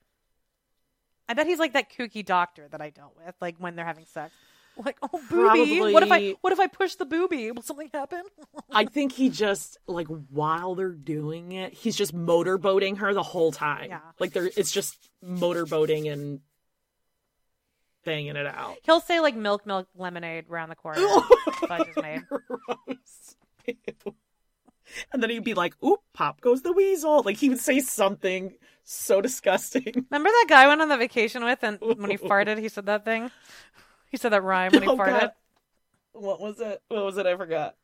[1.28, 4.06] I bet he's like that kooky doctor that I dealt with, like when they're having
[4.06, 4.32] sex.
[4.84, 7.50] Like, oh booby, what if I what if I push the booby?
[7.50, 8.22] Will something happen?
[8.70, 13.50] I think he just like while they're doing it, he's just motorboating her the whole
[13.50, 13.88] time.
[13.90, 14.00] Yeah.
[14.20, 16.40] Like there, it's just motorboating and
[18.04, 18.76] banging it out.
[18.84, 21.00] He'll say like milk, milk, lemonade around the corner.
[21.66, 22.22] Fudge is made.
[22.28, 23.36] Gross.
[25.12, 28.54] And then he'd be like, "Oop, pop goes the weasel." Like he would say something
[28.84, 30.06] so disgusting.
[30.10, 32.86] Remember that guy I went on the vacation with, and when he farted, he said
[32.86, 33.30] that thing.
[34.10, 35.20] He said that rhyme when he Oh, farted.
[35.20, 35.32] God.
[36.12, 36.80] What was it?
[36.88, 37.26] What was it?
[37.26, 37.76] I forgot.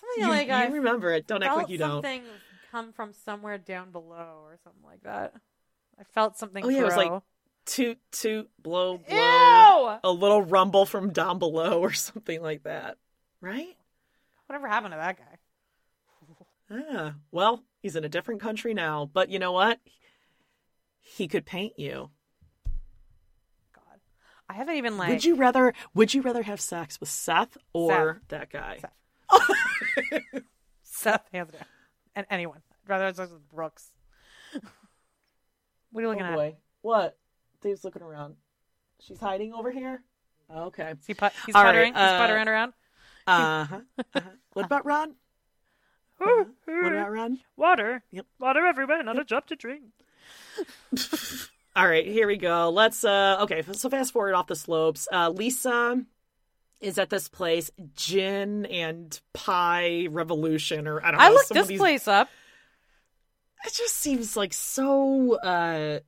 [0.00, 1.26] Something You, like you I remember it?
[1.26, 1.90] Don't act like you don't.
[2.04, 2.22] something
[2.70, 5.34] come from somewhere down below or something like that.
[5.98, 6.64] I felt something.
[6.64, 7.22] Oh yeah, it was like
[7.66, 9.16] toot toot blow blow.
[9.16, 9.98] Ew!
[10.02, 12.96] A little rumble from down below or something like that.
[13.40, 13.76] Right?
[14.46, 15.38] whatever happened to that guy.
[16.72, 19.78] Ah, well, he's in a different country now, but you know what?
[20.98, 22.10] He could paint you.
[24.50, 25.10] I haven't even like.
[25.10, 28.80] would you rather would you rather have sex with Seth or that guy?
[30.82, 31.62] Seth hands down,
[32.16, 32.58] and anyone.
[32.72, 33.90] I'd rather have sex with Brooks.
[35.92, 36.34] what are you looking oh at?
[36.34, 36.56] boy.
[36.82, 37.16] What?
[37.62, 38.34] Dave's looking around.
[38.98, 40.02] She's hiding over here?
[40.52, 40.94] Okay.
[40.98, 41.94] Is he put, he's All right, puttering.
[41.94, 42.72] he's uh, puttering around.
[43.28, 43.80] Uh-huh.
[43.98, 44.20] uh-huh.
[44.54, 45.14] What about Ron?
[46.18, 47.38] What about Ron?
[47.56, 48.02] Water.
[48.10, 48.26] Yep.
[48.40, 49.84] Water everywhere, not a drop to drink.
[51.80, 52.68] All right, here we go.
[52.68, 55.08] Let's uh okay, so fast forward off the slopes.
[55.10, 56.04] Uh Lisa
[56.78, 61.26] is at this place, Gin and Pie Revolution, or I don't know.
[61.26, 62.28] I looked this place up.
[63.64, 66.00] It just seems like so uh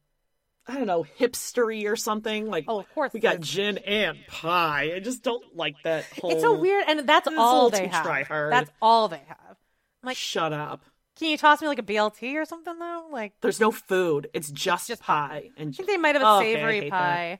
[0.66, 2.50] I don't know, hipstery or something.
[2.50, 4.92] Like Oh, of course we got gin and pie.
[4.94, 8.04] I just don't like that whole It's so weird, and that's all they have.
[8.04, 8.52] try-hard.
[8.52, 9.56] That's all they have.
[10.02, 10.82] Like, Shut up.
[11.22, 13.06] Can you toss me like a BLT or something though?
[13.10, 14.28] Like, There's no food.
[14.34, 15.50] It's just, just pie.
[15.56, 17.38] And I think they might have a Oh, okay, savory hate pie.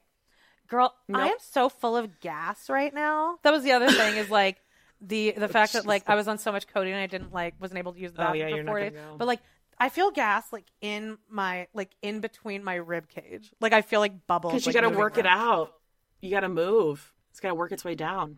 [0.68, 3.38] Girl, I am so full of gas right now.
[3.42, 4.58] That was the other thing is like
[5.00, 7.78] the the fact that like I was on so much codeine I didn't like wasn't
[7.78, 8.92] able to use the Oh, bathroom yeah, for four days.
[8.92, 9.16] go.
[9.18, 9.40] But like
[9.78, 13.52] I feel gas like in my like in between my rib cage.
[13.60, 14.52] Like I feel like bubbles.
[14.52, 15.72] Because you like, got to moving work it out.
[16.20, 17.12] You got to move.
[17.32, 18.36] It's got to work its way down.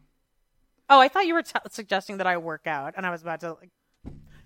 [0.89, 3.41] Oh, I thought you were t- suggesting that I work out, and I was about
[3.41, 3.71] to like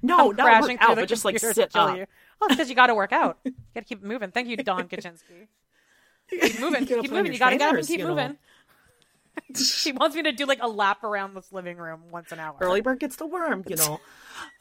[0.03, 1.97] No, not crashing out, but just like sit up.
[1.97, 2.07] you.
[2.41, 3.39] Well, because you got to work out.
[3.45, 4.31] You got to keep moving.
[4.31, 5.49] Thank you, Don Kaczynski.
[6.31, 6.87] Keep moving.
[6.87, 7.33] Keep moving.
[7.33, 8.15] You got to get up and keep you know.
[8.15, 8.37] moving.
[9.57, 12.57] she wants me to do like a lap around this living room once an hour.
[12.61, 14.01] Early bird gets the worm, you know.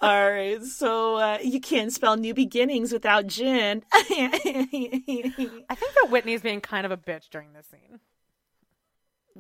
[0.02, 3.84] All right, so uh, you can't spell new beginnings without gin.
[3.92, 8.00] I think that Whitney's being kind of a bitch during this scene.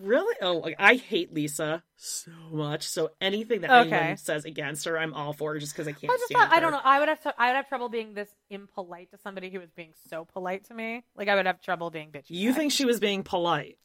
[0.01, 0.35] Really?
[0.41, 2.83] Oh, like, I hate Lisa so much.
[2.87, 3.95] So anything that Okay.
[3.95, 6.53] anyone says against her, I'm all for, just because I can't I just stand thought
[6.55, 6.81] I don't know.
[6.83, 9.71] I would have to, I would have trouble being this impolite to somebody who was
[9.71, 11.03] being so polite to me.
[11.15, 12.25] Like I would have trouble being bitchy.
[12.29, 13.77] You think she was being polite?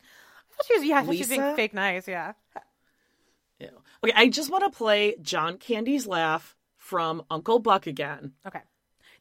[0.50, 0.84] I thought she was?
[0.84, 2.06] Yeah, thought she was being fake nice.
[2.08, 2.32] Yeah.
[3.58, 3.68] Ew.
[4.04, 8.32] Okay, I just want to play John Candy's laugh from Uncle Buck again.
[8.46, 8.60] Okay.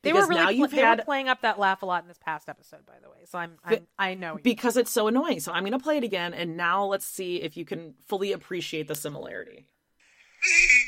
[0.04, 2.04] They Because were really now you've they had- were playing up that laugh a lot
[2.04, 3.18] in this past episode, by the way.
[3.26, 5.42] So I'm, I'm I know because it's so annoying.
[5.42, 8.32] So I'm going to play it again, and now let's see if you can fully
[8.32, 9.68] appreciate the similarity.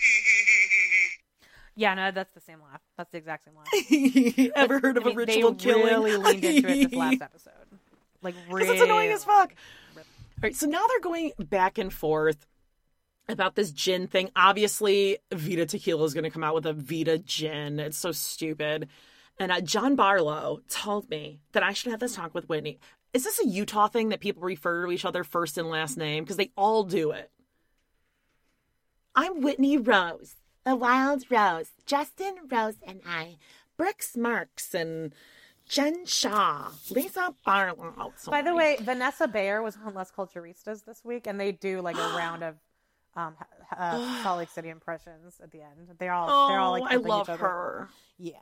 [1.75, 2.81] yeah, no, that's the same laugh.
[2.97, 4.51] That's the exact same laugh.
[4.55, 5.85] Ever heard of I mean, a ritual they killing?
[5.85, 7.53] really leaned into it this last episode.
[8.21, 9.53] Like really, Because it's annoying as fuck.
[9.97, 10.03] All
[10.41, 12.45] right, so now they're going back and forth
[13.27, 14.29] about this gin thing.
[14.35, 17.79] Obviously, Vida Tequila is going to come out with a Vida gin.
[17.79, 18.89] It's so stupid.
[19.39, 22.79] And uh, John Barlow told me that I should have this talk with Whitney.
[23.13, 26.23] Is this a Utah thing that people refer to each other first and last name?
[26.23, 27.31] Because they all do it.
[29.15, 30.35] I'm Whitney Rose,
[30.65, 33.37] the Wild Rose, Justin Rose, and I,
[33.77, 35.13] Brooks Marks, and
[35.69, 38.13] Jen Shah, Lisa Barlow.
[38.27, 41.97] By the way, Vanessa Bayer was on Les Culturistas this week, and they do like
[41.97, 42.55] a round of
[43.15, 43.35] um,
[43.77, 45.89] uh, Salt Lake City impressions at the end.
[45.99, 47.89] They're all they're all like Oh, I love her.
[48.17, 48.39] Yeah.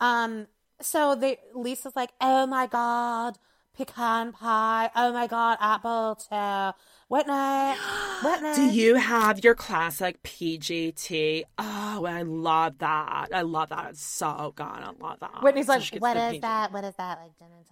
[0.00, 0.46] Um.
[0.80, 3.38] So they Lisa's like, oh my god,
[3.76, 4.90] pecan pie.
[4.96, 6.72] Oh my god, apple too.
[7.08, 7.32] Whitney,
[8.24, 8.54] Whitney.
[8.54, 11.44] Do you have your classic PGT?
[11.58, 13.28] Oh, I love that.
[13.32, 13.90] I love that.
[13.90, 14.64] It's so good.
[14.64, 15.42] I love that.
[15.42, 16.40] Whitney's So like, What is PG.
[16.40, 16.72] that?
[16.72, 17.18] What is that?
[17.20, 17.66] Like gin and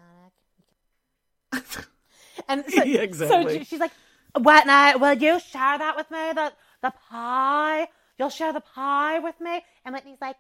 [1.54, 1.86] tonic?
[2.48, 3.58] And so, Yeah, exactly.
[3.58, 3.92] she- she's like,
[4.38, 6.32] Whitney, will you share that with me?
[6.34, 6.52] The
[6.82, 7.88] the pie.
[8.18, 9.62] You'll share the pie with me.
[9.84, 10.36] And Whitney's like,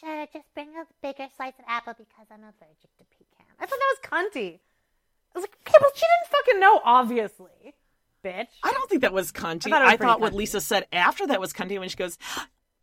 [0.00, 3.46] sure, just bring a bigger slice of apple because I'm allergic to pecan.
[3.58, 4.60] I thought that was cunty.
[5.34, 7.74] I was like, okay, well, she didn't fucking know, obviously,
[8.24, 8.48] bitch.
[8.62, 9.66] I don't think that was cunty.
[9.66, 10.36] I thought I, was pretty thought what cunty.
[10.36, 12.18] Lisa said after that was cunty when she goes,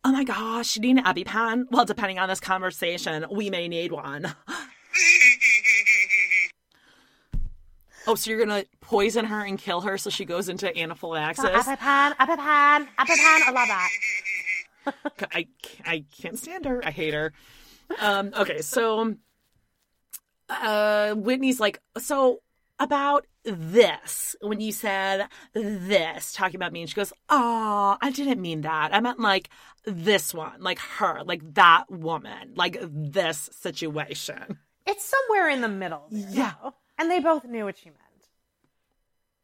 [0.06, 1.66] Oh my gosh, you need an EpiPen?
[1.72, 4.36] Well, depending on this conversation, we may need one.
[8.08, 11.46] oh, so you're to poison her and kill her so she goes into anaphylaxis?
[11.46, 13.42] Apple pan, apple pan, apple pan.
[13.48, 15.30] I love that.
[15.34, 15.48] I,
[15.86, 16.82] I can't stand her.
[16.86, 17.34] I hate her.
[18.02, 19.16] Um, okay, so
[20.50, 22.42] uh, Whitney's like, so
[22.80, 28.42] about this, when you said this, talking about me, and she goes, oh, I didn't
[28.42, 28.94] mean that.
[28.94, 29.50] I meant like
[29.86, 34.58] this one, like her, like that woman, like this situation.
[34.86, 36.08] It's somewhere in the middle.
[36.12, 36.54] There, Yeah.
[36.62, 36.74] though.
[36.98, 38.00] And they both knew what she meant.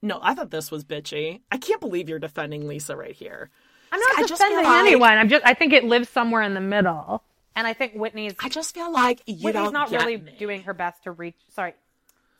[0.01, 1.41] No, I thought this was bitchy.
[1.51, 3.49] I can't believe you're defending Lisa right here.
[3.91, 5.17] I'm not just defending like- anyone.
[5.17, 5.45] I'm just.
[5.45, 7.23] I think it lives somewhere in the middle.
[7.55, 8.35] And I think Whitney's.
[8.39, 10.33] I just feel like you Whitney's not really me.
[10.39, 11.35] doing her best to reach.
[11.49, 11.73] Sorry,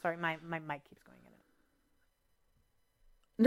[0.02, 0.16] sorry.
[0.16, 1.34] My my mic keeps going in.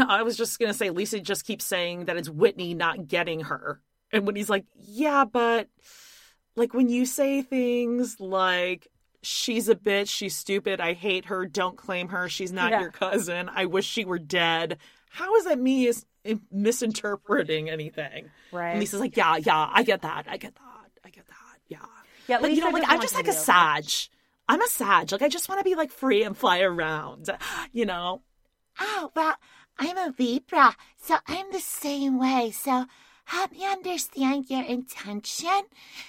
[0.01, 0.05] it.
[0.05, 3.44] No, I was just gonna say Lisa just keeps saying that it's Whitney not getting
[3.44, 3.80] her.
[4.12, 5.68] And when he's like, Yeah, but
[6.56, 8.89] like when you say things like
[9.22, 12.80] she's a bitch, she's stupid, I hate her, don't claim her, she's not Yeah.
[12.80, 14.78] your cousin, I wish she were dead.
[15.10, 16.04] How is that me is
[16.50, 18.30] misinterpreting anything?
[18.52, 18.70] Right.
[18.70, 20.26] And Lisa's like, Yeah, yeah, I get that.
[20.28, 20.90] I get that.
[21.04, 21.36] I get that.
[21.68, 21.78] Yeah.
[22.28, 23.38] Yeah, Like, you know, like I'm just like a okay.
[23.38, 23.84] Sag.
[24.48, 25.12] I'm a Sag.
[25.12, 27.28] Like I just want to be like free and fly around.
[27.72, 28.22] You know?
[28.80, 29.34] Oh, well,
[29.78, 32.52] I'm a Libra, so I'm the same way.
[32.54, 32.86] So
[33.24, 35.62] help me understand your intention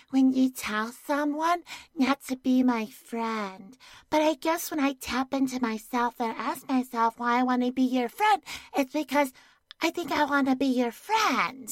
[0.10, 1.64] when you tell someone
[1.96, 3.78] not to be my friend.
[4.10, 7.72] But I guess when I tap into myself and ask myself why I want to
[7.72, 8.42] be your friend,
[8.78, 9.32] it's because
[9.82, 11.70] I think I want to be your friend.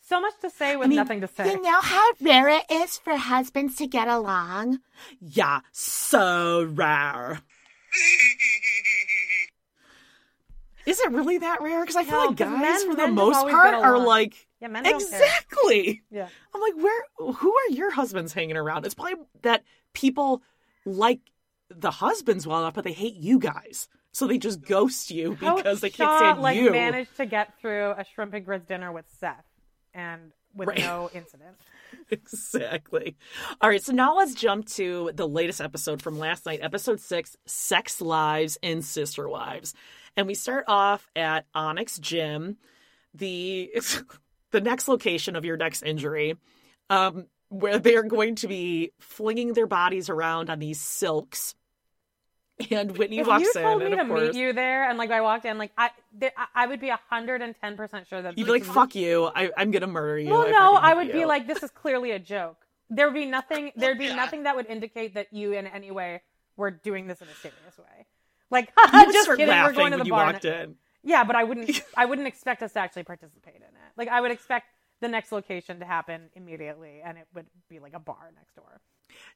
[0.00, 1.50] So much to say with I mean, nothing to say.
[1.50, 4.80] You know how rare it is for husbands to get along?
[5.20, 7.42] Yeah, so rare.
[10.88, 11.80] Is it really that rare?
[11.82, 14.86] Because I feel No, like guys, men- for the most part, are like Yeah, men
[14.86, 16.02] exactly.
[16.10, 16.28] Yeah.
[16.54, 17.04] I'm like, where?
[17.18, 18.86] Who are your husbands hanging around?
[18.86, 19.62] It's probably that
[19.92, 20.42] people
[20.86, 21.20] like
[21.70, 25.56] the husbands well enough, but they hate you guys, so they just ghost you How
[25.56, 26.70] because they can't stand like you.
[26.70, 29.44] managed to get through a shrimp and grits dinner with Seth
[29.92, 30.78] and with Right.
[30.78, 31.56] no incident.
[32.10, 33.16] exactly.
[33.60, 37.36] All right, so now let's jump to the latest episode from last night, episode six
[37.46, 39.74] Sex Lives and Sister Wives.
[40.18, 42.56] And we start off at Onyx Gym,
[43.14, 43.70] the
[44.50, 46.34] the next location of your next injury,
[46.90, 51.54] um, where they're going to be flinging their bodies around on these silks.
[52.68, 54.98] And Whitney if walks you in, told me and to course, meet you there, and
[54.98, 58.20] like I walked in, like I, there, I- would be hundred and ten percent sure
[58.20, 59.30] that you'd be like, "Fuck you!
[59.32, 62.18] I, I'm gonna murder you." Well, no, I would be like, this is clearly a
[62.18, 62.56] joke.
[62.90, 63.70] There would be nothing.
[63.76, 66.22] There'd be nothing that would indicate that you in any way
[66.56, 68.06] were doing this in a serious way.
[68.50, 69.48] Like, just kidding.
[69.48, 70.26] We're going to the when you bar.
[70.26, 70.76] walked in.
[71.02, 71.82] Yeah, but I wouldn't.
[71.96, 73.92] I wouldn't expect us to actually participate in it.
[73.96, 74.66] Like, I would expect
[75.00, 78.80] the next location to happen immediately, and it would be like a bar next door.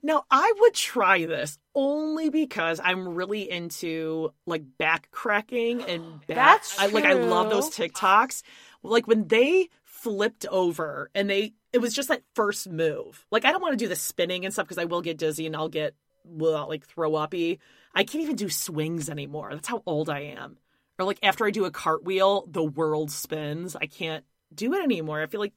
[0.03, 6.37] Now, I would try this only because I'm really into like back cracking and back.
[6.37, 8.43] That's I like I love those TikToks.
[8.83, 13.25] Like when they flipped over and they it was just that first move.
[13.31, 15.47] Like I don't want to do the spinning and stuff because I will get dizzy
[15.47, 17.61] and I'll get well, like throw uppy.
[17.95, 19.51] I can't even do swings anymore.
[19.53, 20.57] That's how old I am.
[20.99, 23.75] Or like after I do a cartwheel, the world spins.
[23.77, 24.25] I can't
[24.55, 25.23] do it anymore.
[25.23, 25.55] I feel like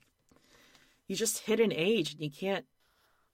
[1.08, 2.66] you just hit an age and you can't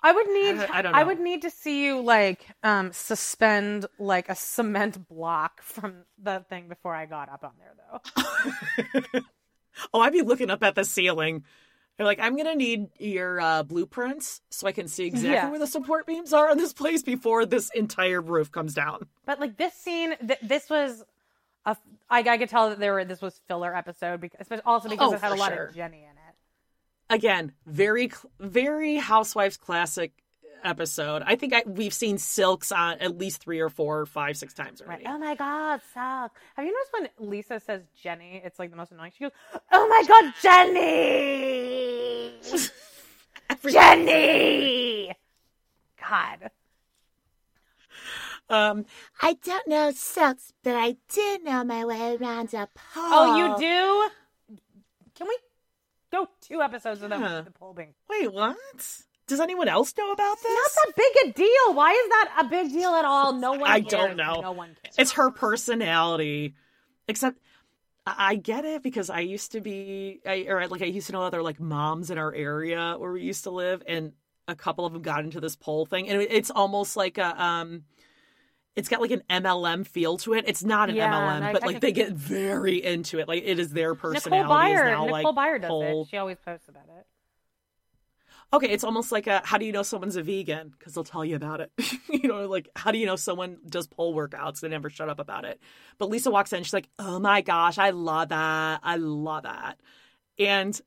[0.03, 0.57] I would need.
[0.57, 0.97] I- I don't know.
[0.97, 6.43] I would need to see you like um suspend like a cement block from the
[6.49, 7.73] thing before I got up on there,
[9.13, 9.19] though.
[9.93, 11.45] Oh, I'd be looking up at the ceiling.
[11.97, 15.49] They're like, I'm gonna need your uh, blueprints so I can see exactly Yeah.
[15.49, 19.07] where the support beams are on this place before this entire roof comes down.
[19.25, 21.03] But like this scene, th- this was
[21.65, 21.77] a.
[22.09, 23.05] I, I could tell that there were.
[23.05, 25.65] This was filler episode because, also because Oh, it had a lot sure.
[25.65, 26.15] of Jenny in it.
[27.09, 30.20] Again, very, very Housewives classic
[30.63, 31.23] episode.
[31.25, 34.53] I think I, we've seen Silks on at least three or four, or five, six
[34.53, 35.03] times already.
[35.07, 36.31] Oh my god, suck!
[36.55, 39.11] Have you noticed when Lisa says Jenny, it's like the most annoying.
[39.17, 39.31] She goes,
[39.71, 42.31] "Oh my god, Jenny,
[43.71, 45.13] Jenny."
[46.09, 46.49] God.
[48.49, 48.85] Um,
[49.21, 53.03] I don't know silks, but I do know my way around a pole.
[53.03, 54.57] Oh, you do?
[55.15, 55.37] Can we
[56.11, 57.43] go two episodes Yeah.
[57.45, 57.93] the pole being?
[58.09, 58.57] wait, what?
[59.31, 60.53] Does anyone else know about this?
[60.53, 61.73] Not that big a deal.
[61.73, 63.33] Why is that a big deal at all?
[63.33, 63.61] No one.
[63.61, 63.69] Cares.
[63.71, 63.91] I cares.
[63.91, 64.41] don't know.
[64.41, 64.95] No one cares.
[64.99, 66.53] It's her personality.
[67.07, 67.37] Except
[68.05, 71.23] I get it because I used to be, I, or like I used to know
[71.23, 74.13] other like moms in our area where we used to live, and
[74.47, 77.83] a couple of them got into this poll thing, and it's almost like a, um,
[78.75, 80.45] it's got like an MLM feel to it.
[80.47, 83.27] It's not an Yeah, MLM, I- but I like they get very into it.
[83.27, 84.85] Like it is their Nicole personality is Byer.
[84.91, 86.01] now Nicole like Byer does pole.
[86.03, 86.09] it.
[86.09, 87.05] She always posts about it.
[88.53, 90.69] Okay, it's almost like a how do you know someone's a vegan?
[90.77, 91.71] Because they'll tell you about it.
[92.09, 94.59] you know, like how do you know someone does pole workouts?
[94.59, 95.59] They never shut up about it.
[95.97, 98.81] But Lisa walks in, she's like, "Oh my gosh, I love that!
[98.83, 99.79] I love that!"
[100.39, 100.79] And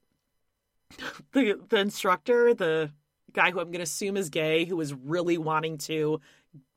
[1.33, 2.91] the the instructor, the
[3.33, 6.21] guy who I'm to assume is gay, who is really wanting to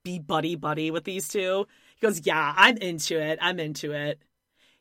[0.03, 1.67] be buddy buddy with these two,
[1.99, 3.39] he goes, "Yeah, I'm into it.
[3.41, 4.19] I'm into it."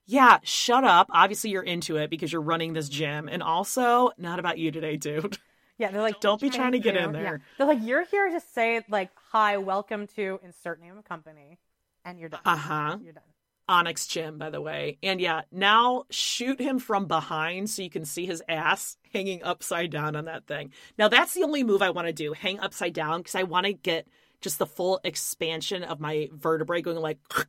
[0.06, 1.08] Yeah, shut up.
[1.12, 4.96] Obviously, you're into it because you're running this gym, and also not about you today,
[4.96, 5.38] dude.
[5.78, 7.22] Yeah, they're like, Don't be trying to get "Thank in there.
[7.22, 7.36] Yeah.
[7.58, 11.58] They're like, you're here to say like, hi, welcome to insert name of company,
[12.04, 12.40] and you're done.
[12.44, 12.98] Uh huh.
[13.02, 13.22] You're done.
[13.68, 14.98] Onyx Gym, by the way.
[15.02, 19.90] And yeah, now shoot him from behind so you can see his ass hanging upside
[19.90, 20.72] down on that thing.
[20.98, 23.66] Now, that's the only move I want to do hang upside down because I want
[23.66, 24.06] to get
[24.40, 27.18] just the full expansion of my vertebrae going like.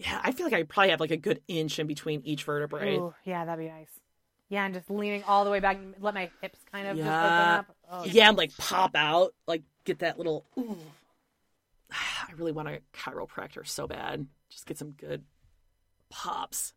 [0.00, 2.98] Yeah, I feel like I probably have like a good inch in between each vertebrae.
[2.98, 3.90] Ooh, yeah, that'd be nice.
[4.48, 7.06] Yeah, and just leaning all the way back and let my hips kind of just
[7.06, 7.18] Yeah.
[7.26, 7.76] open up.
[7.90, 10.46] Oh, yeah, and like pop out, like get that little.
[10.58, 10.76] Ooh.
[11.92, 14.26] I really want a chiropractor so bad.
[14.50, 15.24] Just get some good
[16.10, 16.72] pops.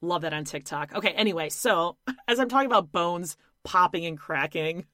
[0.00, 0.94] Love that on TikTok.
[0.94, 1.96] Okay, anyway, so
[2.28, 4.86] as I'm talking about bones popping and cracking,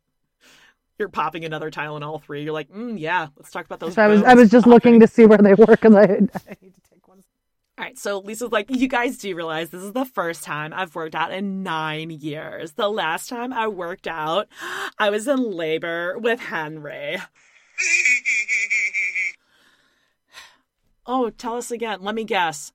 [0.98, 2.42] you're popping another Tylenol three.
[2.42, 3.94] You're like, mm, yeah, let's talk about those.
[3.94, 4.72] So I was I was just popping.
[4.74, 6.87] looking to see where they were because I I need to take one.
[7.78, 10.96] All right, so Lisa's like, you guys do realize this is the first time I've
[10.96, 12.72] worked out in nine years.
[12.72, 14.48] The last time I worked out,
[14.98, 17.18] I was in labor with Henry.
[21.06, 22.02] oh, tell us again.
[22.02, 22.72] Let me guess.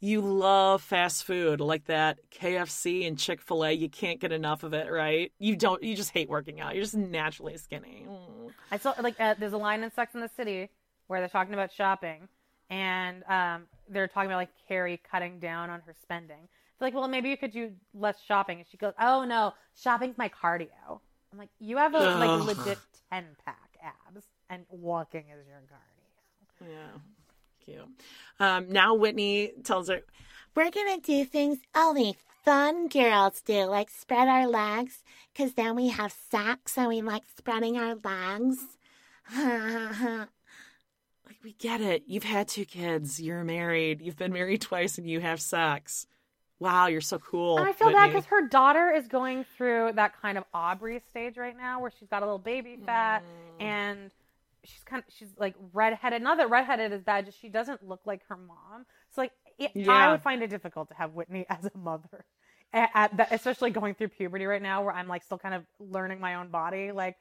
[0.00, 3.70] You love fast food like that KFC and Chick fil A.
[3.70, 5.30] You can't get enough of it, right?
[5.38, 6.74] You don't, you just hate working out.
[6.74, 8.08] You're just naturally skinny.
[8.72, 10.70] I saw like uh, there's a line in Sex in the City
[11.06, 12.26] where they're talking about shopping,
[12.72, 16.38] and um, they're talking about like Carrie cutting down on her spending.
[16.72, 18.58] It's like, well, maybe you could do less shopping.
[18.58, 21.00] And she goes, "Oh no, shopping's my cardio."
[21.32, 22.78] I'm like, you have a like legit
[23.10, 26.70] ten pack abs, and walking is your cardio.
[26.70, 26.98] Yeah,
[27.64, 27.88] cute.
[28.40, 30.00] Um, now Whitney tells her,
[30.54, 35.04] We're gonna do things only fun girls do, like spread our legs,
[35.34, 38.58] 'cause then we have sex and we like spreading our legs.
[41.32, 42.04] like, we get it.
[42.06, 43.20] You've had two kids.
[43.20, 44.00] You're married.
[44.00, 46.06] You've been married twice, and you have sex.
[46.58, 47.58] Wow, you're so cool.
[47.58, 51.36] And I feel bad because her daughter is going through that kind of Aubrey stage
[51.36, 53.64] right now, where she's got a little baby fat Mm.
[53.64, 54.10] and
[54.62, 56.22] she's kind of she's like redheaded.
[56.22, 58.86] Not that redheaded is bad, just she doesn't look like her mom.
[59.12, 62.24] So like, it, I would find it difficult to have Whitney as a mother,
[62.72, 65.64] at, at the, especially going through puberty right now, where I'm like still kind of
[65.80, 66.92] learning my own body.
[66.92, 67.16] Like,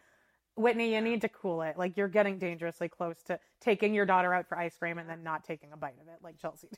[0.55, 1.77] Whitney, you need to cool it.
[1.77, 5.23] Like, you're getting dangerously close to taking your daughter out for ice cream and then
[5.23, 6.69] not taking a bite of it, like Chelsea.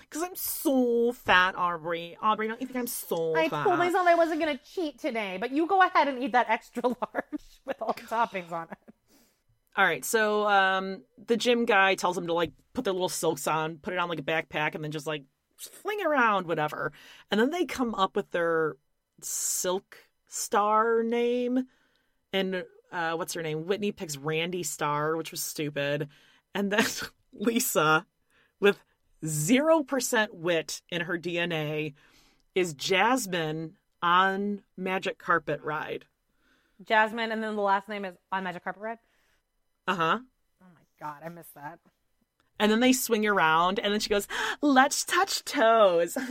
[0.00, 2.16] Because I'm so fat, Aubrey.
[2.20, 3.64] Aubrey, don't you think I'm so I fat?
[3.64, 6.48] told myself I wasn't going to cheat today, but you go ahead and eat that
[6.48, 8.78] extra large with all the toppings on it.
[9.76, 13.46] All right, so um, the gym guy tells them to like put their little silks
[13.46, 15.24] on, put it on like a backpack, and then just like
[15.56, 16.92] fling it around, whatever.
[17.30, 18.76] And then they come up with their
[19.20, 19.98] silk
[20.28, 21.64] star name,
[22.32, 23.66] and uh, what's her name?
[23.66, 26.08] Whitney picks Randy Star, which was stupid,
[26.54, 26.84] and then
[27.32, 28.06] Lisa,
[28.60, 28.78] with
[29.24, 31.94] zero percent wit in her DNA,
[32.54, 36.04] is Jasmine on Magic Carpet Ride.
[36.84, 38.98] Jasmine, and then the last name is on Magic Carpet Ride.
[39.88, 40.18] Uh huh.
[40.62, 41.78] Oh my god, I missed that.
[42.58, 44.26] And then they swing around, and then she goes,
[44.62, 46.16] Let's touch toes.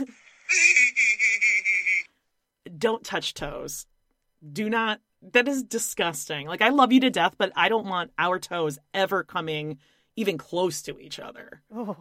[2.78, 3.86] don't touch toes.
[4.52, 5.00] Do not.
[5.32, 6.46] That is disgusting.
[6.46, 9.78] Like, I love you to death, but I don't want our toes ever coming
[10.14, 11.62] even close to each other.
[11.74, 11.96] Oh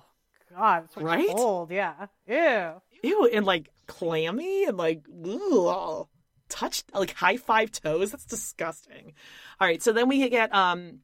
[0.56, 1.28] god, it's so Right?
[1.30, 1.72] cold.
[1.72, 2.08] Yeah.
[2.28, 2.82] Ew.
[3.04, 6.08] Ew, and like clammy and like, ugh.
[6.48, 8.12] Touch, like high five toes.
[8.12, 9.14] That's disgusting.
[9.60, 11.00] All right, so then we get um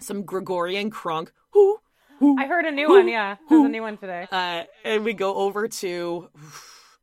[0.00, 1.28] some Gregorian crunk.
[1.52, 1.78] Who?
[2.38, 3.08] I heard a new one.
[3.08, 4.26] Yeah, there's a new one today.
[4.30, 6.28] Uh, and we go over to,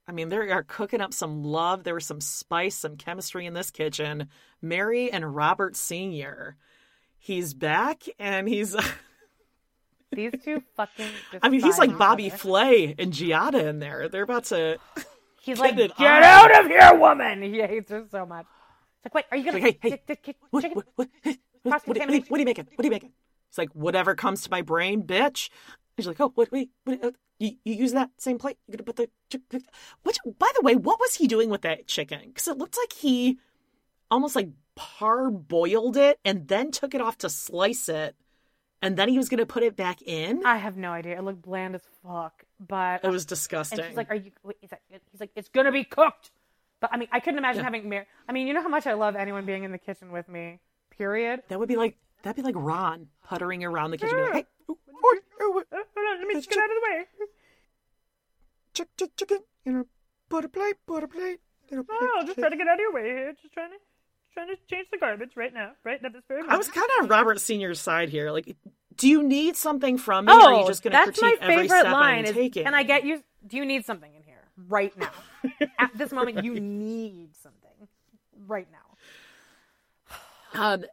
[0.10, 1.84] I mean, they are cooking up some love.
[1.84, 4.28] There was some spice, some chemistry in this kitchen.
[4.60, 6.58] Mary and Robert Sr.
[7.20, 8.76] He's back and he's,
[10.12, 11.06] These two fucking.
[11.44, 12.38] I mean, he's like Bobby other.
[12.40, 14.10] Flay and Giada in there.
[14.10, 14.80] They're about to.
[15.42, 17.42] He's like, get on." out of here, woman.
[17.54, 18.46] He hates her so much.
[19.06, 19.64] It's like, wait, are you gonna?
[19.64, 20.76] Like, hey, hey, What, chicken?
[20.76, 22.68] what, what, what, what, what, are you- what are you making?
[22.76, 23.12] What are you making?
[23.50, 25.50] It's like, whatever comes to my brain, bitch.
[25.96, 28.58] He's like, oh, what, wait, what, you, you use that same plate?
[28.68, 29.64] You're gonna put the chicken.
[30.04, 32.22] Which, by the way, what was he doing with that chicken?
[32.28, 33.40] Because it looked like he
[34.12, 38.16] almost like parboiled it and then took it off to slice it,
[38.82, 40.46] and then he was gonna put it back in.
[40.46, 41.18] I have no idea.
[41.18, 43.80] It looked bland as fuck, but It was disgusting.
[43.80, 44.82] And she's like, "Are you?" Wait, is that?
[45.12, 46.32] He's like, "It's gonna be cooked."
[46.82, 47.66] But I mean, I couldn't imagine Yeah.
[47.66, 50.12] having Mar I mean, you know how much I love anyone being in the kitchen
[50.12, 50.60] with me.
[50.92, 51.44] Period.
[51.48, 54.20] that would be like that'd be like Ron puttering around the kitchen.
[54.20, 54.76] like, hey,
[56.20, 57.06] let me just get out of the way.
[58.74, 59.86] chick, chick, chicken, you know,
[60.30, 61.40] put a plate, put a plate.
[61.70, 63.34] you know, Oh, just trying to get out of your way here.
[63.42, 63.78] Just trying to,
[64.34, 65.72] trying to change the garbage right now.
[65.84, 68.32] Right at this very I was kind of on Robert Senior's side here.
[68.32, 68.56] Like,
[68.96, 71.30] do you need something from me, or are Oh, you just going to that's my
[71.30, 72.20] critique every favorite step line.
[72.20, 72.64] I'm Is, taking?
[72.64, 73.24] Can I get you?
[73.48, 75.12] Do you need something in here right now?
[75.80, 77.88] At this moment, you need something
[78.48, 78.78] right now.
[80.54, 80.84] Um,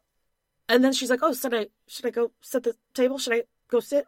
[0.68, 3.18] and then she's like, "Oh, should I should I go set the table?
[3.18, 4.06] Should I go sit?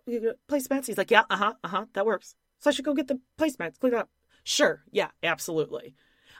[0.49, 3.09] Placemats?" He's like, "Yeah, uh huh, uh huh, that works." So I should go get
[3.09, 4.11] the placemats, clean it up.
[4.45, 5.95] Sure, yeah, absolutely.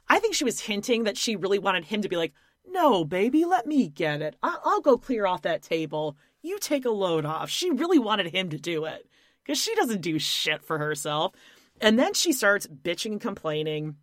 [0.09, 2.33] I think she was hinting that she really wanted him to be like,
[2.67, 4.37] "No, baby, let me get it.
[4.43, 6.17] I'll, I'll go clear off that table.
[6.43, 9.09] You take a load off." She really wanted him to do it
[9.45, 11.33] because she doesn't do shit for herself.
[11.81, 13.97] And then she starts bitching and complaining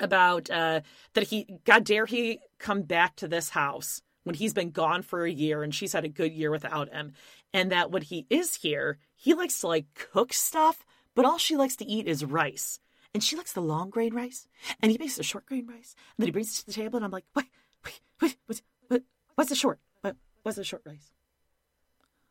[0.00, 0.80] about uh,
[1.14, 5.24] that he, God dare he come back to this house when he's been gone for
[5.24, 7.12] a year and she's had a good year without him.
[7.56, 10.84] And that when he is here, he likes to like cook stuff,
[11.14, 12.80] but all she likes to eat is rice.
[13.14, 14.46] And she likes the long grain rice,
[14.82, 15.94] and he makes the short grain rice.
[15.96, 17.46] And then he brings it to the table, and I'm like, wait,
[17.82, 19.02] wait, wait, what's, what,
[19.36, 19.80] what's the short?
[20.02, 21.10] What, what's the short rice?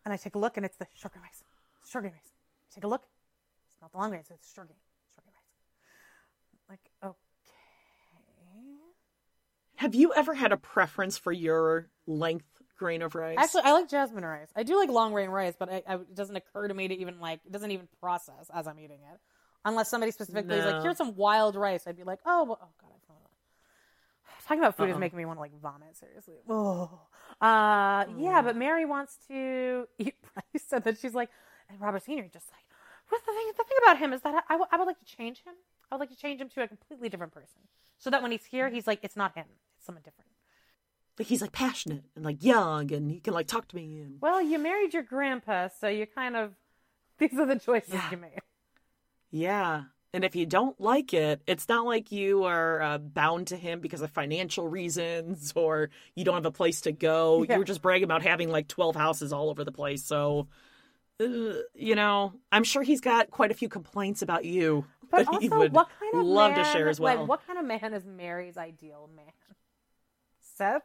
[0.05, 1.43] And I take a look, and it's the short grain rice.
[1.89, 2.31] Short grain rice.
[2.71, 3.07] Take a look.
[3.71, 4.77] It's not the long grain, so it's short grain.
[5.15, 5.33] Short grain
[6.69, 6.77] rice.
[6.77, 7.17] Like, okay.
[9.77, 13.37] Have you ever had a preference for your length grain of rice?
[13.39, 14.49] Actually, I like jasmine rice.
[14.55, 16.95] I do like long grain rice, but I, I, it doesn't occur to me to
[16.95, 19.19] even like, it doesn't even process as I'm eating it.
[19.63, 21.87] Unless somebody specifically is like, here's some wild rice.
[21.87, 22.95] I'd be like, oh, well, oh God, I
[24.47, 24.99] Talking about food is Uh-uh.
[24.99, 26.35] making me want to like vomit, seriously.
[26.47, 26.99] Oh.
[27.41, 30.65] Uh, yeah, but Mary wants to eat rice.
[30.71, 31.29] And then she's like,
[31.67, 32.29] and Robert Sr.
[32.31, 32.63] just like,
[33.09, 33.47] what's the thing?
[33.57, 35.55] The thing about him is that I, I, w- I would like to change him.
[35.91, 37.57] I would like to change him to a completely different person.
[37.97, 39.45] So that when he's here, he's like, it's not him,
[39.77, 40.29] it's someone different.
[41.17, 44.17] Like he's like passionate and like young and he can like talk to me and
[44.21, 46.53] Well, you married your grandpa, so you kind of,
[47.17, 48.39] these are the choices you made.
[49.31, 49.83] yeah.
[50.13, 53.81] And if you don't like it, it's not like you are uh, bound to him
[53.81, 57.43] because of financial reasons or you don't have a place to go.
[57.43, 57.55] Yeah.
[57.55, 60.05] You were just bragging about having like 12 houses all over the place.
[60.05, 60.47] So,
[61.19, 61.25] uh,
[61.73, 64.85] you know, I'm sure he's got quite a few complaints about you.
[65.11, 67.17] But also, would what kind of love man, to share as well.
[67.17, 69.25] Like, what kind of man is Mary's ideal man?
[70.57, 70.83] Seth?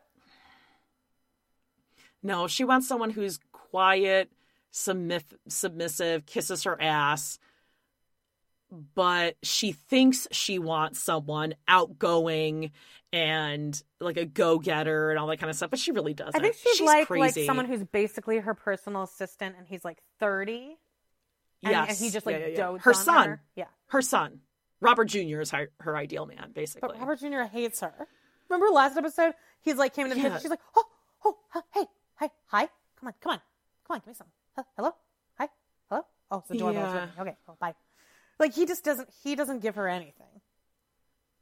[2.22, 4.30] No, she wants someone who's quiet,
[4.70, 7.38] submiss- submissive, kisses her ass,
[8.94, 12.70] but she thinks she wants someone outgoing
[13.12, 16.36] and like a go-getter and all that kind of stuff, but she really doesn't.
[16.36, 17.40] I think she's, like crazy.
[17.40, 20.76] like someone who's basically her personal assistant, and he's like thirty.
[21.62, 22.56] And, yes, and he just like Yeah, yeah, yeah.
[22.56, 23.28] dotes her on son.
[23.28, 23.42] her.
[23.56, 24.40] Yeah, her son,
[24.80, 25.40] Robert Jr.
[25.40, 26.88] is her, her ideal man, basically.
[26.88, 27.42] but Robert Jr.
[27.52, 28.06] hates her.
[28.48, 29.34] Remember last episode?
[29.62, 30.28] He's like came into the Yeah.
[30.28, 30.42] kitchen.
[30.42, 30.84] She's like, oh,
[31.24, 31.86] oh, oh hey,
[32.20, 32.68] hi, hi,
[32.98, 33.40] come on, come on,
[33.86, 34.26] come on, give me some.
[34.54, 34.94] Huh, hello,
[35.38, 35.48] hi,
[35.88, 36.02] hello.
[36.30, 37.00] Oh, it's the doorbell's Yeah.
[37.00, 37.14] ringing.
[37.18, 37.74] Okay, oh, bye.
[38.38, 39.08] Like he just doesn't.
[39.22, 40.40] He doesn't give her anything.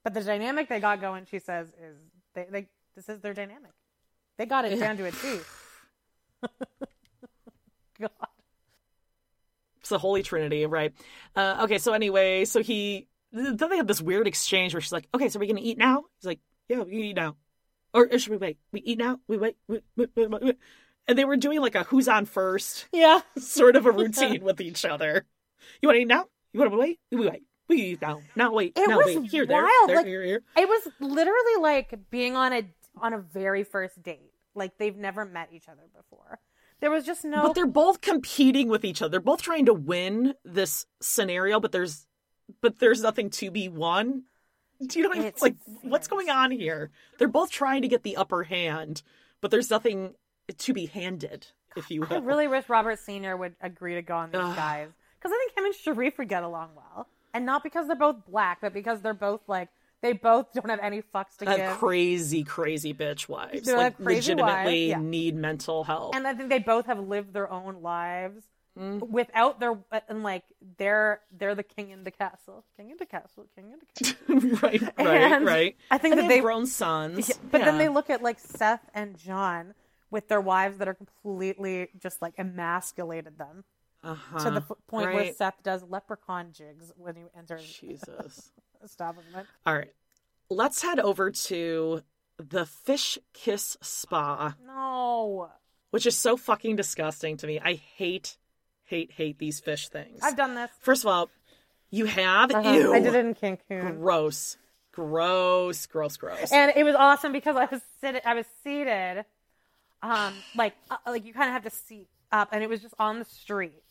[0.02, 1.96] But the dynamic they got going, she says, is
[2.34, 3.72] they, they this is their dynamic.
[4.36, 5.40] They got it down to a T.
[8.00, 8.10] God.
[9.80, 10.92] It's the Holy Trinity, right?
[11.36, 15.08] Uh, okay, so anyway, so he then they have this weird exchange where she's like,
[15.14, 17.36] "Okay, so we're gonna eat now?" He's like, "Yeah, we can eat now."
[17.94, 18.58] Or, or should we wait?
[18.72, 19.20] We eat now?
[19.28, 19.56] We wait?
[19.66, 20.52] We, we, we.
[21.06, 23.20] And they were doing like a "Who's on first Yeah.
[23.38, 25.24] sort of a routine with each other.
[25.80, 26.26] You want to eat now?
[26.52, 27.00] You want to wait?
[27.10, 27.42] We wait.
[27.68, 28.20] We eat now.
[28.36, 28.72] Now wait.
[28.76, 29.30] It now was wait.
[29.30, 29.88] Here, there, wild.
[29.88, 30.42] there, like, here, here.
[30.56, 32.62] It was literally like being on a
[33.00, 34.32] on a very first date.
[34.54, 36.40] Like they've never met each other before.
[36.80, 37.42] There was just no.
[37.42, 39.10] But they're both competing with each other.
[39.12, 42.06] They're both trying to win this scenario, but there's
[42.60, 44.24] but there's nothing to be won.
[44.86, 45.28] Do you know what I mean?
[45.28, 46.90] It's like what's going on here?
[47.18, 49.02] They're both trying to get the upper hand,
[49.40, 50.14] but there's nothing
[50.56, 51.46] to be handed,
[51.76, 52.14] if you will.
[52.14, 54.56] I really wish Robert Senior would agree to go on these Ugh.
[54.56, 54.88] guys
[55.18, 58.24] because I think him and Sharrieff would get along well, and not because they're both
[58.28, 59.68] black, but because they're both like
[60.00, 61.70] they both don't have any fucks to Have give.
[61.78, 63.62] crazy, crazy bitch wives.
[63.62, 65.00] They're like legitimately wives, yeah.
[65.00, 66.14] need mental help.
[66.14, 68.44] and I think they both have lived their own lives
[68.78, 69.08] Mm.
[69.10, 69.76] without their
[70.08, 70.44] and like
[70.76, 74.58] they're they're the king in the castle, king in the castle, king in the castle.
[74.62, 75.76] right, right, And right.
[75.90, 77.28] I think And that they they have grown sons.
[77.28, 79.74] Yeah, but then they look at like Seth and John
[80.10, 83.64] with their wives that are completely just like emasculated them
[84.04, 84.38] uh-huh.
[84.44, 85.32] to the point where.
[85.32, 88.52] Seth does leprechaun jigs when he enters Jesus.
[88.84, 89.46] establishment.
[89.66, 89.92] All right.
[90.50, 92.02] Let's head over to
[92.38, 95.50] the Fish Kiss Spa, No,
[95.90, 97.60] which is so fucking disgusting to me.
[97.60, 98.38] I hate,
[98.88, 100.20] hate, hate these fish things.
[100.22, 100.70] I've done this.
[100.80, 101.30] First of all,
[101.90, 102.70] you have Uh-huh.
[102.70, 102.94] ew.
[102.94, 104.56] I did it in Cancun, Gross,
[104.92, 106.52] gross, gross, gross.
[106.52, 109.24] and it was awesome because I was sitting, I was seated,
[110.02, 112.94] um, like uh, like you kind of have to seat up, and it was just
[112.98, 113.82] on the street,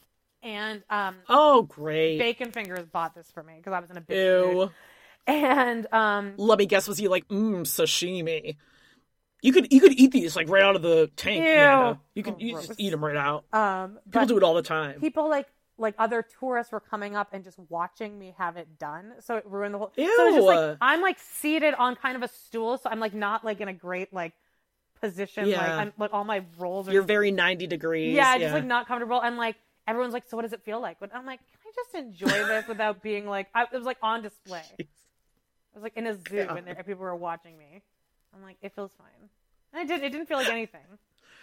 [0.44, 2.20] and um, oh, great.
[2.20, 4.56] Bacon Fingers bought this for me because I was in a big Ew.
[4.60, 4.70] mood.
[5.28, 6.88] and um, Let me guess.
[6.88, 8.56] Was he like, mmm, sashimi?
[9.42, 11.44] You could you could eat these like right out of the tank.
[11.44, 11.52] Ew.
[11.52, 12.00] Amanda.
[12.16, 13.46] You could you just eat them right out.
[13.54, 15.00] um, People do it all the time.
[15.00, 15.48] people like
[15.80, 19.46] like other tourists were coming up and just watching me have it done so it
[19.46, 20.12] ruined the whole Ew.
[20.18, 23.14] so it's just like i'm like seated on kind of a stool so i'm like
[23.14, 24.34] not like in a great like
[25.00, 25.78] position like Yeah.
[25.78, 28.16] i'm like all my rolls are You're just- very ninety degrees.
[28.16, 29.56] yeah, just like not comfortable and like
[29.88, 32.48] everyone's like so what does it feel like but i'm like can i just enjoy
[32.48, 34.88] this without being like I, it was like on display it
[35.76, 37.84] was like in a zoo and there, people were watching me
[38.38, 39.30] i'm like it feels fine
[39.74, 40.82] and it didn't it didn't feel like anything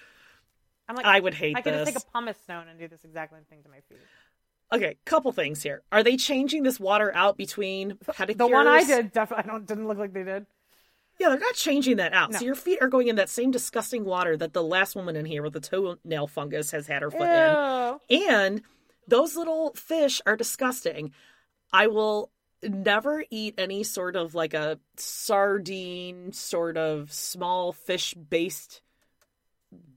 [0.89, 1.89] i'm like I would hate i could this.
[1.89, 4.01] just take a pumice stone and do this exact same thing to my feet
[4.73, 5.83] Okay, couple things here.
[5.93, 8.39] Are they changing this water out between pedicures?
[8.39, 10.47] The one I did definitely I don't didn't look like they did.
[11.19, 12.33] Yeah, they're not changing that out.
[12.33, 12.39] No.
[12.39, 15.27] So your feet are going in that same disgusting water that the last woman in
[15.27, 18.01] here with the toenail fungus has had her foot Ew.
[18.09, 18.31] in.
[18.33, 18.62] And
[19.07, 21.12] those little fish are disgusting.
[21.73, 22.31] I will
[22.65, 28.82] never eat any sort of like a sardine sort of small fish based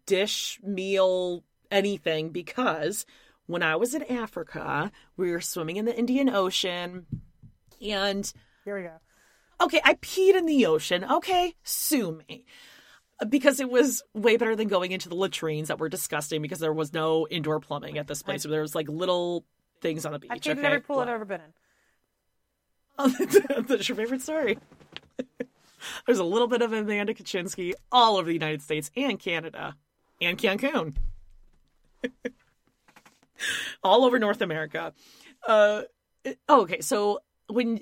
[0.05, 3.05] dish meal anything because
[3.45, 7.05] when I was in Africa, we were swimming in the Indian Ocean,
[7.81, 8.31] and
[8.65, 8.95] Here we go.
[9.61, 11.05] okay, I peed in the ocean.
[11.05, 12.45] Okay, sue me.
[13.27, 16.73] Because it was way better than going into the latrines that were disgusting because there
[16.73, 18.43] was no indoor plumbing at this place.
[18.43, 19.43] There was like little
[19.81, 20.29] things on the beach.
[20.31, 20.67] I peed in okay?
[20.67, 21.53] every pool I've ever been in.
[23.67, 24.57] That's your favorite story.
[26.05, 29.75] There's a little bit of Amanda Kaczynski all over the United States and Canada
[30.21, 30.95] and Cancun.
[33.83, 34.93] all over North America.
[35.47, 35.83] Uh,
[36.23, 37.79] it- oh, okay, so when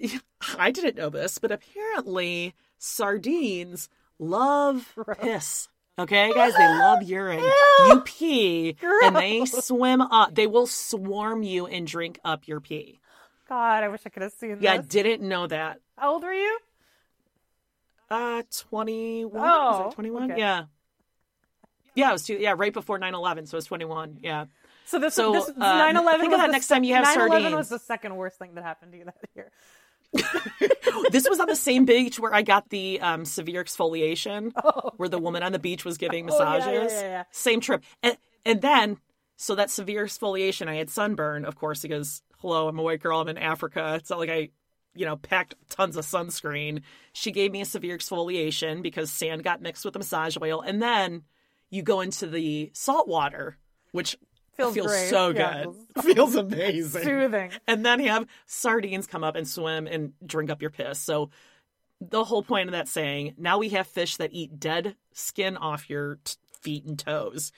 [0.58, 3.90] I didn't know this, but apparently sardines
[4.20, 5.70] love piss.
[5.98, 7.40] Okay, guys, they love urine.
[7.88, 10.36] You pee, and they swim up.
[10.36, 13.00] They will swarm you and drink up your pee.
[13.48, 15.80] God, I wish I could have seen Yeah, I didn't know that.
[15.98, 16.58] How old were you?
[18.10, 19.32] Uh, 21.
[19.44, 20.32] Oh, 21?
[20.32, 20.40] okay.
[20.40, 20.66] Yeah.
[21.96, 24.20] Yeah, it was two, yeah, right before 9-11, so it was 21.
[24.22, 24.46] Yeah.
[24.86, 27.14] So this So, this uh, 9/11 think was of that next time you have 9/11
[27.14, 27.56] sardines.
[27.56, 29.52] was the second worst thing that happened to you that year.
[31.12, 34.52] this was on the same beach where I got the um, severe exfoliation,
[34.98, 36.94] where the woman on the beach was giving Oh, yeah, yeah, massages.
[36.94, 37.24] yeah, yeah.
[37.32, 37.84] Same trip.
[38.04, 38.98] And, and then,
[39.38, 43.20] so that severe exfoliation, I had sunburn, of course, because, hello, I'm a white girl,
[43.22, 43.96] I'm in Africa.
[43.96, 44.50] It's not like I,
[44.94, 46.84] you know, packed tons of sunscreen.
[47.12, 50.62] She gave me a severe exfoliation because sand got mixed with the massage oil.
[50.62, 51.24] And then
[51.72, 53.58] you go into the salt water,
[53.94, 54.16] which
[54.54, 55.66] Feels feels so Yeah,
[55.96, 56.04] good.
[56.16, 57.02] feels amazing.
[57.02, 57.52] Soothing.
[57.68, 61.00] And then you have sardines come up and swim and drink up your piss.
[61.00, 61.32] So
[62.00, 65.90] the whole point of that saying, now we have fish that eat dead skin off
[65.90, 67.52] your t- feet and toes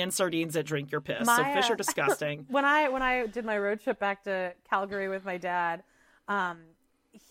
[0.00, 1.26] and sardines that drink your piss.
[1.26, 2.46] so fish uh, are disgusting.
[2.48, 5.82] when I when I did my road trip back to Calgary with my dad,
[6.28, 6.58] um,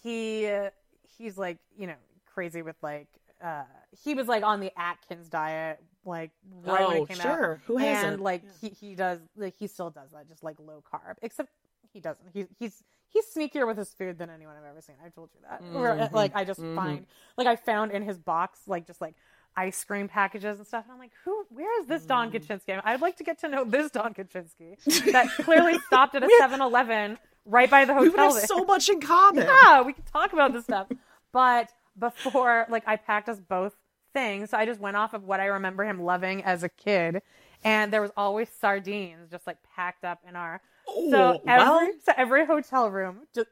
[0.03, 0.69] he uh,
[1.17, 1.95] he's like you know
[2.33, 3.07] crazy with like
[3.43, 3.63] uh,
[4.03, 6.31] he was like on the Atkins diet like
[6.63, 7.23] right when Oh, it came out.
[7.23, 7.61] sure.
[7.67, 8.13] Who hasn't?
[8.13, 11.49] And like he he does like he still does that just like low carb except
[11.93, 12.25] he doesn't.
[12.33, 14.95] He's he's he's sneakier with his food than anyone I've ever seen.
[15.05, 15.61] I've told you that.
[15.63, 16.11] Mhm.
[16.13, 16.75] like I just Mhm.
[16.75, 17.05] find
[17.37, 19.15] like I found in his box like just like
[19.55, 20.83] ice cream packages and stuff.
[20.85, 21.45] And I'm like, who?
[21.49, 22.33] Where is this Don Mm.
[22.41, 22.81] Kaczynski?
[22.83, 27.17] I'd like to get to know this Don Kaczynski that clearly stopped at a 7-Eleven
[27.45, 28.03] right by the hotel.
[28.03, 29.47] We would have so much in common.
[29.63, 30.87] yeah, we can talk about this stuff.
[31.31, 33.75] But before, like, I packed us both
[34.13, 37.21] things, so I just went off of what I remember him loving as a kid,
[37.63, 40.61] and there was always sardines just like packed up in our.
[40.87, 43.49] so Ooh, every well- so every hotel room just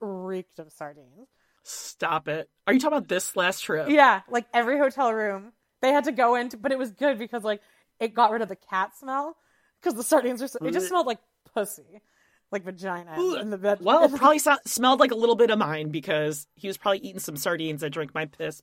[0.00, 1.28] reeked of sardines.
[1.62, 2.48] Stop it.
[2.66, 3.88] Are you talking about this last trip?
[3.88, 7.44] Yeah, like every hotel room they had to go into, but it was good because
[7.44, 7.60] like
[8.00, 9.36] it got rid of the cat smell
[9.80, 10.48] because the sardines were.
[10.48, 11.18] So, it just smelled like
[11.54, 12.00] pussy,
[12.50, 13.78] like vagina in the bed.
[13.80, 16.98] Well, it probably so- smelled like a little bit of mine because he was probably
[16.98, 17.84] eating some sardines.
[17.84, 18.62] I drank my piss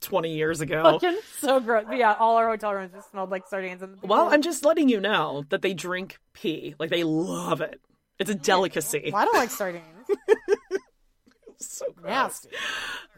[0.00, 0.82] 20 years ago.
[0.82, 1.84] fucking so gross.
[1.88, 3.82] But yeah, all our hotel rooms just smelled like sardines.
[3.82, 6.74] And Well, I'm just letting you know that they drink pee.
[6.78, 7.80] Like they love it.
[8.18, 9.10] It's a delicacy.
[9.12, 9.84] Well, I don't like sardines.
[11.68, 12.10] so gross.
[12.10, 12.48] Nasty.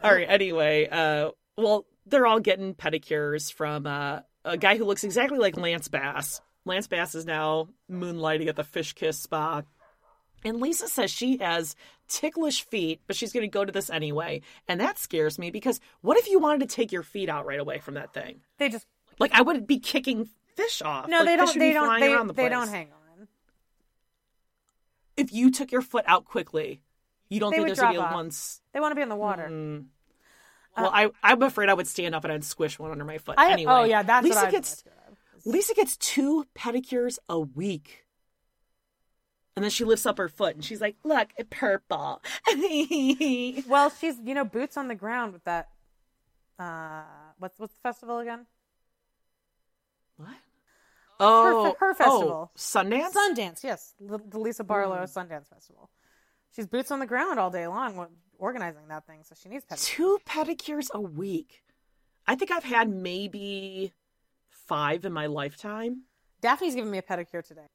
[0.03, 0.27] All right.
[0.29, 5.57] Anyway, uh, well, they're all getting pedicures from uh, a guy who looks exactly like
[5.57, 6.41] Lance Bass.
[6.65, 9.63] Lance Bass is now moonlighting at the Fish Kiss Spa.
[10.43, 11.75] And Lisa says she has
[12.07, 14.41] ticklish feet, but she's going to go to this anyway.
[14.67, 17.59] And that scares me because what if you wanted to take your feet out right
[17.59, 18.41] away from that thing?
[18.59, 18.85] They just
[19.17, 21.07] Like I wouldn't be kicking fish off.
[21.07, 21.59] no, Like, they don't.
[21.59, 21.99] They don't.
[21.99, 23.27] They, the they don't hang on.
[25.17, 26.81] If you took your foot out quickly,
[27.35, 28.13] you don't They think there's drop be off.
[28.13, 28.61] once.
[28.73, 29.49] They want to be in the water.
[29.51, 29.85] Mm.
[30.77, 33.35] Well, I I'm afraid I would stand up and I'd squish one under my foot.
[33.37, 34.83] I- anyway, oh, yeah, that's what Lisa I'd be gets
[35.45, 38.05] Lisa gets two pedicures a week,
[39.55, 42.21] and then she lifts up her foot and she's like, "Look, it's purple."
[43.67, 45.69] Well, she's you know boots on the ground with that.
[46.57, 47.03] Uh,
[47.37, 48.45] what's what's the festival again?
[50.17, 50.29] what?
[51.19, 53.13] Oh, her, her festival, oh, Sundance.
[53.13, 55.89] Sundance, yes, the, the Lisa Barlow Sundance Festival.
[56.55, 58.07] She's boots on the ground all day long,
[58.37, 59.85] organizing that thing, so she needs pedicures.
[59.85, 61.63] Two pedicures a week.
[62.27, 63.91] I think I've had maybe
[64.49, 66.03] five in my lifetime.
[66.41, 67.67] Daphne's giving me a pedicure today.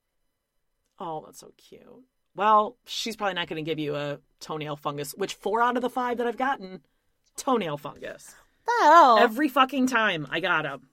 [0.98, 1.82] Oh, that's so cute.
[2.34, 5.82] Well, she's probably not going to give you a toenail fungus, which four out of
[5.82, 6.80] the five that I've gotten,
[7.36, 8.34] toenail fungus.
[8.80, 9.18] Hell?
[9.18, 10.88] Every fucking time I got them.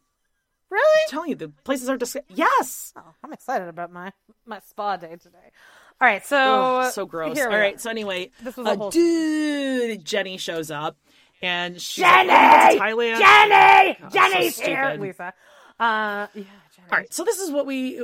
[0.69, 1.01] really?
[1.05, 2.35] I'm telling you, the places are disgusting.
[2.35, 2.93] Yes.
[2.97, 4.11] Oh, I'm excited about my
[4.45, 5.51] my spa day today.
[5.99, 6.37] All right, so
[6.85, 7.39] Oh, so gross.
[7.39, 7.75] All right.
[7.75, 7.77] are.
[7.79, 10.97] So anyway, This was a whole- dude, Jenny shows up,
[11.41, 12.27] and she's Jenny!
[12.29, 13.17] like, "Oh, Thailand.
[13.19, 13.97] Jenny!
[14.01, 14.97] So Jenny's here.
[14.99, 15.33] Lisa.
[15.79, 16.87] Uh, yeah, Jenny.
[16.91, 17.13] All right.
[17.13, 18.01] So this is what we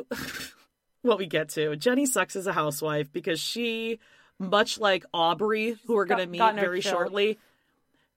[1.04, 1.76] what we get to.
[1.76, 4.00] Jenny sucks as a housewife because she,
[4.40, 6.94] much like Aubrey, who we're going to meet very chill.
[6.94, 7.38] shortly.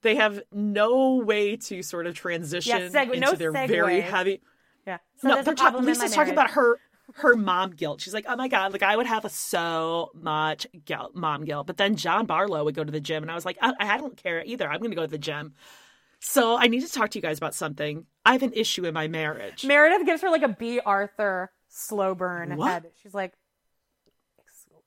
[0.03, 4.41] They have no way to sort of transition Yeah, segue- into no their very heavy.
[4.87, 4.99] Yeah.
[5.17, 5.55] So no, they're.
[5.81, 6.79] Lisa's talking about her.
[7.15, 8.01] Her mom guilt.
[8.01, 11.67] She's like, oh my God, like I would have so much guilt, mom guilt.
[11.67, 13.99] But then John Barlow would go to the gym, and I was like, I, I
[13.99, 14.69] don't care either.
[14.69, 15.55] I'm going to go to the gym.
[16.21, 18.07] So I need to talk to you guys about something.
[18.25, 19.65] I have an issue in my marriage.
[19.65, 20.81] Meredith gives her like a B.
[20.81, 22.69] Arthur slow burn What?
[22.71, 22.87] head.
[23.03, 23.35] She's like,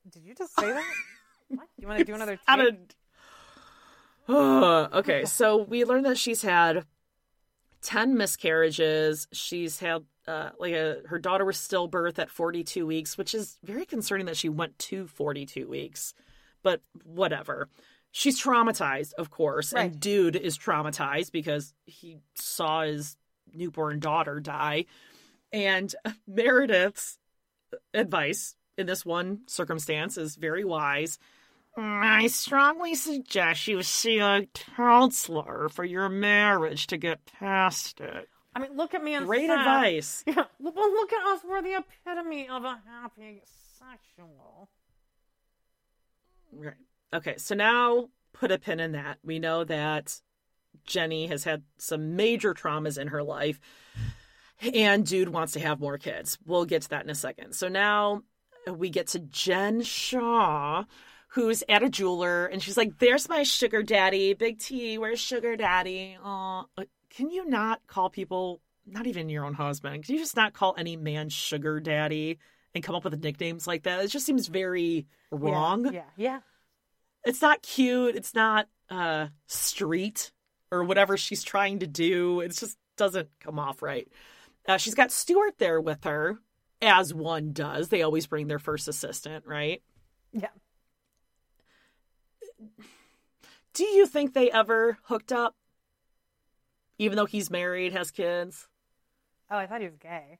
[0.10, 0.84] "Did you just say that?
[1.50, 1.68] what?
[1.78, 2.96] You want to do another take?"
[4.30, 6.86] okay, so we learned that she's had
[7.82, 9.28] 10 miscarriages.
[9.32, 13.86] She's had uh, like a, her daughter was stillbirth at 42 weeks, which is very
[13.86, 16.14] concerning that she went to 42 weeks.
[16.64, 17.70] But whatever.
[18.12, 19.92] She's traumatized, of course, Right.
[19.92, 23.16] and dude is traumatized because he saw his
[23.54, 24.86] newborn daughter die.
[25.52, 25.94] And
[26.28, 27.18] Meredith's
[27.94, 31.20] advice in this one circumstance is very wise.
[31.78, 38.28] I strongly suggest you see a counselor for your marriage to get past it.
[38.56, 40.24] I mean, look at me and Great advice.
[40.28, 41.42] Yeah, look, well, look at us.
[41.48, 43.42] We're the epitome of a happy
[43.78, 44.70] sexual.
[46.52, 46.74] Right.
[47.14, 49.20] Okay, so now put a pin in that.
[49.24, 50.20] We know that
[50.86, 53.60] Jenny has had some major traumas in her life,
[54.74, 56.38] and dude wants to have more kids.
[56.46, 57.54] We'll get to that in a second.
[57.54, 58.24] So now
[58.72, 60.86] we get to Jen Shah,
[61.30, 64.34] who's at a jeweler, and she's like, There's my sugar daddy.
[64.34, 66.18] Big T, where's sugar daddy?
[66.24, 66.64] Uh,
[67.20, 70.74] can you not call people, not even your own husband, can you just not call
[70.78, 72.40] any man sugar daddy
[72.74, 74.06] and come up with nicknames like that?
[74.06, 75.94] It just seems very wrong.
[75.94, 76.40] Yeah, yeah.
[77.26, 78.16] it's not cute.
[78.16, 80.32] It's not uh street
[80.72, 82.40] or whatever she's trying to do.
[82.40, 84.08] It just doesn't come off right.
[84.66, 86.40] Uh, she's got stuart there with her
[86.82, 87.90] as one does.
[87.90, 89.82] They always bring their first assistant right?
[90.32, 90.48] Yeah.
[93.74, 95.58] do you think they ever hooked up
[97.00, 98.68] even though he's married has kids
[99.52, 100.38] Oh, I thought he was gay.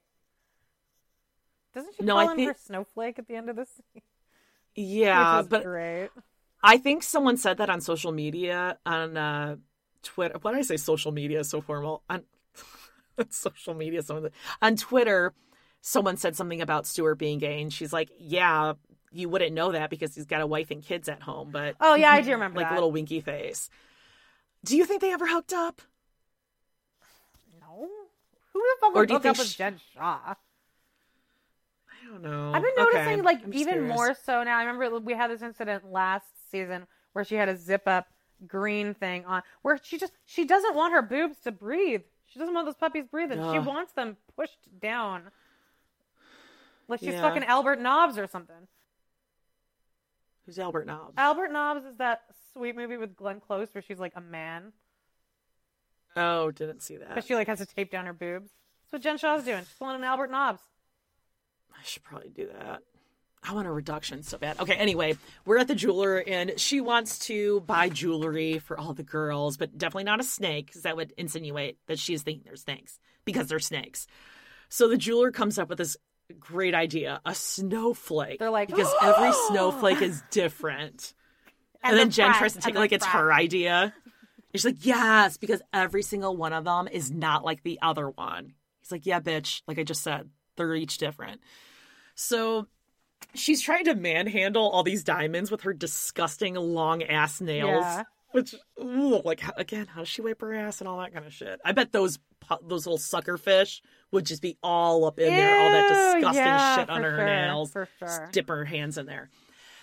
[1.74, 3.68] Doesn't she No, call I him think- her snowflake at the end of this?
[3.70, 4.02] scene?
[4.76, 6.10] yeah but great.
[6.62, 9.56] I think someone said that on social media on uh,
[10.02, 10.36] Twitter.
[10.40, 12.02] Why did I say social media is so formal?
[12.08, 12.22] On
[13.30, 14.30] social media, someone
[14.62, 15.32] on Twitter,
[15.80, 18.74] someone said something about Stuart being gay, and she's like, "Yeah,
[19.10, 21.94] you wouldn't know that because he's got a wife and kids at home." But Oh
[21.94, 22.74] yeah, I do remember like that.
[22.74, 23.70] a little winky face.
[24.64, 25.80] Do you think they ever hooked up?
[28.54, 28.60] No.
[28.60, 30.34] Who the fuck Or would do you hook up think with sh- Jen Shah?
[31.92, 32.52] I don't know.
[32.54, 33.94] I've been Okay, noticing like I'm even curious.
[33.96, 34.58] more so now.
[34.58, 38.06] I remember we had this incident last season where she had a zip up
[38.46, 42.02] green thing on where she just she doesn't want her boobs to breathe.
[42.26, 43.38] She doesn't want those puppies breathing.
[43.52, 45.30] She wants them pushed down.
[46.88, 47.20] Like she's Yeah.
[47.22, 48.66] fucking Albert Nobbs or something.
[50.46, 51.14] Who's Albert Nobbs?
[51.16, 52.22] Albert Nobbs is that
[52.52, 54.72] sweet movie with Glenn Close where she's like a man,
[56.16, 57.14] oh, didn't see that.
[57.14, 58.50] but she like has to tape down her boobs.
[58.82, 59.60] That's what Jen Shah's doing.
[59.60, 60.60] She's pulling an Albert Nobbs.
[61.72, 62.82] I should probably do that.
[63.42, 64.60] I want a reduction so bad.
[64.60, 65.16] Okay, anyway,
[65.46, 69.78] we're at the jeweler and she wants to buy jewelry for all the girls, but
[69.78, 73.58] definitely not a snake because that would insinuate that she's thinking they're snakes because they're
[73.58, 74.06] snakes.
[74.68, 75.96] So the jeweler comes up with this
[76.38, 78.38] great idea a snowflake.
[78.38, 79.48] They're like, because every oh!
[79.50, 81.14] snowflake is different.
[81.82, 83.94] And, then the Jen tries to take it like it's her idea.
[84.52, 88.10] And she's like, yes, because every single one of them is not like the other
[88.10, 88.54] one.
[88.80, 89.62] He's like, yeah, bitch.
[89.66, 91.40] Like I just said, they're each different.
[92.14, 92.66] So
[93.34, 97.82] she's trying to manhandle all these diamonds with her disgusting long ass nails.
[97.82, 98.02] Yeah.
[98.32, 101.32] Which, ooh, like, again, how does she wipe her ass and all that kind of
[101.32, 101.60] shit?
[101.64, 102.18] I bet those
[102.62, 106.76] those little sucker fish would just be all up in there, all that disgusting yeah,
[106.76, 107.70] shit under her nails.
[107.70, 108.08] for sure.
[108.08, 109.30] Just dip her hands in there.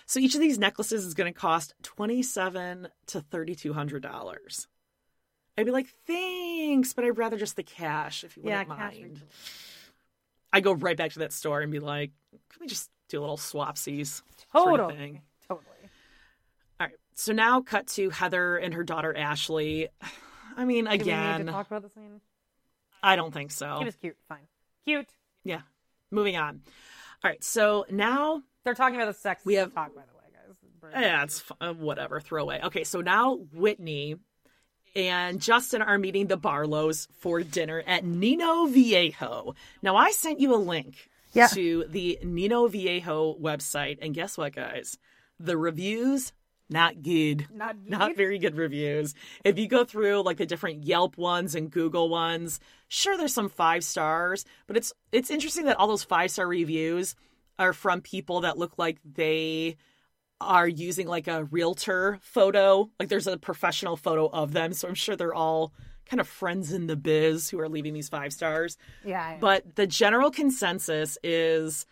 [0.08, 4.02] So each of these necklaces is going to cost twenty seven to thirty two hundred
[4.02, 4.66] dollars.
[5.56, 9.20] I'd be like, thanks, but I'd rather just the cash if you wouldn't cash mind.
[10.52, 12.12] I go right back to that store and be like,
[12.48, 14.22] can we just do a little swapsies
[14.52, 14.96] sort of Totally.
[14.96, 15.20] thing?
[15.46, 15.66] Totally.
[16.80, 16.96] All right.
[17.14, 19.88] So now cut to Heather and her daughter Ashley.
[20.56, 22.20] I mean, Do we need again, to talk about the scene?
[23.02, 23.76] I don't think so.
[23.78, 24.16] He was cute.
[24.28, 24.46] Fine.
[24.86, 25.10] Cute.
[25.44, 25.60] Yeah.
[26.10, 26.62] Moving on.
[27.22, 27.44] All right.
[27.44, 31.02] So now They're talking about the sex We have- talk, by the way, guys.
[31.02, 32.20] Yeah, it's uh, whatever.
[32.20, 32.60] Throwaway.
[32.64, 34.16] Okay, so now Whitney
[34.94, 39.54] and Justin are meeting the Barlows for dinner at Nino Viejo.
[39.80, 41.46] Now, I sent you a link Yeah.
[41.46, 44.98] to the Nino Viejo website, and guess what, guys?
[45.40, 46.34] The reviews
[46.70, 47.46] not good.
[47.50, 49.14] Not Not very good reviews.
[49.42, 53.48] If you go through like the different Yelp ones and Google ones, sure there's some
[53.48, 57.14] five stars, but it's it's interesting that all those five star reviews
[57.58, 59.76] are from people that look like they
[60.40, 62.90] are using like a realtor photo.
[62.98, 65.72] Like there's a professional photo of them, so I'm sure they're all
[66.06, 68.78] kind of friends in the biz who are leaving these five stars.
[69.04, 69.36] Yeah.
[69.40, 71.86] But the general consensus is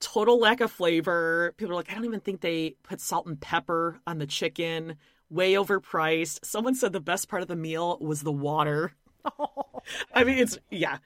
[0.00, 1.54] total lack of flavor.
[1.56, 4.96] People are like, I don't even think they put salt and pepper on the chicken.
[5.28, 6.44] Way overpriced.
[6.44, 8.92] Someone said the best part of the meal was the water.
[10.14, 10.98] I mean, it's yeah.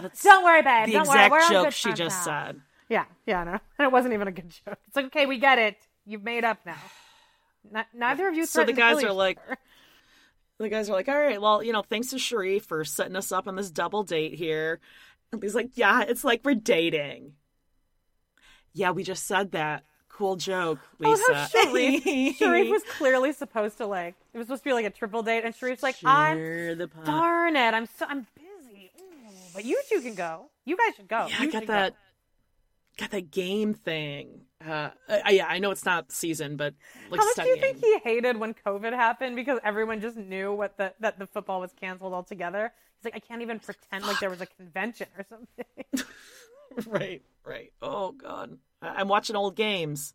[0.00, 0.86] that's Don't worry, babe.
[0.86, 1.48] the Don't exact worry.
[1.48, 2.46] Joke she just now.
[2.46, 2.60] said.
[2.88, 4.78] Yeah, yeah, no, and it wasn't even a good joke.
[4.86, 5.76] It's like, okay, we get it.
[6.04, 6.76] You've made up now.
[7.74, 8.44] N- neither of you.
[8.46, 9.56] So the guys are like, other.
[10.58, 13.32] the guys are like, all right, well, you know, thanks to Sharrieff for setting us
[13.32, 14.80] up on this double date here.
[15.32, 17.32] And he's like, yeah, it's like we're dating.
[18.74, 19.84] Yeah, we just said that.
[20.08, 21.22] Cool joke, oh, Lisa.
[21.28, 24.14] Oh, Sharrieff, Sharrieff was clearly supposed to like.
[24.32, 26.86] It was supposed to be like a triple date, and Sharrieff's like, I'm Sure, the
[26.86, 27.04] pot.
[27.04, 28.92] darn it, I'm so I'm busy.
[29.00, 29.04] Ooh,
[29.52, 30.50] but you two can go.
[30.64, 31.26] You guys should go.
[31.28, 31.90] Yeah, I You got should go.
[32.96, 34.42] Got that game thing.
[34.64, 36.74] Uh, I, yeah, I know it's not season, but
[37.10, 40.52] like How much do you think he hated when COVID happened because everyone just knew
[40.52, 42.72] what the that the football was canceled altogether?
[42.98, 46.06] He's like, I can't even pretend like there was a convention or something.
[46.86, 47.72] right, right.
[47.82, 50.14] Oh God, I- I'm watching old games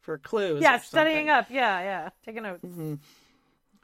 [0.00, 0.62] for clues.
[0.62, 1.46] yeah, studying up.
[1.50, 2.64] Yeah, yeah, taking notes.
[2.64, 2.98] All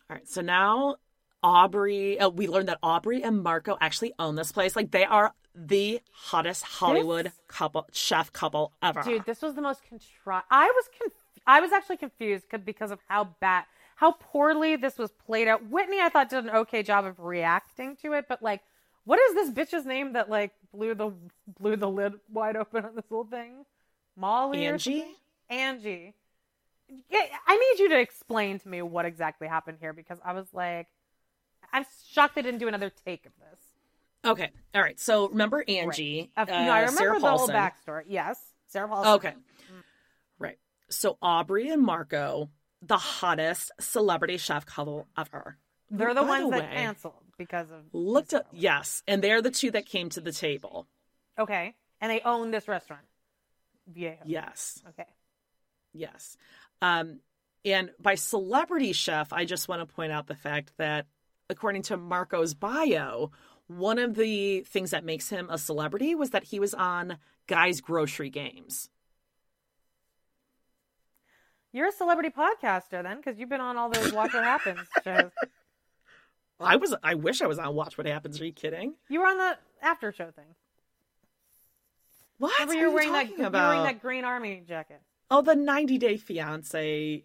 [0.09, 0.97] right, so now
[1.43, 4.75] Aubrey, uh, we learned that Aubrey and Marco actually own this place.
[4.77, 9.03] Like they are the hottest Hollywood couple, chef couple ever.
[9.03, 10.45] Dude, this was the most contrived.
[10.51, 11.13] I was conf-
[11.47, 13.65] I was actually confused 'cause- because of how bad,
[13.97, 15.65] how poorly this was played out.
[15.67, 18.63] Whitney, I thought did an okay job of reacting to it, but like,
[19.05, 21.13] what is this bitch's name that like blew the
[21.47, 23.65] blew the lid wide open on this whole thing?
[24.17, 25.07] Molly, Angie?
[25.49, 26.15] Angie.
[27.09, 30.47] Yeah, I need you to explain to me what exactly happened here because I was
[30.53, 30.89] like,
[31.73, 33.61] I'm shocked they didn't do another take of this.
[34.27, 34.99] Okay, all right.
[34.99, 36.31] So remember Angie?
[36.37, 36.49] Right.
[36.49, 38.05] Uh, no, I remember Sarah the whole backstory.
[38.09, 38.39] Yes,
[38.69, 39.13] Sarah Paulson.
[39.15, 39.35] Okay,
[40.39, 40.59] right.
[40.91, 42.51] So Aubrey and Marco,
[42.83, 45.59] the hottest celebrity chef couple ever.
[45.91, 49.51] They're the By ones that way, canceled because of Looked up, yes, and they're the
[49.51, 50.87] two that came to the table.
[51.39, 51.75] Okay.
[52.01, 53.05] And they own this restaurant.
[53.87, 54.19] Viejo.
[54.25, 54.83] Yes.
[54.91, 55.09] Okay.
[55.93, 56.37] Yes.
[56.83, 57.21] Um,
[57.65, 61.07] and by celebrity chef, I just want to point out the fact that
[61.49, 63.31] according to Marco's bio,
[63.69, 67.81] one of the things that makes him a celebrity was that he was on Guy's
[67.81, 68.89] Grocery Games.
[71.73, 75.31] You're a celebrity podcaster then, because you've been on all those Watch What Happens shows.
[76.59, 78.41] I was I wish I was on Watch What Happens.
[78.41, 78.95] Are you kidding?
[79.11, 80.55] You were on the after show thing.
[82.39, 82.59] What?
[82.61, 85.03] Remember you were you wearing that you were wearing that green army jacket.
[85.31, 87.25] Oh, the 90 Day Fiance.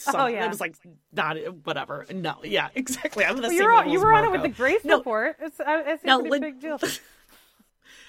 [0.00, 0.20] Something.
[0.20, 0.44] Oh, yeah.
[0.46, 0.76] It was like
[1.12, 2.06] not whatever.
[2.12, 3.24] No, yeah, exactly.
[3.24, 4.84] I'm the Well, same you were, level you as were on it with the Grace
[4.84, 5.36] No, report.
[5.40, 6.78] It's, it's a No, pretty leg- big deal.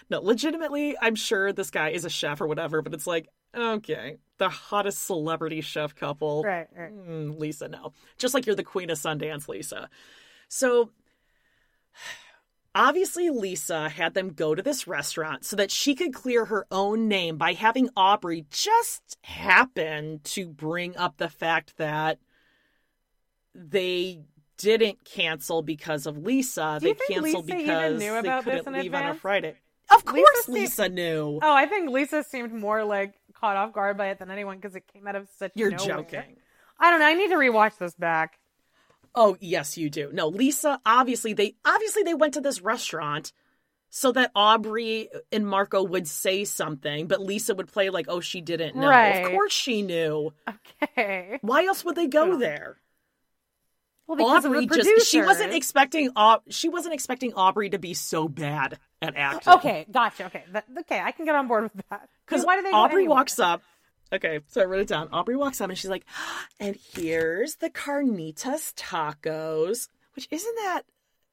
[0.10, 4.18] No, legitimately, I'm sure this guy is a chef or whatever, but it's like, okay,
[4.40, 6.44] the hottest celebrity chef couple.
[6.44, 6.92] Right, right.
[6.92, 7.94] Mm, Lisa, no.
[8.18, 9.90] Just like you're the queen of Sundance, Lisa.
[10.50, 10.90] So
[12.74, 17.10] Obviously, Lisa had them go to this restaurant so that she could clear her own
[17.10, 22.20] name by having Aubrey just happen to bring up the fact that
[23.54, 24.22] they
[24.58, 26.80] didn't cancel because of Lisa.
[26.82, 29.14] They canceled Lisa because they couldn't leave on a?
[29.16, 29.56] Friday.
[29.90, 31.40] Of Lisa course, seemed- Lisa knew.
[31.42, 34.76] Oh, I think Lisa seemed more like caught off guard by it than anyone because
[34.76, 35.52] it came out of such.
[35.56, 35.86] You're nowhere.
[35.86, 36.38] joking.
[36.80, 37.06] I don't know.
[37.08, 38.38] I need to rewatch this back.
[39.14, 40.10] Oh, yes, you do.
[40.14, 43.34] No, Lisa, obviously they obviously they went to this restaurant
[43.90, 48.40] so that Aubrey and Marco would say something, but Lisa would play like, oh, she
[48.40, 48.88] didn't know.
[48.88, 49.26] Right.
[49.26, 50.32] Of course she knew.
[50.82, 51.40] Okay.
[51.42, 52.78] Why else would they go there?
[54.08, 56.10] Well, because Aubrey the just she wasn't expecting
[56.50, 59.54] she wasn't expecting Aubrey to be so bad at acting.
[59.54, 60.26] Okay, gotcha.
[60.26, 62.10] Okay, that, okay, I can get on board with that.
[62.26, 62.72] Because why do they?
[62.72, 63.62] Aubrey walks up.
[64.14, 65.08] Okay, so I wrote it down.
[65.12, 66.06] Aubrey walks up and she's like,
[66.60, 70.82] and here's the carnitas tacos, which isn't that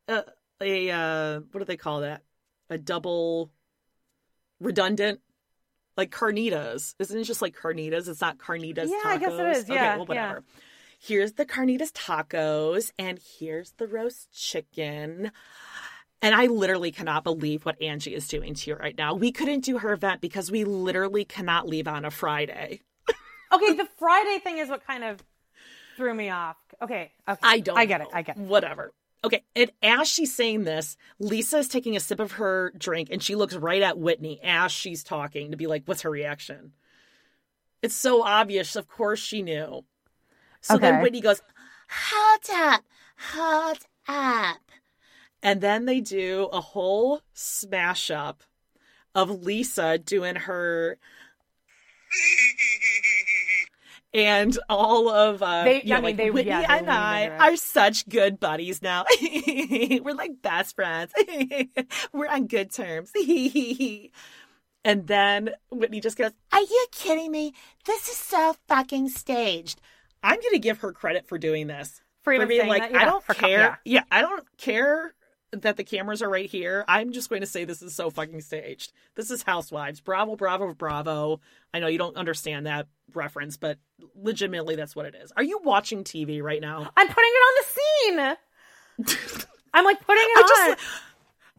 [0.06, 0.24] a,
[0.60, 2.22] a uh, what do they call that?
[2.70, 3.50] A double
[4.60, 5.20] redundant?
[5.96, 6.94] Like carnitas.
[7.00, 8.08] Isn't it just like carnitas?
[8.08, 9.06] It's not carnitas Yeah, tacos.
[9.06, 9.64] I guess it is.
[9.64, 10.44] Okay, Yeah, well, whatever.
[11.00, 15.30] Here's the carnitas tacos, and here's the roast chicken.
[16.20, 19.14] And I literally cannot believe what Angie is doing to you right now.
[19.14, 22.80] We couldn't do her event because we literally cannot leave on a Friday.
[23.50, 25.22] Okay, the Friday thing is what kind of
[25.96, 26.58] threw me off.
[26.82, 27.38] Okay, okay.
[27.42, 27.78] I don't.
[27.78, 28.08] I get it.
[28.12, 28.42] I get it.
[28.42, 28.92] Whatever.
[29.24, 33.22] Okay, and as she's saying this, Lisa is taking a sip of her drink and
[33.22, 36.72] she looks right at Whitney as she's talking to be like, what's her reaction?
[37.80, 38.76] It's so obvious.
[38.76, 39.84] Of course she knew.
[40.60, 41.40] So then Whitney goes,
[41.90, 42.84] Hold up.
[43.32, 44.67] Hold up.
[45.42, 48.42] And then they do a whole smash up
[49.14, 50.98] of Lisa doing her
[54.14, 57.28] and all of uh They- you know, I mean, like they- Whitney yeah, and I
[57.28, 59.04] are such good buddies now.
[59.20, 61.12] We're like best friends.
[62.12, 63.12] We're on good terms.
[64.84, 67.52] and then Whitney just goes, Are you kidding me?
[67.84, 69.80] This is so fucking staged.
[70.22, 72.00] I'm gonna give her credit for doing this.
[72.22, 73.58] For even being like, that, yeah, I don't for care.
[73.60, 73.76] yeah.
[73.84, 75.14] yeah, I don't care
[75.52, 76.84] that the cameras are right here.
[76.88, 78.92] I'm just going to say this is so fucking staged.
[79.14, 80.00] This is Housewives.
[80.00, 81.40] Bravo, bravo, bravo.
[81.72, 83.78] I know you don't understand that reference, but
[84.14, 85.32] legitimately that's what it is.
[85.36, 86.90] Are you watching TV right now?
[86.96, 89.16] I'm putting it on the scene.
[89.74, 90.76] I'm like putting it I on.
[90.76, 90.88] just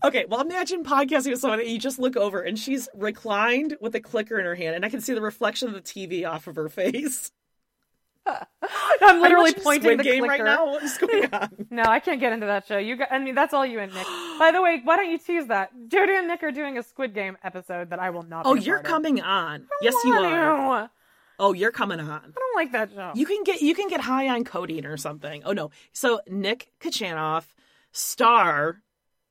[0.01, 3.93] Okay, well imagine podcasting with someone and you just look over and she's reclined with
[3.95, 6.47] a clicker in her hand and I can see the reflection of the TV off
[6.47, 7.31] of her face.
[9.01, 10.43] I'm literally you pointing the Game clicker.
[10.43, 10.67] right now.
[10.67, 11.67] What is going on?
[11.69, 12.77] No, I can't get into that show.
[12.77, 14.05] You, got, I mean, that's all you and Nick.
[14.37, 15.71] By the way, why don't you tease that?
[15.87, 18.45] Jody and Nick are doing a Squid Game episode that I will not.
[18.45, 18.91] Oh, be you're part of.
[18.91, 19.67] coming on.
[19.81, 20.83] Yes, you are.
[20.83, 20.91] to.
[21.41, 22.09] Oh, you're coming on.
[22.09, 23.11] I don't like that show.
[23.15, 25.41] You can get you can get high on codeine or something.
[25.45, 25.71] Oh no.
[25.93, 27.45] So Nick Kachanoff,
[27.93, 28.81] star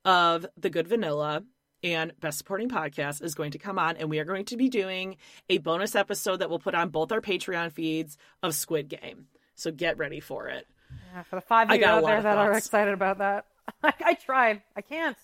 [0.05, 1.43] of The Good Vanilla
[1.83, 4.69] and Best Supporting Podcast, is going to come on and we are going to be
[4.69, 5.17] doing
[5.49, 9.27] a bonus episode that we'll put on both our Patreon feeds of Squid Game.
[9.55, 10.67] So get ready for it.
[11.13, 13.45] Yeah, for the five of you out there that are excited about that,
[13.83, 14.61] I, I tried.
[14.75, 15.17] I can't.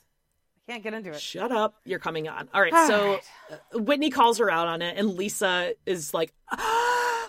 [0.67, 1.19] I can't get into it.
[1.19, 1.75] Shut up.
[1.85, 2.49] You're coming on.
[2.53, 2.73] All right.
[2.73, 3.21] All so right.
[3.51, 6.33] uh, Whitney calls her out on it, and Lisa is like,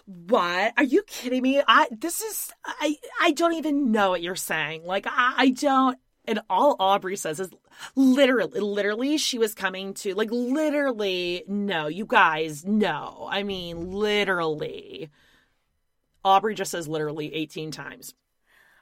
[0.07, 0.73] "What?
[0.77, 1.63] Are you kidding me?
[1.67, 4.85] I this is I I don't even know what you're saying.
[4.85, 7.51] Like I, I don't." And all Aubrey says is
[7.95, 11.45] literally, literally, she was coming to like literally.
[11.47, 13.29] No, you guys, no.
[13.31, 15.11] I mean, literally.
[16.25, 18.15] Aubrey just says literally 18 times.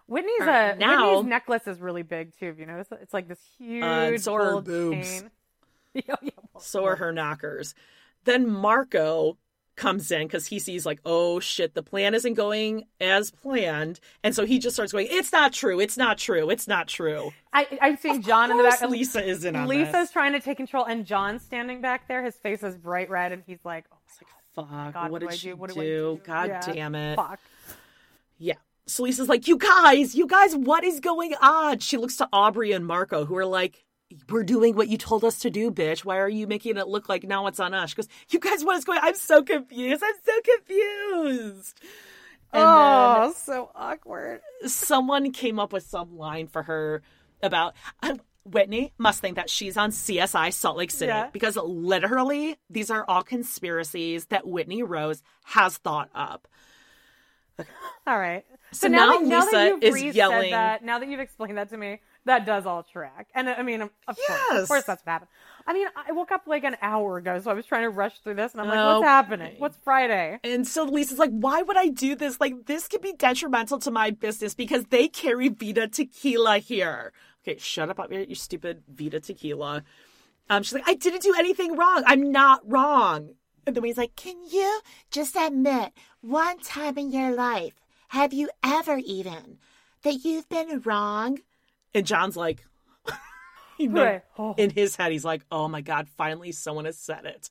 [0.07, 2.55] Whitney's uh, now- Whitney's necklace is really big too.
[2.59, 2.93] You noticed?
[3.01, 5.21] It's like this huge and so are her gold boobs.
[5.21, 5.31] chain.
[5.95, 7.73] Yeah, yeah, well, So are her knockers.
[8.25, 9.37] Then Marco
[9.77, 14.35] comes in because he sees like, oh shit, the plan isn't going as planned, and
[14.35, 15.81] so he just starts going, "It's not true.
[15.81, 16.51] It's not true.
[16.51, 18.81] It's not true." I, I'm seeing John in the back.
[18.83, 20.11] Lisa is in on Lisa's this.
[20.11, 22.23] trying to take control, and John's standing back there.
[22.25, 23.97] His face is bright red, and he's like, "Oh
[24.55, 24.93] Fuck!
[24.95, 25.57] God, what what did do I she do?
[25.57, 25.81] What do?
[25.81, 26.21] I do?
[26.25, 27.17] God Yeah, damn it!
[27.17, 27.41] fuck."
[28.39, 28.55] Yeah.
[28.87, 32.73] So Lisa's like, "You guys, you guys, what is going on?" She looks to Aubrey
[32.73, 33.84] and Marco, who are like.
[34.29, 36.05] We're doing what you told us to do, bitch.
[36.05, 37.91] Why are you making it look like now it's on us?
[37.91, 40.03] She goes, You guys, what is going I'm so confused.
[40.05, 41.81] I'm so confused.
[42.53, 44.41] And oh, so awkward.
[44.67, 47.03] someone came up with some line for her
[47.43, 51.31] about um, Whitney must think that she's on CSI Salt Lake City Yeah.
[51.33, 56.47] because literally these are all conspiracies that Whitney Rose has thought up.
[58.07, 58.45] All right.
[58.73, 61.57] So now, now that, now that Lisa you've is yelling- That, now that you've explained
[61.59, 63.29] that to me, that does all track.
[63.35, 65.29] And I mean, of course, of course, that's what happened.
[65.67, 68.19] I mean, I woke up like an hour ago, so I was trying to rush
[68.21, 68.87] through this, and I'm like, Okay.
[68.87, 69.55] what's happening?
[69.59, 70.39] What's Friday?
[70.45, 72.41] And so Lisa's like, why would I do this?
[72.41, 77.13] Like, this could be detrimental to my business because they carry Vida tequila here.
[77.47, 79.85] Okay, shut up, you you stupid Vida tequila.
[80.51, 82.03] Um, she's like, I didn't do anything wrong.
[82.07, 83.35] I'm not wrong.
[83.67, 84.81] And then he's like, Can you
[85.11, 87.75] just admit one time in your life,
[88.09, 89.59] have you ever even,
[90.03, 91.39] that you've been wrong?
[91.95, 92.65] And John's like,
[93.79, 94.23] you know, Right.
[94.39, 94.55] Oh.
[94.57, 97.51] in his head, he's like, oh my God, finally someone has said it.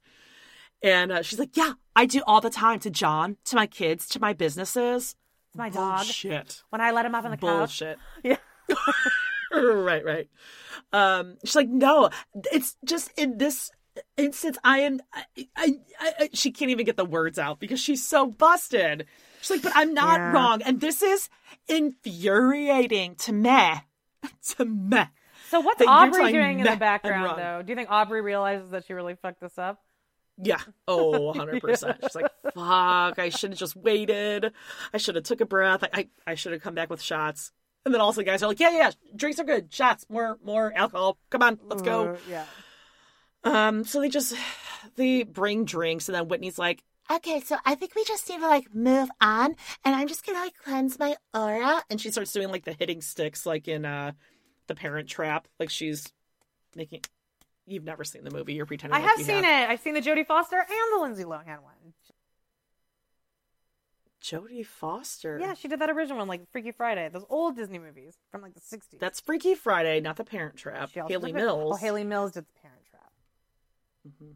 [0.81, 4.07] And uh, she's like, yeah, I do all the time to John, to my kids,
[4.09, 5.15] to my businesses.
[5.49, 6.03] It's my dog.
[6.05, 6.61] Shit.
[6.69, 7.79] When I let him up on the couch.
[7.79, 7.97] Bullshit.
[8.23, 8.37] Yeah.
[9.53, 10.29] right, right.
[10.91, 12.09] Um, she's like, no,
[12.51, 13.69] it's just in this
[14.17, 14.99] instance, I am.
[15.13, 15.25] I,
[15.55, 19.05] I, I, she can't even get the words out because she's so busted.
[19.41, 20.31] She's like, but I'm not Yeah.
[20.31, 21.29] wrong, and this is
[21.67, 23.73] infuriating to me.
[24.57, 25.03] To me.
[25.49, 27.61] So what's that Aubrey doing in the background, though?
[27.61, 29.79] Do you think Aubrey realizes that she really fucked this up?
[30.41, 30.59] Yeah.
[30.87, 31.97] Oh, 100%.
[32.01, 34.51] She's like, fuck, I should have just waited.
[34.93, 35.83] I should have took a breath.
[35.83, 37.51] I, I, I should have come back with shots.
[37.85, 39.71] And then also the guys are like, yeah, yeah, drinks are good.
[39.71, 41.17] Shots, more, more alcohol.
[41.29, 42.13] Come on, let's go.
[42.13, 42.45] Uh, yeah.
[43.43, 44.33] Um, so they just
[44.95, 48.47] they bring drinks, and then Whitney's like, Okay, so I think we just need to
[48.47, 51.83] like move on, and I'm just gonna like cleanse my aura.
[51.89, 54.13] and she starts doing like the hitting sticks, like in uh,
[54.67, 56.11] the Parent Trap, like she's
[56.75, 57.01] making.
[57.65, 58.53] You've never seen the movie.
[58.53, 58.95] You're pretending.
[58.95, 59.69] I like have you seen it.
[59.69, 60.67] I've seen the Jodie Foster and
[60.97, 61.93] the Lindsay Lohan one.
[64.21, 65.37] Jodie Foster.
[65.39, 68.53] Yeah, she did that original one, like Freaky Friday, those old Disney movies from like
[68.53, 68.99] the 60s.
[68.99, 70.91] that's Freaky Friday, not the Parent Trap.
[70.93, 71.73] She Hayley Mills.
[71.73, 72.82] Oh, Hayley Mills did the Parent
[74.03, 74.29] Trap.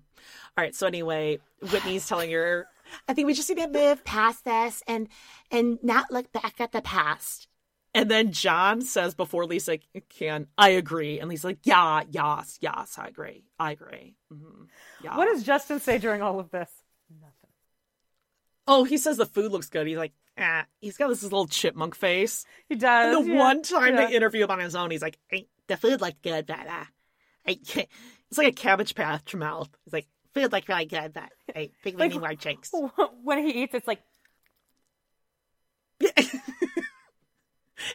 [0.58, 0.76] All right.
[0.76, 2.68] So anyway, Whitney's telling her,
[3.08, 5.08] I think we just need to move past this and
[5.52, 7.48] and not look back at the past.
[7.94, 9.78] and then John says before Lisa
[10.10, 14.16] can, I agree, and Lisa's like, yeah, yes, yes, I agree, I agree.
[14.30, 14.66] hmm
[15.04, 15.18] Yeah.
[15.18, 16.70] What does Justin say during all of this?
[17.10, 17.50] Nothing.
[18.68, 19.88] Oh, he says the food looks good.
[19.88, 22.46] He's like, ah, he's got this little chipmunk face.
[22.70, 23.16] He does.
[23.18, 23.40] And the yeah.
[23.40, 24.06] one time Yeah.
[24.08, 26.84] they interview him on his own, he's like, "Hey, the food looked good, but uh,
[27.48, 27.60] I,
[28.30, 29.70] it's like a cabbage patch mouth.
[29.86, 32.72] It's like, food looked really good, but I think we Like- need more drinks.
[33.24, 34.02] when he eats, it's like,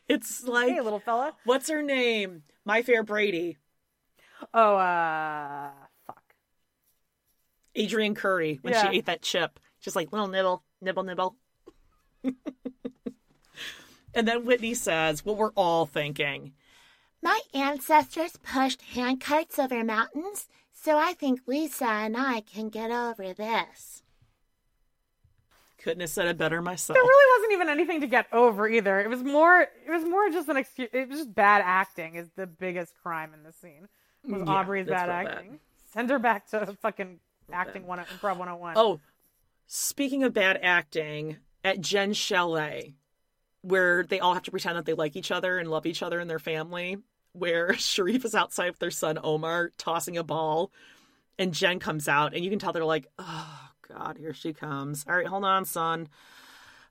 [0.08, 1.34] It's like, hey, little fella.
[1.44, 2.44] what's her name?
[2.64, 3.58] My Fair Brady,
[4.54, 5.70] Oh, uh,
[6.06, 6.22] fuck.
[7.76, 8.90] Adrianne Curry, when Yeah.
[8.90, 11.36] she ate that chip, just like little nibble, nibble, nibble.
[12.24, 12.36] and
[14.28, 16.54] then Whitney says what we're all thinking.
[17.22, 22.90] My ancestors pushed hand carts over mountains, so I think Lisa and I can get
[22.90, 24.02] over this.
[25.78, 26.94] Couldn't have said it better myself.
[26.94, 29.00] There really wasn't even anything to get over either.
[29.00, 29.62] It was more.
[29.62, 30.88] It was more just an excuse.
[30.92, 32.14] It was just bad acting.
[32.14, 33.88] Is the biggest crime in the scene.
[34.24, 35.28] Was Yeah, Aubrey's bad real bad.
[35.28, 35.60] acting.
[35.92, 37.18] Send her back to fucking
[37.52, 38.74] acting one improv 101.
[38.76, 39.00] Oh,
[39.66, 42.94] speaking of bad acting, at Jen Chalet,
[43.62, 46.20] where they all have to pretend that they like each other and love each other
[46.20, 46.98] and their family,
[47.32, 50.72] where Sharrieff is outside with their son Omar tossing a ball,
[51.38, 55.04] and Jen comes out, and you can tell they're like, oh, God, here she comes.
[55.08, 56.08] All right, hold on, son.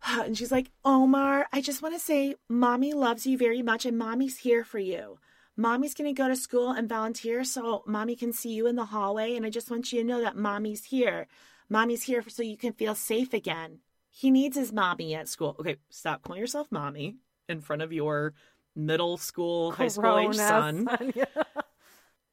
[0.07, 3.99] And she's like, Omar, I just want to say, Mommy loves you very much, and
[3.99, 5.19] Mommy's here for you.
[5.57, 8.85] Mommy's going to go to school and volunteer so Mommy can see you in the
[8.85, 9.35] hallway.
[9.35, 11.27] And I just want you to know that Mommy's here.
[11.69, 13.79] Mommy's here so you can feel safe again.
[14.09, 15.55] He needs his mommy at school.
[15.59, 17.15] Okay, stop calling yourself mommy
[17.47, 18.33] in front of your
[18.75, 20.87] middle school, high school age son.
[20.87, 21.25] son, yeah.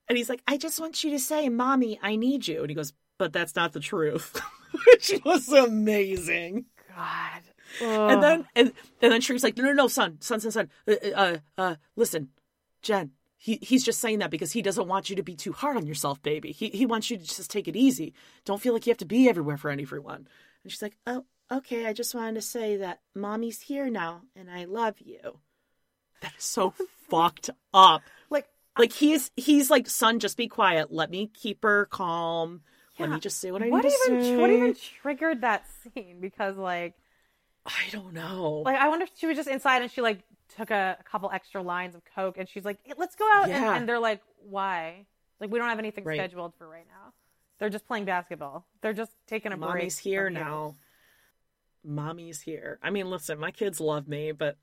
[0.08, 2.60] And he's like, I just want you to say, Mommy, I need you.
[2.60, 4.40] And he goes, But that's not the truth.
[4.86, 6.66] Which was amazing.
[6.94, 7.42] God.
[7.80, 10.70] And then and, and then Sharrieff's like, no, no, no, son, son, son, son.
[10.86, 12.30] Uh, uh, uh, listen,
[12.82, 15.76] Jen, he he's just saying that because he doesn't want you to be too hard
[15.76, 16.52] on yourself, baby.
[16.52, 18.14] He he wants you to just take it easy.
[18.44, 20.28] Don't feel like you have to be everywhere for everyone.
[20.62, 21.86] And she's like, oh, okay.
[21.86, 25.40] I just wanted to say that mommy's here now, and I love you.
[26.20, 26.74] That is so
[27.08, 28.02] fucked up.
[28.30, 28.46] Like,
[28.78, 30.92] like he's he's like, son, just be quiet.
[30.92, 32.62] Let me keep her calm.
[32.98, 34.36] Let me just say what I what need to say.
[34.36, 35.64] what even triggered that
[35.94, 36.18] scene?
[36.20, 36.94] Because like,
[37.64, 38.62] I don't know.
[38.64, 40.22] like I wonder if she was just inside and she like
[40.56, 43.44] took a, a couple extra lines of coke and she's like, "Hey, let's go out.
[43.44, 43.76] And- Yeah.
[43.76, 45.06] And, they're like, why?
[45.38, 46.16] Like we don't have anything Right.
[46.18, 47.12] scheduled for right now.
[47.60, 48.66] They're just playing basketball.
[48.80, 49.68] They're just taking a break.
[49.68, 50.74] Mommy's here now.
[51.84, 52.78] Mommy's here.
[52.82, 54.56] I mean, listen, my kids love me, but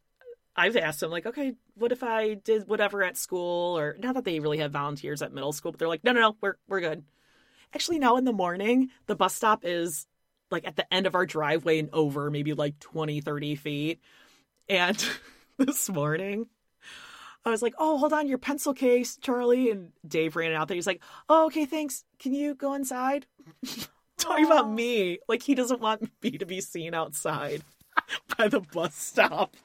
[0.55, 3.77] I've asked them, like, okay, what if I did whatever at school?
[3.77, 6.21] Or not that they really have volunteers at middle school, but they're like, no, no,
[6.21, 7.03] no, we're we're good.
[7.73, 10.07] Actually, now in the morning, the bus stop is
[10.51, 13.99] like at the end of our driveway and over maybe like 20, 30 feet.
[14.69, 15.05] And
[15.57, 16.47] this morning,
[17.43, 20.75] I was like, "Oh, hold on, your pencil case, Charlie." And Dave ran out there.
[20.75, 22.03] He's like, "Oh, okay, thanks.
[22.19, 23.27] Can you go inside?"
[24.17, 27.63] Talking about me, like he doesn't want me to be seen outside
[28.37, 29.55] by the bus stop.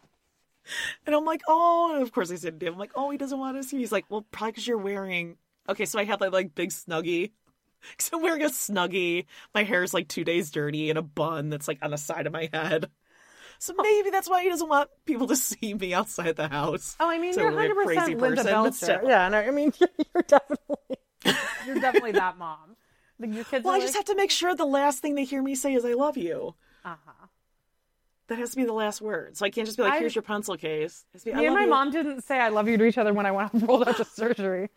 [1.07, 3.19] And I'm like, "Oh," and of course I said to Dave, "I'm like, oh, he
[3.19, 5.37] doesn't want to see." me." He's like, "Well, probably because you're wearing."
[5.69, 7.33] Okay, so I had like like big snuggie.
[7.97, 9.25] Because I'm wearing a snuggie.
[9.55, 12.27] My hair is like two days dirty and a bun that's like on the side
[12.27, 12.91] of my head.
[13.59, 16.97] So maybe that's why he doesn't want people to see me outside the house.
[17.01, 19.03] Oh, I mean, So you're a 100 crazy percent Linda Belcher.
[19.07, 19.73] Yeah, no, I mean,
[20.15, 20.97] you're, definitely
[21.67, 22.77] you're definitely that mom.
[23.19, 25.43] Like, your kids Well, I just have to make sure the last thing they hear
[25.43, 27.27] me say is "I love you." Uh huh.
[28.31, 29.37] That has to be the last word.
[29.37, 31.37] So I can't just be like, I- "Here's your pencil case." It has to be,
[31.37, 33.33] Me and my you." mom didn't say "I love you" to each other when I
[33.33, 34.71] went rolled out to surgery.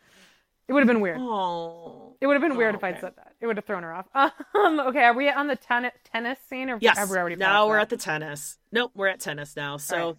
[0.67, 1.17] It would have been weird.
[1.19, 3.33] Oh, It would have been weird Oh, if I'd said that.
[3.41, 4.07] It would have thrown her off.
[4.55, 6.97] Um, okay, are we on the ten- tennis scene or yes.
[6.97, 7.35] have we already?
[7.35, 7.81] now we're that?
[7.83, 8.57] at the tennis.
[8.71, 9.77] Nope, we're at tennis now.
[9.77, 10.15] So right.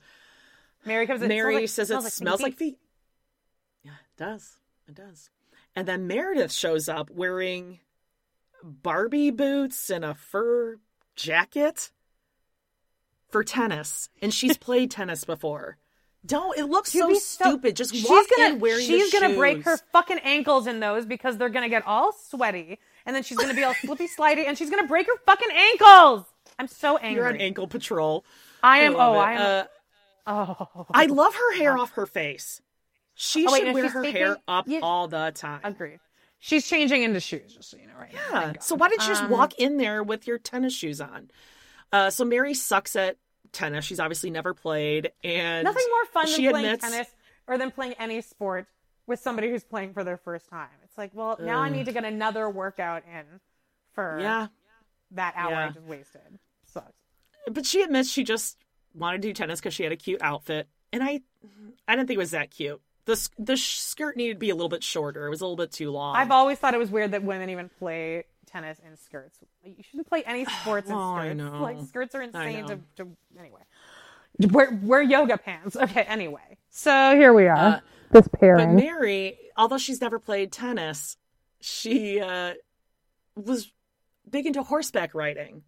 [0.85, 1.29] Mary comes in.
[1.29, 2.79] Mary smells says like, it smells like feet.
[3.83, 4.57] Yeah, it does.
[4.87, 5.31] It does.
[5.75, 7.81] And then Meredith shows up wearing
[8.63, 10.77] Barbie boots and a fur
[11.17, 11.91] jacket
[13.35, 15.77] for tennis, and she's played tennis before.
[16.25, 17.75] Don't it looks so so- stupid?
[17.75, 21.37] Just she's walk gonna in wearing she's gonna break her fucking ankles in those because
[21.37, 24.71] they're gonna get all sweaty and then she's gonna be all slippy slidey and she's
[24.71, 26.25] gonna break her fucking ankles.
[26.61, 27.17] I'm so angry.
[27.17, 28.25] You're on ankle patrol.
[28.63, 28.95] I am.
[28.95, 29.23] love Oh, it.
[29.25, 29.67] I am.
[30.27, 32.63] Uh, oh, I love her hair off her face.
[33.15, 35.61] She Oh, wait, should no, wear her taking- hair up you- all the time.
[35.65, 35.99] agreed.
[36.39, 38.13] She's changing into shoes, just so you know, right.
[38.13, 38.53] Yeah.
[38.61, 41.31] So why didn't you just Um, walk in there with your tennis shoes on?
[41.93, 43.17] Uh, so Mary sucks at
[43.55, 43.85] tennis.
[43.85, 47.09] She's obviously never played, and Nothing more fun than playing admits, tennis
[47.47, 48.67] or than playing any sport
[49.07, 50.69] with somebody who's playing for their first time.
[50.85, 53.25] It's like, well, now I need to get another workout in
[53.93, 54.49] for Yeah,
[55.13, 56.39] that hour I just wasted.
[56.67, 56.93] Sucks.
[57.51, 58.57] but she admits she just
[58.95, 61.21] wanted to do tennis because she had a cute outfit, and I,
[61.87, 62.81] I didn't think it was that cute.
[63.07, 65.27] The the skirt needed to be a little bit shorter.
[65.27, 66.17] It was a little bit too long.
[66.17, 68.25] I've always thought it was weird that women even play
[68.55, 69.39] tennis in skirts.
[69.65, 71.31] You shouldn't play any sports in Oh, skirts.
[71.31, 71.63] I know.
[71.63, 72.83] Like skirts are insane to, know.
[72.97, 73.09] to
[73.39, 73.61] anyway.
[74.51, 75.77] Wear wear yoga pants.
[75.77, 76.59] Okay, anyway.
[76.71, 77.57] So here we are.
[77.57, 78.77] Uh, this But pairing.
[78.77, 81.17] Mary, although she's never played tennis,
[81.61, 82.55] she uh,
[83.37, 83.71] was
[84.29, 85.63] big into horseback riding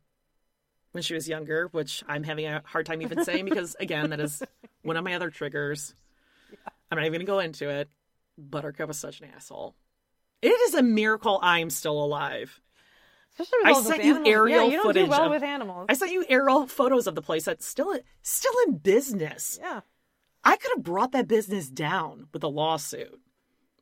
[0.93, 4.21] when she was younger, which I'm having a hard time even saying because, again, that
[4.21, 4.43] is
[4.83, 5.95] one of my other triggers.
[6.91, 7.89] I'm not even going to go into it.
[8.39, 9.75] Buttercup was such an asshole.
[10.43, 12.61] It is a miracle I'm still alive.
[13.65, 14.29] I sent you animals.
[14.29, 15.87] aerial yeah, you don't footage do well of- with animals.
[15.89, 19.59] I sent you aerial photos of the place that's still still in business.
[19.61, 19.81] yeah.
[20.45, 23.21] I could have brought that business down with a lawsuit.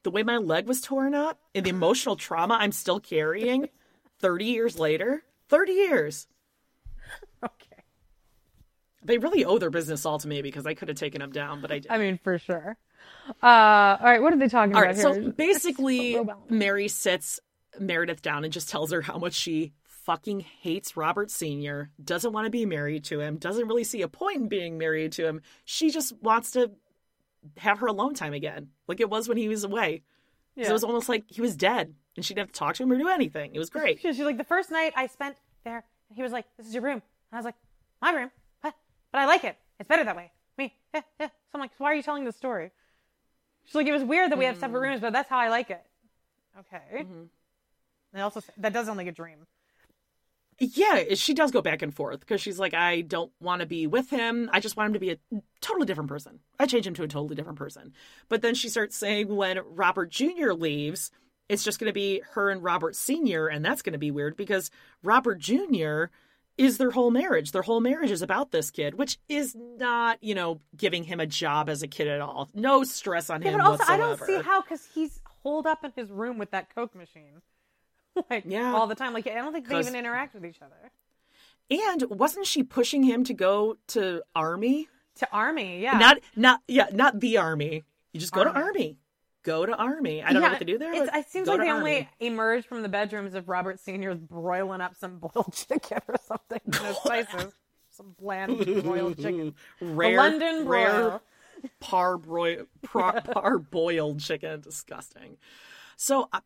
[0.02, 3.68] The way my leg was torn up and the emotional trauma I'm still carrying
[4.20, 5.22] 30 years later.
[5.48, 6.26] 30 years.
[7.44, 7.82] Okay.
[9.04, 11.60] They really owe their business all to me because I could have taken them down,
[11.60, 11.90] but I didn't.
[11.92, 12.78] I mean, for sure.
[13.42, 16.18] Uh, all right, what are they talking all about right, so basically.
[16.48, 17.38] Mary sits
[17.78, 22.46] Meredith down and just tells her how much she fucking hates Robert Sr., doesn't want
[22.46, 25.40] to be married to him, doesn't really see a point in being married to him.
[25.64, 26.70] She just wants to
[27.56, 30.02] have her alone time again, like it was when he was away.
[30.56, 30.68] Yeah.
[30.68, 32.92] It was almost like he was dead and she didn't have to talk to him
[32.92, 33.54] or do anything.
[33.54, 34.00] It was great.
[34.00, 35.84] She's like, the first night I spent there,
[36.14, 37.02] he was like, "This is your room," and
[37.32, 37.56] I was like,
[38.00, 38.30] "My room,
[38.60, 38.74] what?
[39.10, 39.56] But I like it.
[39.80, 41.26] It's better that way." Me, yeah, yeah.
[41.26, 42.70] So I'm like, "Why are you telling this story?"
[43.64, 44.84] She's like, "It was weird that we have separate hmm.
[44.84, 45.84] rooms, but that's how I like it."
[46.58, 47.02] Okay.
[47.02, 47.22] Mm-hmm.
[48.14, 49.46] And also, that does sound like a dream.
[50.58, 53.88] Yeah, she does go back and forth because she's like, I don't want to be
[53.88, 54.48] with him.
[54.52, 55.18] I just want him to be a
[55.60, 56.38] totally different person.
[56.60, 57.92] I change him to a totally different person.
[58.28, 60.52] But then she starts saying when Robert Jr.
[60.52, 61.10] leaves,
[61.48, 64.36] it's just going to be her and Robert Sr., and that's going to be weird
[64.36, 64.70] because
[65.02, 66.04] Robert Jr.
[66.56, 67.50] is their whole marriage.
[67.50, 71.26] Their whole marriage is about this kid, which is not, you know, giving him a
[71.26, 72.48] job as a kid at all.
[72.54, 75.84] No stress on Yeah, him but also, I don't see how because he's holed up
[75.84, 77.42] in his room with that Coke machine,
[78.30, 78.72] like Yeah.
[78.74, 79.12] all the time.
[79.12, 80.90] Like I don't think they even interact with each other.
[81.70, 84.88] And wasn't she pushing him to go to army?
[85.16, 85.98] To army, yeah.
[85.98, 87.84] Not not yeah, not the army.
[88.12, 88.62] You just go to Army.
[88.62, 88.98] army.
[89.42, 90.22] Go to army.
[90.22, 90.92] I don't know what to do there.
[90.94, 91.78] It's, it seems like they army.
[91.80, 96.60] only emerge from the bedrooms of Robert Senior's broiling up some boiled chicken or something
[96.66, 97.52] in his spices.
[97.90, 99.54] Some bland broiled chicken.
[99.80, 101.22] Rare, the London rare broil.
[101.80, 104.60] Parboiled, par, parboiled chicken.
[104.60, 105.36] Disgusting.
[105.96, 106.40] So uh,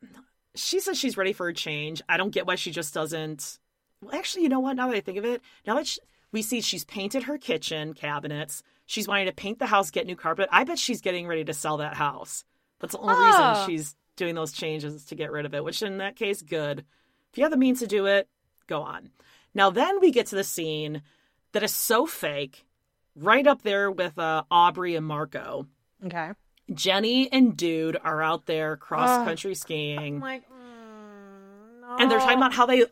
[0.54, 2.02] she says she's ready for a change.
[2.08, 3.58] I don't get why she just doesn't.
[4.00, 4.76] Well, actually, you know what?
[4.76, 6.00] Now that I think of it, now that she,
[6.32, 10.16] we see she's painted her kitchen cabinets, she's wanting to paint the house, get new
[10.16, 10.48] carpet.
[10.52, 12.44] I bet she's getting ready to sell that house.
[12.80, 13.26] That's the only Oh.
[13.26, 15.64] reason she's doing those changes to get rid of it.
[15.64, 16.84] Which, in that case, good.
[17.32, 18.28] If you have the means to do it,
[18.66, 19.10] go on.
[19.54, 21.02] Now, then we get to the scene
[21.52, 22.64] that is so fake
[23.16, 25.66] right up there with uh, Aubrey and Marco.
[26.04, 26.30] Okay.
[26.72, 30.16] Jenny and Dude are out there cross country skiing.
[30.16, 31.96] I'm like, mm, no.
[31.98, 32.84] and they're talking about how they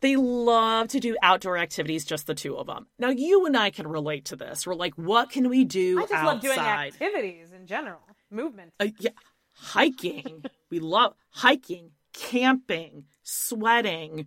[0.00, 2.86] they love to do outdoor activities, just the two of them.
[2.98, 4.66] Now, you and I can relate to this.
[4.66, 6.26] We're like, what can we do I just outside?
[6.26, 8.00] love doing activities in general,
[8.30, 8.72] movement.
[8.80, 9.10] Uh, yeah,
[9.52, 10.42] hiking.
[10.70, 14.26] we love hiking, camping, sweating,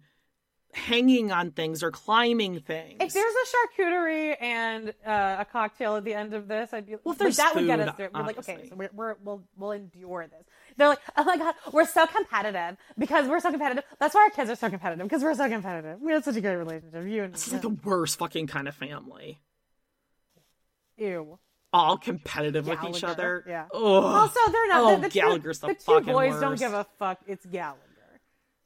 [0.74, 2.98] hanging on things or climbing things.
[3.00, 6.94] If there's a charcuterie and uh, a cocktail at the end of this, I'd be
[6.94, 8.10] Well, if like, there's that would get us through.
[8.14, 10.44] We're like, okay, so we're, we're we'll we'll endure this.
[10.78, 13.84] They're like, oh my god, we're so competitive because we're so competitive.
[14.00, 16.02] That's why our kids are so competitive because we're so competitive.
[16.02, 17.06] We have such a great relationship.
[17.06, 19.40] You and this is like the worst fucking kind of family.
[20.98, 21.40] ew.
[21.76, 23.44] All competitive with each other.
[23.48, 23.66] yeah.
[23.74, 23.80] Ugh.
[23.82, 24.82] Also, they're not.
[24.84, 27.20] Oh, the, the Gallagher's two, the the two fucking boys don't give a fuck.
[27.26, 27.80] It's Gallagher.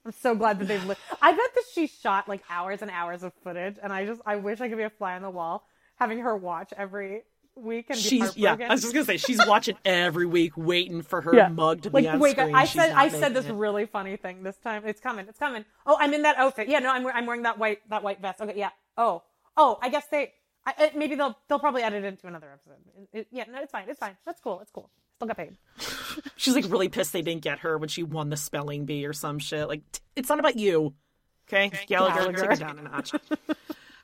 [0.07, 0.85] I'm so glad that they've.
[0.85, 4.21] Li- I bet that she shot like hours and hours of footage, and I just
[4.25, 7.23] I wish I could be a fly on the wall, having her watch every
[7.55, 8.55] week and be She's yeah.
[8.57, 11.49] I was just gonna say she's watching every week, waiting for her Yeah.
[11.49, 12.55] mug to like, be on wait, screen.
[12.55, 13.53] I She's said I said this it.
[13.53, 14.83] really funny thing this time.
[14.85, 15.27] It's coming.
[15.27, 15.65] It's coming.
[15.85, 16.69] Oh, I'm in that outfit.
[16.69, 18.39] Yeah, no, I'm we- I'm wearing that white that white vest.
[18.39, 18.69] Okay, yeah.
[18.95, 19.23] Oh,
[19.57, 20.31] oh, I guess they.
[20.65, 22.77] I, it- maybe they'll they'll probably edit it into another episode.
[23.11, 23.89] It- it- yeah, no, it's fine.
[23.89, 24.15] It's fine.
[24.25, 24.61] That's cool.
[24.61, 24.89] It's cool.
[25.17, 25.57] Still got paid.
[26.35, 29.13] She's like really pissed they didn't get her when she won the spelling bee or
[29.13, 29.67] some shit.
[29.67, 30.93] Like t- it's not about you,
[31.47, 31.71] okay?
[31.87, 32.41] Gallagher, Gallagher.
[32.41, 33.13] take it down a notch.
[33.15, 33.47] All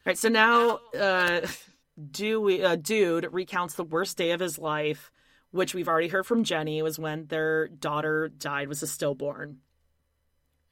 [0.08, 1.42] right, so now, uh,
[2.12, 5.12] Dewey, uh, dude recounts the worst day of his life,
[5.52, 6.82] which we've already heard from Jenny.
[6.82, 9.60] Was when their daughter died, was a stillborn,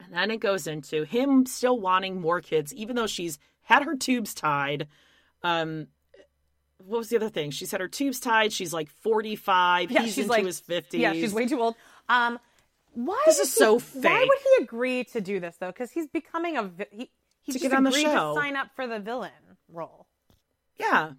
[0.04, 3.96] and then it goes into him still wanting more kids, even though she's had her
[3.96, 4.88] tubes tied.
[5.44, 5.86] Um,
[6.86, 7.52] what was the other thing?
[7.52, 8.54] She's had her tubes tied.
[8.54, 9.92] She's like forty five.
[9.92, 11.02] Yeah, He's she's into like his fifties.
[11.02, 11.76] Yeah, she's way too old.
[12.10, 12.40] Um,
[12.94, 13.22] why?
[13.26, 15.68] This is he- so Why would he agree to do this though?
[15.68, 17.10] Because he's becoming a he.
[17.44, 18.36] He To just get on the agreed show.
[18.36, 19.32] to sign up for the villain
[19.68, 20.06] role.
[20.80, 21.14] Yeah.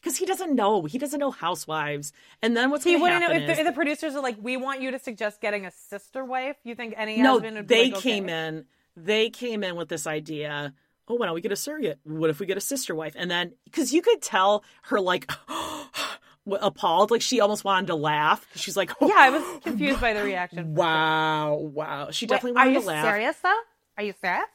[0.00, 0.84] Because he doesn't know.
[0.84, 2.12] He doesn't know housewives.
[2.42, 4.22] And then what's He going to wouldn't know happen if the, if the producers are
[4.22, 7.56] like, "We want you to suggest getting a sister wife." You think any no, husband
[7.56, 8.10] would be they like, okay.
[8.10, 8.64] came in.
[8.96, 10.74] They came in with this idea.
[11.08, 12.00] Oh, why don't we get a surrogate?
[12.04, 13.14] What if we get a sister wife?
[13.16, 15.30] And then, because you could tell her like
[16.60, 18.46] appalled, like she almost wanted to laugh.
[18.54, 20.74] She's like, Yeah, I was confused by the reaction.
[20.74, 22.10] wow, wow.
[22.10, 23.04] She Wait, definitely wanted to laugh.
[23.04, 23.60] Are you serious though?
[23.98, 24.46] Are you serious?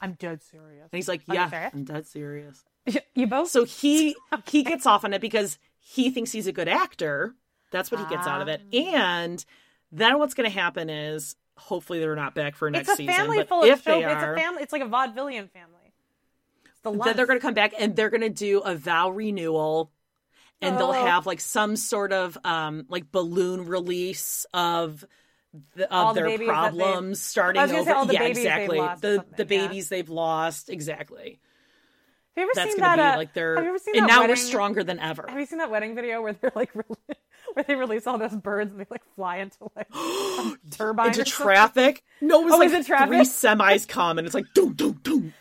[0.00, 0.88] I'm dead serious.
[0.92, 1.70] And he's like, Are yeah?
[1.72, 2.64] I'm dead serious.
[3.14, 3.48] You both?
[3.50, 7.34] So he he gets off on it because he thinks he's a good actor.
[7.70, 8.62] That's what he gets out of it.
[8.74, 8.76] Ah.
[9.22, 9.44] And
[9.92, 13.04] then what's going to happen is hopefully they're not back for next season.
[13.04, 13.22] it's a season.
[13.26, 13.98] family but full if of show.
[13.98, 14.62] It's a family.
[14.62, 15.76] It's like a vaudevillian family.
[16.82, 19.90] The then they're going to come back and they're going to do a vow renewal.
[20.62, 21.06] And they'll Oh.
[21.06, 25.04] have like some sort of um like balloon release of
[25.74, 27.90] the, of the their problems starting I was gonna over.
[27.90, 28.78] say all the yeah, exactly.
[28.78, 29.44] the the yeah.
[29.66, 30.68] babies they've lost.
[30.68, 31.40] Exactly.
[32.36, 32.96] Have you ever That's seen that?
[32.96, 33.54] be uh, like their.
[33.56, 35.24] Have you ever seen and now wedding, we're stronger than ever.
[35.28, 36.84] Have you seen that wedding video where they're like, re-
[37.54, 41.24] where they release all those birds and they like fly into like a turbine into
[41.24, 42.04] traffic.
[42.20, 43.08] No, it was Oh, like it traffic?
[43.08, 45.34] three semis come and it's like doom doom doom.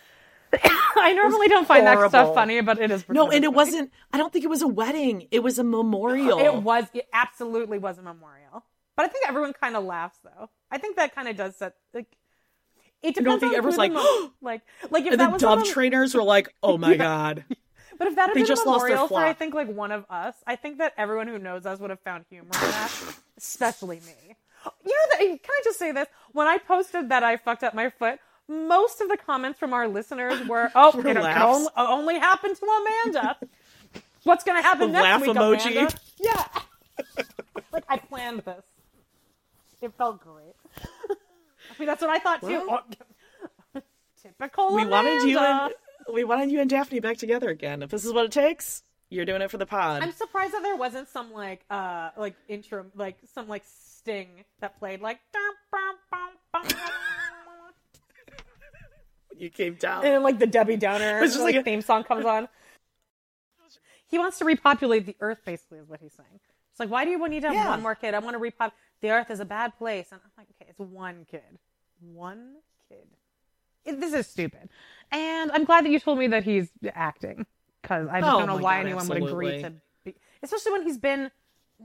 [0.96, 3.06] I normally don't find that stuff funny, but it is.
[3.08, 3.56] No, and it funny.
[3.56, 3.92] wasn't.
[4.12, 5.28] I don't think it was a wedding.
[5.32, 6.40] It was a memorial.
[6.40, 6.86] It was.
[6.94, 8.64] It absolutely was a memorial.
[8.96, 10.50] But I think everyone kind of laughs though.
[10.72, 12.08] I think that kind of does set like.
[13.02, 14.62] It You don't depends think on everyone's like, like,
[14.92, 17.46] like if and that the dove a trainers were like, "Oh my god!"
[17.98, 20.06] But if that had They been just a memorial for, I think, like one of
[20.10, 22.92] us, I think that everyone who knows us would have found humor in that,
[23.38, 24.36] especially me.
[24.86, 26.08] You know, that, can I just say this?
[26.34, 28.20] When I posted that I fucked up my foot,
[28.50, 31.42] most of the comments from our listeners were, "Oh, it laughs.
[31.46, 33.38] only, only happen to Amanda."
[34.24, 35.72] What's going to happen The next laugh week, emoji.
[35.72, 35.96] Amanda?
[36.20, 36.46] Yeah,
[37.72, 38.66] like I planned this.
[39.82, 40.56] It felt great.
[40.78, 41.16] I
[41.80, 42.66] mean, that's what I thought too.
[42.68, 42.84] Well,
[43.76, 43.82] Oh,
[44.22, 44.76] Typical.
[44.76, 45.74] we wanted you and
[46.14, 47.82] we wanted you and Daphne back together again.
[47.82, 50.04] If this is what it takes, you're doing it for the pod.
[50.04, 54.78] I'm surprised that there wasn't some like uh like intro like some like sting that
[54.80, 55.20] played like
[59.40, 60.04] you came down.
[60.06, 62.48] and then like the Debbie Downer It's just like, like a- theme song comes on.
[64.08, 66.40] He wants to repopulate the earth, basically, is what he's saying.
[66.72, 67.70] It's like, why do you need to have Yeah.
[67.70, 68.14] one more kid?
[68.16, 68.72] I want to repop.
[69.02, 71.60] The earth is a bad place, and I'm like, okay, it's one kid,
[72.02, 72.56] one
[72.90, 73.08] kid.
[73.86, 74.70] It, this is stupid,
[75.12, 77.46] and I'm glad that you told me that he's acting
[77.82, 80.72] because I just Oh don't know oh why God, anyone would agree to, be, especially
[80.74, 81.32] when he's been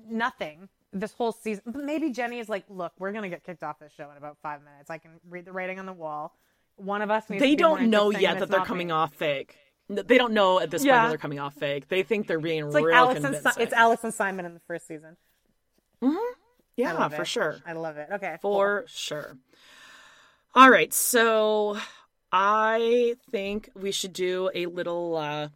[0.09, 1.63] nothing this whole season.
[1.67, 4.39] But maybe Jennie is like, look, we're gonna get kicked off this show in about
[4.43, 4.91] five minutes.
[4.91, 6.35] I can read the writing on the wall.
[6.77, 8.93] One of us needs they to don't know yet and that they're coming me.
[8.93, 9.57] off fake.
[9.89, 11.03] They don't know at this point Yeah.
[11.05, 11.89] that they're coming off fake.
[11.89, 13.53] They think they're being It's like real Alex and convincing.
[13.53, 15.17] si- it's Alex and Simon in the first season.
[16.03, 16.17] I
[16.77, 17.27] yeah, for it.
[17.29, 17.57] sure.
[17.67, 18.09] I love it.
[18.13, 19.37] Okay, For sure.
[20.55, 21.77] All right, so
[22.33, 25.49] I think we should do a little uh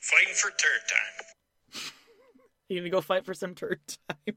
[0.00, 1.82] Fighting for third time.
[2.68, 4.16] You gonna go fight for some turd time?
[4.26, 4.34] I'm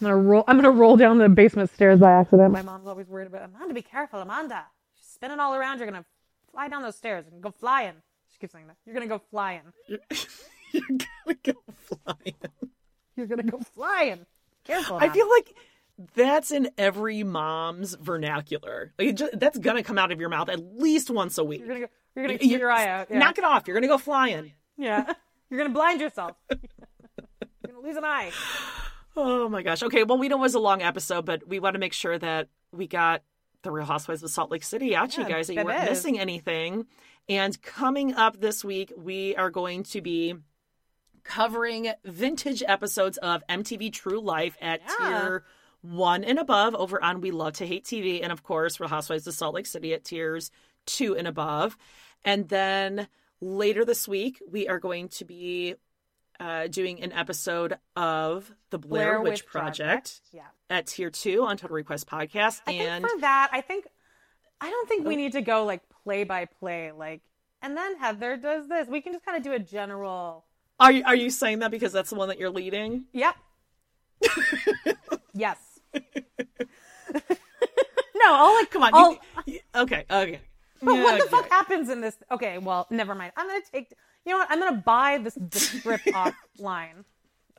[0.00, 0.44] gonna roll.
[0.48, 2.52] I'm gonna roll down the basement stairs by accident.
[2.52, 3.72] My mom's always worried about Amanda.
[3.74, 4.64] Be careful, Amanda.
[5.24, 5.78] Spinning all around.
[5.78, 6.04] You're gonna
[6.52, 7.94] fly down those stairs and go flying.
[8.30, 8.76] She keeps saying that.
[8.84, 9.62] You're gonna go flying.
[9.88, 10.00] You're
[10.82, 11.54] gonna go
[12.04, 12.34] flying.
[13.16, 14.26] You're gonna go flying.
[14.64, 14.98] Careful.
[15.00, 15.54] I feel like
[16.14, 18.92] that's in every mom's vernacular.
[18.98, 21.60] Like just, that's gonna come out of your mouth at least once a week.
[21.60, 21.86] you're gonna go.
[22.14, 23.06] You're gonna You- keep your eye out.
[23.10, 23.18] Yeah.
[23.20, 23.66] Knock it off.
[23.66, 24.52] You're gonna go flying.
[24.76, 25.10] Yeah.
[25.50, 26.32] You're gonna blind yourself.
[26.50, 26.58] you're
[27.72, 28.30] gonna lose an eye.
[29.16, 29.82] Oh my gosh.
[29.84, 32.18] Okay, well, we know it was a long episode, but we want to make sure
[32.18, 33.22] that we got
[33.64, 35.90] the Real Housewives of Salt Lake City out to you guys, that you weren't is.
[35.90, 36.86] missing anything.
[37.28, 40.34] And coming up this week, we are going to be
[41.24, 45.20] covering vintage episodes of MTV True Life at Yeah.
[45.20, 45.44] tier
[45.80, 48.22] one and above over on We Love to Hate TV.
[48.22, 50.50] And of course, Real Housewives of Salt Lake City at tiers
[50.86, 51.76] two and above.
[52.24, 53.08] And then
[53.40, 55.74] later this week, we are going to be
[56.40, 60.42] uh, doing an episode of the Blair, Blair Witch, Witch Project, Yeah.
[60.70, 62.60] at tier two on Total Request Podcast.
[62.66, 63.86] I and think for that, I think
[64.60, 67.22] I don't think we need to go like play by play, like
[67.62, 68.88] and then Heather does this.
[68.88, 70.44] We can just kind of do a general.
[70.80, 73.04] are you, are you saying that because that's the one that you're leading?
[73.12, 73.36] Yep.
[75.34, 75.58] yes.
[75.94, 76.00] no,
[78.24, 78.90] I'll like Come on.
[78.94, 79.18] I'll- You,
[79.54, 80.04] you- okay.
[80.10, 80.40] Okay.
[80.82, 81.30] But what the Okay.
[81.30, 82.16] fuck happens in this?
[82.30, 83.32] Okay, well, never mind.
[83.38, 83.94] I'm gonna take.
[84.24, 84.50] You know what?
[84.50, 87.04] I'm gonna buy this the script offline,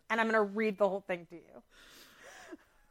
[0.10, 1.62] and I'm gonna read the whole thing to you.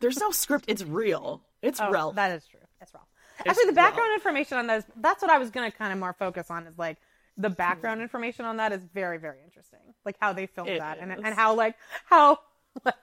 [0.01, 0.67] There's no script.
[0.69, 1.43] It's real.
[1.63, 2.13] It's Oh, real.
[2.13, 2.61] That is true.
[2.79, 3.07] That's real.
[3.41, 4.15] It's Actually, the background real.
[4.17, 6.79] information on that is that's what I was gonna kind of more focus on is
[6.79, 6.99] like
[7.37, 9.81] the background information on that is very very interesting.
[10.05, 11.75] Like how they filmed It that and and how like
[12.05, 12.39] how
[12.85, 12.95] like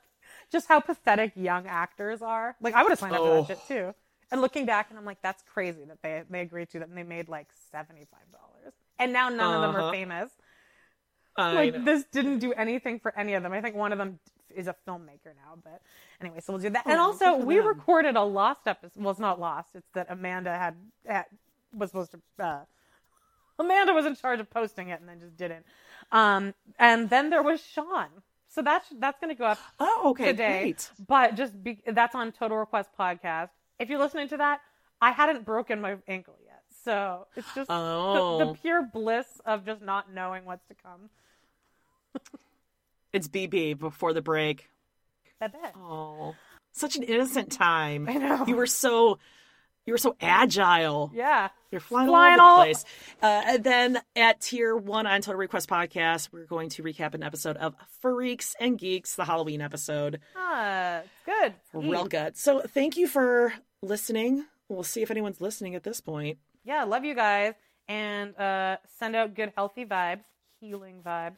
[0.52, 2.56] just how pathetic young actors are.
[2.62, 3.42] Like I would have signed up for Oh.
[3.44, 3.94] that shit too.
[4.32, 6.98] And looking back, and I'm like, that's crazy that they they agreed to that, and
[6.98, 9.88] they made like seventy five dollars, and now none of them Uh-huh.
[9.90, 10.32] are famous.
[11.38, 13.52] Like this didn't do anything for any of them.
[13.54, 14.20] I think one of them
[14.54, 15.82] is a filmmaker now, but
[16.20, 16.86] anyway, so we'll do that.
[16.86, 17.68] and Oh, also, we them.
[17.68, 19.02] recorded a lost episode.
[19.02, 19.70] Well, it's not lost.
[19.76, 20.76] It's that Amanda had,
[21.08, 21.26] had
[21.74, 22.44] was supposed to.
[22.44, 22.60] Uh,
[23.60, 25.66] Amanda was in charge of posting it and then just didn't.
[26.12, 28.08] Um, and then there was Sean.
[28.50, 30.26] So that's that's going to go up Oh, okay.
[30.26, 30.62] today.
[30.64, 30.90] Great.
[31.08, 33.50] But just be, that's on Total Request podcast.
[33.80, 34.60] If you're listening to that,
[35.02, 38.38] I hadn't broken my ankle yet, so it's just the, Oh.
[38.40, 41.10] the pure bliss of just not knowing what's to come.
[43.14, 44.70] It's BB before the break.
[45.42, 45.74] I bet.
[45.76, 46.36] Oh,
[46.72, 48.08] such an innocent time.
[48.08, 48.46] I know.
[48.48, 49.20] You were so,
[49.86, 51.12] you were so agile.
[51.14, 51.50] Yeah.
[51.72, 52.86] You're flying, Flying all over the place.
[53.22, 57.24] Uh, and then at tier one on Total Request Podcast, we're going to recap an
[57.24, 60.20] episode of Freaks and Geeks, the Halloween episode.
[60.36, 61.54] Ah, it's good.
[61.74, 62.38] Real good.
[62.38, 64.46] So thank you for listening.
[64.70, 66.38] We'll see if anyone's listening at this point.
[66.64, 67.56] Yeah, love you guys.
[67.90, 70.24] And uh, send out good, healthy vibes,
[70.62, 71.38] healing vibes.